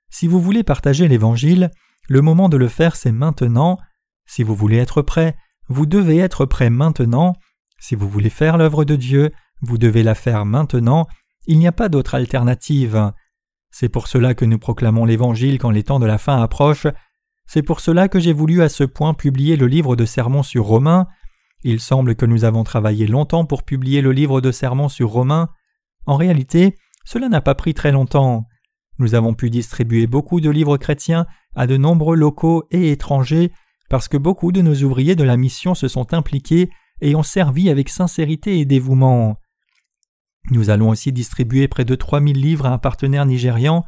Si 0.10 0.28
vous 0.28 0.42
voulez 0.42 0.64
partager 0.64 1.08
l'Évangile, 1.08 1.72
le 2.10 2.22
moment 2.22 2.50
de 2.50 2.58
le 2.58 2.68
faire 2.68 2.98
c'est 2.98 3.14
maintenant. 3.14 3.78
Si 4.26 4.44
vous 4.44 4.56
voulez 4.56 4.78
être 4.78 5.02
prêt, 5.02 5.38
vous 5.72 5.86
devez 5.86 6.18
être 6.18 6.46
prêt 6.46 6.70
maintenant. 6.70 7.36
Si 7.80 7.96
vous 7.96 8.10
voulez 8.10 8.30
faire 8.30 8.58
l'œuvre 8.58 8.84
de 8.86 8.96
Dieu, 8.96 9.32
vous 9.62 9.78
devez 9.78 10.04
la 10.04 10.16
faire 10.16 10.46
maintenant. 10.46 11.08
Il 11.48 11.58
n'y 11.60 11.68
a 11.68 11.72
pas 11.72 11.90
d'autre 11.90 12.16
alternative. 12.16 13.12
C'est 13.72 13.90
pour 13.90 14.08
cela 14.08 14.34
que 14.34 14.46
nous 14.46 14.60
proclamons 14.60 15.06
l'Évangile 15.06 15.58
quand 15.58 15.72
les 15.72 15.84
temps 15.84 16.00
de 16.00 16.06
la 16.06 16.18
fin 16.18 16.42
approchent. 16.42 16.88
C'est 17.48 17.64
pour 17.64 17.80
cela 17.80 18.08
que 18.08 18.20
j'ai 18.20 18.34
voulu 18.34 18.62
à 18.62 18.70
ce 18.70 18.84
point 18.84 19.14
publier 19.14 19.56
le 19.56 19.68
livre 19.68 19.96
de 19.96 20.06
sermons 20.06 20.44
sur 20.44 20.66
Romains. 20.66 21.08
Il 21.64 21.80
semble 21.80 22.16
que 22.16 22.26
nous 22.26 22.44
avons 22.44 22.64
travaillé 22.64 23.08
longtemps 23.08 23.46
pour 23.46 23.64
publier 23.64 24.02
le 24.02 24.12
livre 24.12 24.42
de 24.42 24.52
sermons 24.52 24.90
sur 24.90 25.10
Romains. 25.10 25.50
En 26.06 26.18
réalité, 26.18 26.76
cela 27.06 27.30
n'a 27.30 27.42
pas 27.42 27.56
pris 27.56 27.74
très 27.74 27.92
longtemps. 27.92 28.46
Nous 29.00 29.16
avons 29.16 29.34
pu 29.34 29.50
distribuer 29.50 30.06
beaucoup 30.06 30.42
de 30.42 30.50
livres 30.50 30.78
chrétiens 30.78 31.26
à 31.56 31.66
de 31.66 31.78
nombreux 31.78 32.16
locaux 32.16 32.66
et 32.72 32.92
étrangers 32.92 33.52
parce 33.92 34.08
que 34.08 34.16
beaucoup 34.16 34.54
de 34.54 34.62
nos 34.62 34.84
ouvriers 34.84 35.18
de 35.18 35.24
la 35.26 35.36
mission 35.36 35.76
se 35.76 35.90
sont 35.90 36.14
impliqués 36.14 36.70
et 37.02 37.14
ont 37.14 37.24
servi 37.24 37.70
avec 37.70 37.90
sincérité 37.90 38.58
et 38.60 38.64
dévouement. 38.64 39.36
Nous 40.50 40.70
allons 40.70 40.88
aussi 40.88 41.12
distribuer 41.12 41.68
près 41.68 41.84
de 41.84 41.94
3000 41.94 42.40
livres 42.40 42.68
à 42.68 42.72
un 42.72 42.78
partenaire 42.78 43.26
nigérian. 43.26 43.84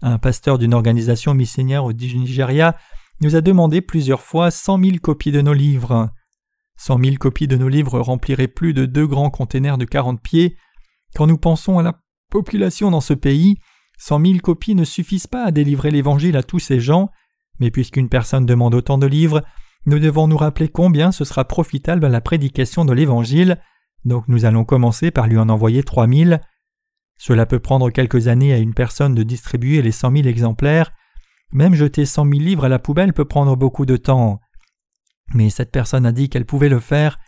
Un 0.00 0.16
pasteur 0.16 0.56
d'une 0.56 0.72
organisation 0.72 1.34
missionnaire 1.34 1.84
au 1.84 1.92
Nigeria 1.92 2.74
nous 3.20 3.36
a 3.36 3.42
demandé 3.42 3.82
plusieurs 3.82 4.22
fois 4.22 4.50
100 4.50 4.82
000 4.82 4.96
copies 5.02 5.30
de 5.30 5.42
nos 5.42 5.52
livres. 5.52 6.08
100 6.78 7.04
000 7.04 7.16
copies 7.16 7.46
de 7.46 7.58
nos 7.58 7.68
livres 7.68 8.00
rempliraient 8.00 8.48
plus 8.48 8.72
de 8.72 8.86
deux 8.86 9.06
grands 9.06 9.28
containers 9.28 9.76
de 9.76 9.84
40 9.84 10.22
pieds. 10.22 10.56
Quand 11.14 11.26
nous 11.26 11.36
pensons 11.36 11.78
à 11.78 11.82
la 11.82 12.00
population 12.30 12.90
dans 12.90 13.02
ce 13.02 13.12
pays, 13.12 13.56
Cent 13.98 14.18
mille 14.18 14.42
copies 14.42 14.74
ne 14.74 14.84
suffisent 14.84 15.26
pas 15.26 15.44
à 15.44 15.50
délivrer 15.50 15.90
l'Évangile 15.90 16.36
à 16.36 16.42
tous 16.42 16.58
ces 16.58 16.80
gens, 16.80 17.10
mais 17.60 17.70
puisqu'une 17.70 18.08
personne 18.08 18.46
demande 18.46 18.74
autant 18.74 18.98
de 18.98 19.06
livres, 19.06 19.42
nous 19.86 19.98
devons 19.98 20.28
nous 20.28 20.36
rappeler 20.36 20.68
combien 20.68 21.12
ce 21.12 21.24
sera 21.24 21.44
profitable 21.44 22.04
à 22.04 22.08
la 22.08 22.20
prédication 22.20 22.84
de 22.84 22.92
l'Évangile, 22.92 23.60
donc 24.04 24.24
nous 24.28 24.44
allons 24.44 24.64
commencer 24.64 25.10
par 25.10 25.26
lui 25.26 25.38
en 25.38 25.48
envoyer 25.48 25.82
trois 25.82 26.06
mille. 26.06 26.40
Cela 27.18 27.46
peut 27.46 27.58
prendre 27.58 27.90
quelques 27.90 28.28
années 28.28 28.52
à 28.52 28.58
une 28.58 28.74
personne 28.74 29.14
de 29.14 29.22
distribuer 29.22 29.82
les 29.82 29.92
cent 29.92 30.10
mille 30.10 30.26
exemplaires, 30.26 30.92
même 31.52 31.74
jeter 31.74 32.04
cent 32.04 32.24
mille 32.24 32.44
livres 32.44 32.64
à 32.64 32.68
la 32.68 32.78
poubelle 32.78 33.12
peut 33.12 33.24
prendre 33.24 33.56
beaucoup 33.56 33.86
de 33.86 33.96
temps. 33.96 34.40
Mais 35.34 35.50
cette 35.50 35.70
personne 35.70 36.06
a 36.06 36.12
dit 36.12 36.28
qu'elle 36.28 36.46
pouvait 36.46 36.68
le 36.68 36.80
faire. 36.80 37.18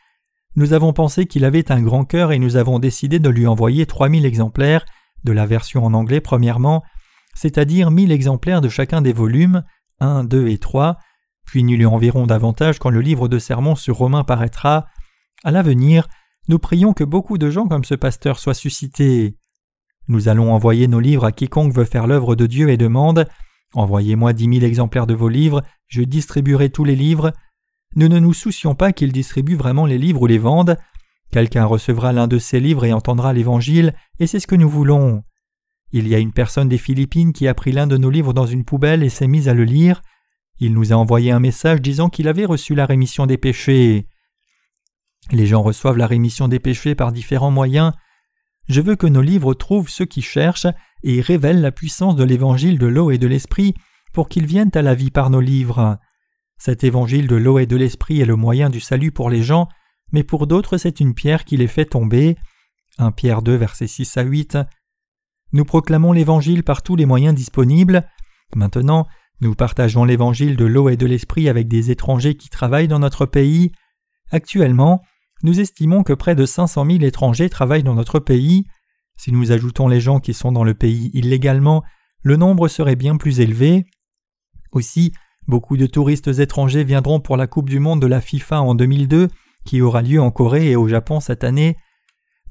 Nous 0.55 0.73
avons 0.73 0.93
pensé 0.93 1.27
qu'il 1.27 1.45
avait 1.45 1.71
un 1.71 1.83
grand 1.83 2.05
cœur 2.05 2.33
et 2.33 2.39
nous 2.39 2.57
avons 2.57 2.79
décidé 2.79 3.19
de 3.19 3.29
lui 3.29 3.47
envoyer 3.47 3.87
trois 3.87 4.09
mille 4.09 4.27
exemplaires 4.27 4.85
de 5.25 5.33
la 5.33 5.47
version 5.47 5.85
en 5.85 5.95
anglais 5.95 6.21
premièrement, 6.21 6.83
c'est-à-dire 7.35 7.91
mille 7.91 8.13
exemplaires 8.13 8.61
de 8.61 8.69
chacun 8.69 9.03
des 9.03 9.13
volumes, 9.13 9.65
1, 10.01 10.25
2 10.25 10.49
et 10.49 10.59
3, 10.59 10.99
puis 11.45 11.63
nous 11.63 11.77
lui 11.77 11.87
enverrons 11.87 12.27
davantage 12.27 12.79
quand 12.79 12.91
le 12.91 13.01
livre 13.01 13.29
de 13.29 13.39
sermons 13.39 13.77
sur 13.77 13.97
Romain 13.97 14.25
paraîtra. 14.25 14.87
À 15.45 15.51
l'avenir, 15.51 16.09
nous 16.49 16.59
prions 16.59 16.93
que 16.93 17.05
beaucoup 17.05 17.39
de 17.39 17.51
gens 17.51 17.67
comme 17.67 17.85
ce 17.85 17.95
pasteur 17.95 18.39
soient 18.39 18.55
suscités. 18.55 19.37
Nous 20.09 20.29
allons 20.29 20.53
envoyer 20.53 20.89
nos 20.89 21.01
livres 21.01 21.25
à 21.25 21.33
quiconque 21.33 21.75
veut 21.75 21.85
faire 21.85 22.07
l'œuvre 22.07 22.37
de 22.37 22.47
Dieu 22.47 22.69
et 22.69 22.77
demande 22.77 23.27
Envoyez-moi 23.75 24.33
dix 24.33 24.49
mille 24.49 24.65
exemplaires 24.65 25.07
de 25.07 25.15
vos 25.15 25.29
livres, 25.29 25.63
je 25.89 26.03
distribuerai 26.03 26.71
tous 26.71 26.85
les 26.85 26.97
livres. 26.97 27.33
Nous 27.95 28.09
ne 28.09 28.19
nous 28.19 28.33
soucions 28.33 28.75
pas 28.75 28.93
qu'ils 28.93 29.13
distribuent 29.13 29.57
vraiment 29.57 29.87
les 29.87 29.99
livres 29.99 30.23
ou 30.23 30.27
les 30.27 30.39
vendent, 30.39 30.79
Quelqu'un 31.31 31.65
recevra 31.65 32.13
l'un 32.13 32.29
de 32.29 32.39
ces 32.39 32.61
livres 32.61 32.85
et 32.85 32.93
entendra 32.93 33.33
l'Évangile, 33.33 33.95
et 34.19 34.27
c'est 34.27 34.41
ce 34.41 34.47
que 34.47 34.55
nous 34.55 34.69
voulons. 34.69 35.23
Il 35.97 36.09
y 36.09 36.15
a 36.15 36.19
une 36.19 36.35
personne 36.35 36.69
des 36.69 36.77
Philippines 36.77 37.33
qui 37.33 37.49
a 37.49 37.55
pris 37.55 37.73
l'un 37.73 37.87
de 37.87 37.97
nos 37.97 38.11
livres 38.11 38.35
dans 38.35 38.45
une 38.45 38.67
poubelle 38.67 39.03
et 39.03 39.09
s'est 39.09 39.27
mise 39.27 39.49
à 39.49 39.55
le 39.55 39.65
lire. 39.65 40.03
Il 40.59 40.75
nous 40.75 40.93
a 40.93 40.97
envoyé 40.97 41.31
un 41.31 41.41
message 41.41 41.81
disant 41.81 42.11
qu'il 42.11 42.29
avait 42.29 42.45
reçu 42.45 42.75
la 42.75 42.85
rémission 42.85 43.25
des 43.25 43.39
péchés. 43.39 44.07
Les 45.33 45.47
gens 45.47 45.63
reçoivent 45.63 45.97
la 45.97 46.07
rémission 46.07 46.49
des 46.49 46.59
péchés 46.59 46.95
par 46.95 47.13
différents 47.13 47.51
moyens. 47.51 47.93
Je 48.69 48.83
veux 48.83 48.95
que 48.95 49.07
nos 49.07 49.23
livres 49.23 49.55
trouvent 49.55 49.89
ceux 49.89 50.05
qui 50.05 50.21
cherchent 50.21 50.67
et 51.03 51.23
révèlent 51.23 51.63
la 51.63 51.73
puissance 51.73 52.15
de 52.15 52.25
l'évangile 52.25 52.79
de 52.79 52.87
l'eau 52.87 53.11
et 53.11 53.17
de 53.17 53.27
l'esprit 53.27 53.73
pour 54.13 54.29
qu'ils 54.29 54.45
viennent 54.45 54.73
à 54.75 54.83
la 54.83 54.95
vie 54.95 55.11
par 55.11 55.31
nos 55.31 55.41
livres. 55.41 55.97
Cet 56.59 56.85
évangile 56.85 57.27
de 57.27 57.37
l'eau 57.37 57.59
et 57.59 57.65
de 57.65 57.77
l'esprit 57.77 58.21
est 58.21 58.27
le 58.27 58.37
moyen 58.37 58.69
du 58.69 58.81
salut 58.81 59.13
pour 59.13 59.31
les 59.31 59.43
gens 59.43 59.67
mais 60.13 60.25
pour 60.25 60.47
d'autres 60.47 60.79
c'est 60.79 61.01
une 61.01 61.15
pierre 61.15 61.45
qui 61.45 61.57
les 61.57 61.67
fait 61.67 61.87
tomber. 61.87 62.37
1 62.99 63.13
Pierre 63.13 63.43
2 63.43 63.55
versets 63.55 63.87
6 63.87 64.17
à 64.17 64.23
8. 64.23 64.59
Nous 65.57 65.65
proclamons 65.65 66.13
l'Évangile 66.13 66.63
par 66.65 66.83
tous 66.83 66.97
les 66.97 67.07
moyens 67.07 67.35
disponibles. 67.35 68.07
Maintenant, 68.55 69.07
nous 69.41 69.55
partageons 69.55 70.05
l'Évangile 70.05 70.55
de 70.55 70.67
l'eau 70.67 70.91
et 70.91 70.99
de 70.99 71.07
l'esprit 71.07 71.49
avec 71.49 71.67
des 71.67 71.91
étrangers 71.91 72.35
qui 72.35 72.51
travaillent 72.51 72.89
dans 72.89 72.99
notre 72.99 73.25
pays. 73.25 73.73
Actuellement, 74.31 75.01
nous 75.43 75.59
estimons 75.59 76.03
que 76.03 76.13
près 76.13 76.35
de 76.35 76.45
500 76.45 76.85
000 76.85 77.05
étrangers 77.05 77.49
travaillent 77.49 77.83
dans 77.83 77.95
notre 77.95 78.19
pays. 78.19 78.67
Si 79.17 79.33
nous 79.33 79.51
ajoutons 79.51 79.89
les 79.89 79.99
gens 79.99 80.21
qui 80.21 80.35
sont 80.35 80.53
dans 80.53 80.63
le 80.63 80.75
pays 80.75 81.11
illégalement, 81.15 81.83
le 82.21 82.37
nombre 82.37 82.69
serait 82.69 82.95
bien 82.95 83.17
plus 83.17 83.41
élevé. 83.41 83.87
Aussi, 84.73 85.15
beaucoup 85.49 85.79
de 85.79 85.87
touristes 85.87 86.39
étrangers 86.39 86.85
viendront 86.85 87.19
pour 87.19 87.39
la 87.39 87.47
Coupe 87.47 87.71
du 87.71 87.79
Monde 87.79 88.03
de 88.03 88.07
la 88.07 88.21
FIFA 88.21 88.61
en 88.61 88.75
2002 88.75 89.29
qui 89.65 89.81
aura 89.81 90.03
lieu 90.03 90.21
en 90.21 90.31
Corée 90.31 90.73
et 90.73 90.77
au 90.77 90.87
Japon 90.87 91.19
cette 91.21 91.45
année. 91.45 91.79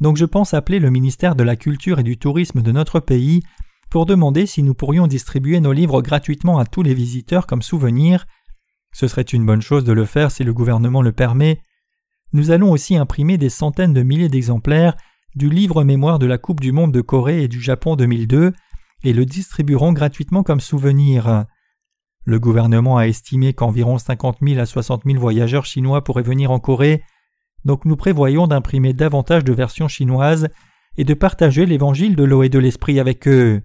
Donc 0.01 0.17
je 0.17 0.25
pense 0.25 0.53
appeler 0.53 0.79
le 0.79 0.89
ministère 0.89 1.35
de 1.35 1.43
la 1.43 1.55
Culture 1.55 1.99
et 1.99 2.03
du 2.03 2.17
Tourisme 2.17 2.61
de 2.61 2.71
notre 2.71 2.99
pays 2.99 3.41
pour 3.89 4.05
demander 4.05 4.45
si 4.45 4.61
nous 4.63 4.73
pourrions 4.73 5.07
distribuer 5.07 5.59
nos 5.59 5.71
livres 5.71 6.01
gratuitement 6.01 6.59
à 6.59 6.65
tous 6.65 6.83
les 6.83 6.93
visiteurs 6.93 7.47
comme 7.47 7.61
souvenir. 7.61 8.25
Ce 8.93 9.07
serait 9.07 9.21
une 9.21 9.45
bonne 9.45 9.61
chose 9.61 9.83
de 9.83 9.93
le 9.93 10.05
faire 10.05 10.31
si 10.31 10.43
le 10.43 10.53
gouvernement 10.53 11.01
le 11.01 11.11
permet. 11.11 11.61
Nous 12.33 12.51
allons 12.51 12.71
aussi 12.71 12.95
imprimer 12.95 13.37
des 13.37 13.49
centaines 13.49 13.93
de 13.93 14.03
milliers 14.03 14.29
d'exemplaires 14.29 14.95
du 15.35 15.49
livre 15.49 15.83
mémoire 15.83 16.19
de 16.19 16.25
la 16.25 16.37
Coupe 16.37 16.59
du 16.59 16.71
Monde 16.71 16.93
de 16.93 17.01
Corée 17.01 17.43
et 17.43 17.47
du 17.47 17.61
Japon 17.61 17.95
2002 17.95 18.53
et 19.03 19.13
le 19.13 19.25
distribuerons 19.25 19.93
gratuitement 19.93 20.43
comme 20.43 20.59
souvenir. 20.59 21.45
Le 22.23 22.39
gouvernement 22.39 22.97
a 22.97 23.07
estimé 23.07 23.53
qu'environ 23.53 23.97
50 23.97 24.37
000 24.41 24.59
à 24.59 24.65
60 24.65 25.03
000 25.05 25.19
voyageurs 25.19 25.65
chinois 25.65 26.03
pourraient 26.03 26.23
venir 26.23 26.51
en 26.51 26.59
Corée, 26.59 27.03
donc 27.65 27.85
nous 27.85 27.95
prévoyons 27.95 28.47
d'imprimer 28.47 28.93
davantage 28.93 29.43
de 29.43 29.53
versions 29.53 29.87
chinoises 29.87 30.47
et 30.97 31.03
de 31.03 31.13
partager 31.13 31.65
l'évangile 31.65 32.15
de 32.15 32.23
l'eau 32.23 32.43
et 32.43 32.49
de 32.49 32.59
l'esprit 32.59 32.99
avec 32.99 33.27
eux. 33.27 33.61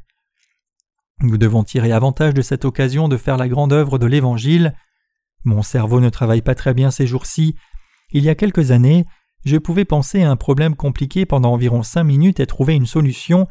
Nous 1.22 1.38
devons 1.38 1.62
tirer 1.62 1.92
avantage 1.92 2.34
de 2.34 2.42
cette 2.42 2.64
occasion 2.64 3.08
de 3.08 3.16
faire 3.16 3.36
la 3.36 3.48
grande 3.48 3.72
œuvre 3.72 3.98
de 3.98 4.06
l'évangile. 4.06 4.74
Mon 5.44 5.62
cerveau 5.62 6.00
ne 6.00 6.08
travaille 6.08 6.42
pas 6.42 6.54
très 6.54 6.74
bien 6.74 6.90
ces 6.90 7.06
jours-ci. 7.06 7.54
Il 8.10 8.24
y 8.24 8.30
a 8.30 8.34
quelques 8.34 8.70
années, 8.70 9.04
je 9.44 9.58
pouvais 9.58 9.84
penser 9.84 10.22
à 10.22 10.30
un 10.30 10.36
problème 10.36 10.74
compliqué 10.74 11.26
pendant 11.26 11.52
environ 11.52 11.82
cinq 11.82 12.04
minutes 12.04 12.40
et 12.40 12.46
trouver 12.46 12.74
une 12.74 12.86
solution, 12.86 13.46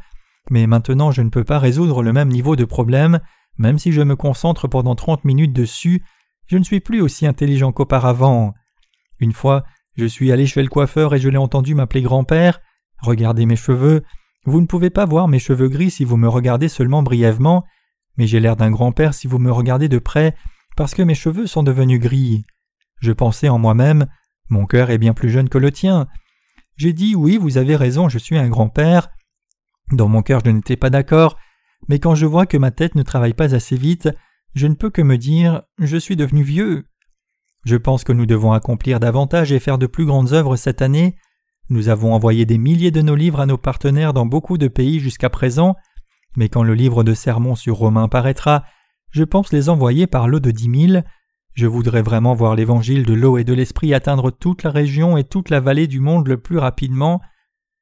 mais 0.49 0.67
maintenant 0.67 1.11
je 1.11 1.21
ne 1.21 1.29
peux 1.29 1.43
pas 1.43 1.59
résoudre 1.59 2.03
le 2.03 2.11
même 2.11 2.29
niveau 2.29 2.55
de 2.55 2.65
problème 2.65 3.19
même 3.59 3.77
si 3.77 3.91
je 3.91 4.01
me 4.01 4.15
concentre 4.15 4.67
pendant 4.67 4.95
trente 4.95 5.25
minutes 5.25 5.53
dessus, 5.53 6.01
je 6.47 6.57
ne 6.57 6.63
suis 6.63 6.79
plus 6.79 7.01
aussi 7.01 7.27
intelligent 7.27 7.71
qu'auparavant. 7.71 8.53
Une 9.19 9.33
fois, 9.33 9.65
je 9.99 10.05
suis 10.05 10.31
allé 10.31 10.47
chez 10.47 10.63
le 10.63 10.69
coiffeur 10.69 11.13
et 11.13 11.19
je 11.19 11.29
l'ai 11.29 11.37
entendu 11.37 11.75
m'appeler 11.75 12.01
grand-père. 12.01 12.61
Regardez 13.01 13.45
mes 13.45 13.57
cheveux. 13.57 14.03
Vous 14.45 14.61
ne 14.61 14.65
pouvez 14.65 14.89
pas 14.89 15.05
voir 15.05 15.27
mes 15.27 15.39
cheveux 15.39 15.67
gris 15.67 15.91
si 15.91 16.05
vous 16.05 16.17
me 16.17 16.29
regardez 16.29 16.69
seulement 16.69 17.03
brièvement, 17.03 17.65
mais 18.17 18.25
j'ai 18.25 18.39
l'air 18.39 18.55
d'un 18.55 18.71
grand-père 18.71 19.13
si 19.13 19.27
vous 19.27 19.39
me 19.39 19.51
regardez 19.51 19.89
de 19.89 19.99
près, 19.99 20.35
parce 20.77 20.95
que 20.95 21.01
mes 21.01 21.15
cheveux 21.15 21.47
sont 21.47 21.63
devenus 21.63 21.99
gris. 21.99 22.45
Je 23.01 23.11
pensais 23.11 23.49
en 23.49 23.59
moi-même, 23.59 24.07
mon 24.49 24.65
cœur 24.65 24.89
est 24.89 24.97
bien 24.97 25.13
plus 25.13 25.29
jeune 25.29 25.49
que 25.49 25.57
le 25.57 25.71
tien. 25.71 26.07
J'ai 26.77 26.93
dit 26.93 27.15
oui, 27.15 27.37
vous 27.37 27.57
avez 27.57 27.75
raison, 27.75 28.07
je 28.07 28.17
suis 28.17 28.37
un 28.37 28.47
grand-père. 28.47 29.09
Dans 29.91 30.07
mon 30.07 30.21
cœur 30.21 30.41
je 30.45 30.51
n'étais 30.51 30.77
pas 30.77 30.89
d'accord, 30.89 31.37
mais 31.89 31.99
quand 31.99 32.15
je 32.15 32.25
vois 32.25 32.45
que 32.45 32.57
ma 32.57 32.71
tête 32.71 32.95
ne 32.95 33.03
travaille 33.03 33.33
pas 33.33 33.53
assez 33.53 33.75
vite, 33.75 34.09
je 34.55 34.67
ne 34.67 34.75
peux 34.75 34.89
que 34.89 35.01
me 35.01 35.17
dire 35.17 35.63
Je 35.77 35.97
suis 35.97 36.15
devenu 36.15 36.41
vieux. 36.41 36.85
Je 37.65 37.75
pense 37.75 38.03
que 38.03 38.13
nous 38.13 38.25
devons 38.25 38.53
accomplir 38.53 38.99
davantage 38.99 39.51
et 39.51 39.59
faire 39.59 39.77
de 39.77 39.87
plus 39.87 40.05
grandes 40.05 40.33
œuvres 40.33 40.55
cette 40.55 40.81
année. 40.81 41.15
Nous 41.69 41.89
avons 41.89 42.13
envoyé 42.13 42.45
des 42.45 42.57
milliers 42.57 42.91
de 42.91 43.01
nos 43.01 43.15
livres 43.15 43.39
à 43.39 43.45
nos 43.45 43.57
partenaires 43.57 44.13
dans 44.13 44.25
beaucoup 44.25 44.57
de 44.57 44.67
pays 44.67 44.99
jusqu'à 44.99 45.29
présent, 45.29 45.75
mais 46.35 46.49
quand 46.49 46.63
le 46.63 46.73
livre 46.73 47.03
de 47.03 47.13
sermons 47.13 47.55
sur 47.55 47.75
Romain 47.75 48.07
paraîtra, 48.07 48.63
je 49.11 49.23
pense 49.23 49.51
les 49.51 49.69
envoyer 49.69 50.07
par 50.07 50.27
l'eau 50.27 50.39
de 50.39 50.51
dix 50.51 50.69
mille. 50.69 51.03
Je 51.53 51.67
voudrais 51.67 52.01
vraiment 52.01 52.33
voir 52.33 52.55
l'évangile 52.55 53.05
de 53.05 53.13
l'eau 53.13 53.37
et 53.37 53.43
de 53.43 53.53
l'esprit 53.53 53.93
atteindre 53.93 54.31
toute 54.31 54.63
la 54.63 54.71
région 54.71 55.17
et 55.17 55.23
toute 55.23 55.49
la 55.49 55.59
vallée 55.59 55.87
du 55.87 55.99
monde 55.99 56.27
le 56.27 56.37
plus 56.37 56.57
rapidement. 56.57 57.21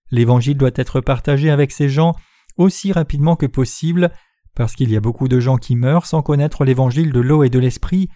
L'évangile 0.10 0.58
doit 0.58 0.72
être 0.76 1.02
partagé 1.02 1.50
avec 1.50 1.72
ces 1.72 1.90
gens 1.90 2.16
aussi 2.58 2.92
rapidement 2.92 3.36
que 3.36 3.46
possible, 3.46 4.12
parce 4.56 4.74
qu'il 4.74 4.92
y 4.92 4.98
a 4.98 5.02
beaucoup 5.02 5.28
de 5.28 5.40
gens 5.40 5.58
qui 5.58 5.76
meurent 5.76 6.08
sans 6.08 6.24
connaître 6.24 6.66
l'évangile 6.66 7.12
de 7.12 7.20
l'eau 7.20 7.44
et 7.44 7.50
de 7.50 7.60
l'esprit, 7.60 8.10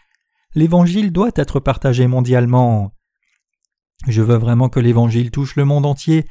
l'évangile 0.56 1.12
doit 1.12 1.32
être 1.36 1.60
partagé 1.60 2.08
mondialement. 2.08 2.92
Je 4.08 4.22
veux 4.22 4.36
vraiment 4.36 4.70
que 4.70 4.80
l'évangile 4.80 5.32
touche 5.32 5.56
le 5.56 5.66
monde 5.66 5.86
entier, 5.86 6.26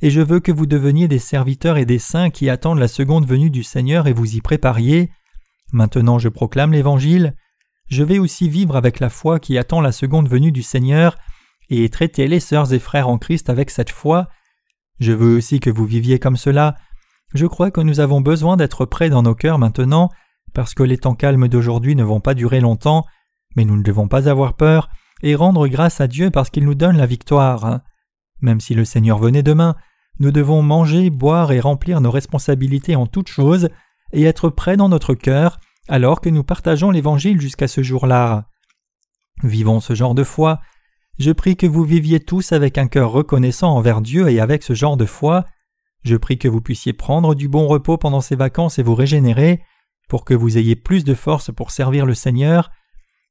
et 0.00 0.10
je 0.10 0.20
veux 0.20 0.40
que 0.40 0.52
vous 0.52 0.66
deveniez 0.66 1.08
des 1.08 1.18
serviteurs 1.18 1.76
et 1.76 1.86
des 1.86 1.98
saints 1.98 2.30
qui 2.30 2.50
attendent 2.50 2.78
la 2.78 2.88
seconde 2.88 3.26
venue 3.26 3.50
du 3.50 3.62
Seigneur 3.62 4.06
et 4.06 4.12
vous 4.12 4.36
y 4.36 4.40
prépariez. 4.40 5.10
Maintenant 5.72 6.18
je 6.18 6.28
proclame 6.28 6.72
l'évangile, 6.72 7.34
je 7.88 8.02
vais 8.02 8.18
aussi 8.18 8.48
vivre 8.48 8.76
avec 8.76 9.00
la 9.00 9.10
foi 9.10 9.38
qui 9.38 9.58
attend 9.58 9.80
la 9.80 9.92
seconde 9.92 10.28
venue 10.28 10.52
du 10.52 10.62
Seigneur, 10.62 11.16
et 11.68 11.88
traiter 11.88 12.28
les 12.28 12.40
sœurs 12.40 12.72
et 12.72 12.78
frères 12.78 13.08
en 13.08 13.18
Christ 13.18 13.50
avec 13.50 13.70
cette 13.70 13.90
foi. 13.90 14.28
Je 15.00 15.12
veux 15.12 15.36
aussi 15.36 15.60
que 15.60 15.70
vous 15.70 15.84
viviez 15.84 16.18
comme 16.18 16.36
cela, 16.36 16.76
Je 17.34 17.46
crois 17.46 17.72
que 17.72 17.80
nous 17.80 17.98
avons 17.98 18.20
besoin 18.20 18.56
d'être 18.56 18.86
prêts 18.86 19.10
dans 19.10 19.22
nos 19.22 19.34
cœurs 19.34 19.58
maintenant, 19.58 20.10
parce 20.54 20.74
que 20.74 20.84
les 20.84 20.96
temps 20.96 21.16
calmes 21.16 21.48
d'aujourd'hui 21.48 21.96
ne 21.96 22.04
vont 22.04 22.20
pas 22.20 22.34
durer 22.34 22.60
longtemps, 22.60 23.04
mais 23.56 23.64
nous 23.64 23.76
ne 23.76 23.82
devons 23.82 24.08
pas 24.08 24.28
avoir 24.28 24.54
peur 24.54 24.88
et 25.22 25.34
rendre 25.34 25.66
grâce 25.66 26.00
à 26.00 26.06
Dieu 26.06 26.30
parce 26.30 26.50
qu'il 26.50 26.64
nous 26.64 26.74
donne 26.74 26.96
la 26.96 27.06
victoire. 27.06 27.80
Même 28.40 28.60
si 28.60 28.74
le 28.74 28.84
Seigneur 28.84 29.18
venait 29.18 29.42
demain, 29.42 29.76
nous 30.18 30.30
devons 30.30 30.62
manger, 30.62 31.10
boire 31.10 31.52
et 31.52 31.60
remplir 31.60 32.00
nos 32.00 32.10
responsabilités 32.10 32.96
en 32.96 33.06
toutes 33.06 33.28
choses 33.28 33.68
et 34.12 34.24
être 34.24 34.50
prêts 34.50 34.76
dans 34.76 34.88
notre 34.88 35.14
cœur 35.14 35.58
alors 35.88 36.20
que 36.20 36.28
nous 36.28 36.44
partageons 36.44 36.90
l'Évangile 36.90 37.40
jusqu'à 37.40 37.68
ce 37.68 37.82
jour-là. 37.82 38.48
Vivons 39.42 39.80
ce 39.80 39.94
genre 39.94 40.14
de 40.14 40.24
foi. 40.24 40.60
Je 41.18 41.30
prie 41.32 41.56
que 41.56 41.66
vous 41.66 41.84
viviez 41.84 42.20
tous 42.20 42.52
avec 42.52 42.78
un 42.78 42.88
cœur 42.88 43.10
reconnaissant 43.10 43.74
envers 43.74 44.00
Dieu 44.00 44.28
et 44.28 44.40
avec 44.40 44.62
ce 44.62 44.74
genre 44.74 44.96
de 44.96 45.06
foi. 45.06 45.46
Je 46.04 46.16
prie 46.16 46.38
que 46.38 46.48
vous 46.48 46.60
puissiez 46.60 46.92
prendre 46.92 47.34
du 47.34 47.48
bon 47.48 47.66
repos 47.66 47.96
pendant 47.96 48.20
ces 48.20 48.36
vacances 48.36 48.78
et 48.78 48.82
vous 48.82 48.94
régénérer, 48.94 49.62
pour 50.08 50.24
que 50.24 50.34
vous 50.34 50.58
ayez 50.58 50.76
plus 50.76 51.04
de 51.04 51.14
force 51.14 51.50
pour 51.52 51.70
servir 51.70 52.06
le 52.06 52.14
Seigneur. 52.14 52.70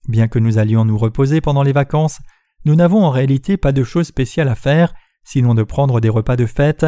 Bien 0.08 0.28
que 0.28 0.39
nous 0.39 0.58
allions 0.58 0.86
nous 0.86 0.97
reposer 0.97 1.41
pendant 1.41 1.64
les 1.64 1.74
vacances, 1.74 2.20
nous 2.66 2.76
n'avons 2.76 3.03
en 3.03 3.10
réalité 3.10 3.58
pas 3.58 3.72
de 3.72 3.84
choses 3.84 4.08
spéciales 4.08 4.49
à 4.49 4.56
faire, 4.56 4.93
sinon 5.24 5.53
de 5.53 5.64
prendre 5.64 5.99
des 6.01 6.10
repas 6.10 6.36
de 6.36 6.45
fête. 6.45 6.86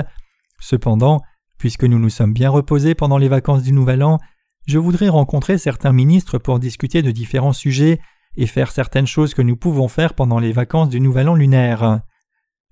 Cependant, 0.59 1.21
puisque 1.57 1.83
nous 1.83 1.99
nous 1.99 2.09
sommes 2.09 2.33
bien 2.33 2.49
reposés 2.49 2.95
pendant 2.95 3.17
les 3.17 3.29
vacances 3.29 3.63
du 3.63 3.73
Nouvel 3.73 4.03
An, 4.03 4.19
je 4.67 4.77
voudrais 4.79 5.09
rencontrer 5.09 5.57
certains 5.57 5.93
ministres 5.93 6.37
pour 6.37 6.59
discuter 6.59 7.01
de 7.01 7.11
différents 7.11 7.53
sujets 7.53 7.99
et 8.35 8.47
faire 8.47 8.71
certaines 8.71 9.07
choses 9.07 9.33
que 9.33 9.41
nous 9.41 9.55
pouvons 9.55 9.87
faire 9.87 10.13
pendant 10.13 10.39
les 10.39 10.51
vacances 10.51 10.89
du 10.89 10.99
Nouvel 10.99 11.29
An 11.29 11.35
lunaire. 11.35 12.01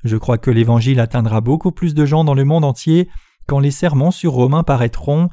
Je 0.04 0.18
crois 0.18 0.38
que 0.38 0.52
l'Évangile 0.52 1.00
atteindra 1.00 1.42
beaucoup 1.42 1.72
plus 1.72 1.96
de 1.96 2.06
gens 2.06 2.24
dans 2.24 2.36
le 2.36 2.46
monde 2.46 2.66
entier 2.66 3.10
quand 3.48 3.60
les 3.60 3.72
sermons 3.72 4.12
sur 4.12 4.34
Romains 4.34 4.64
paraîtront. 4.64 5.30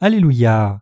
Alléluia. 0.00 0.81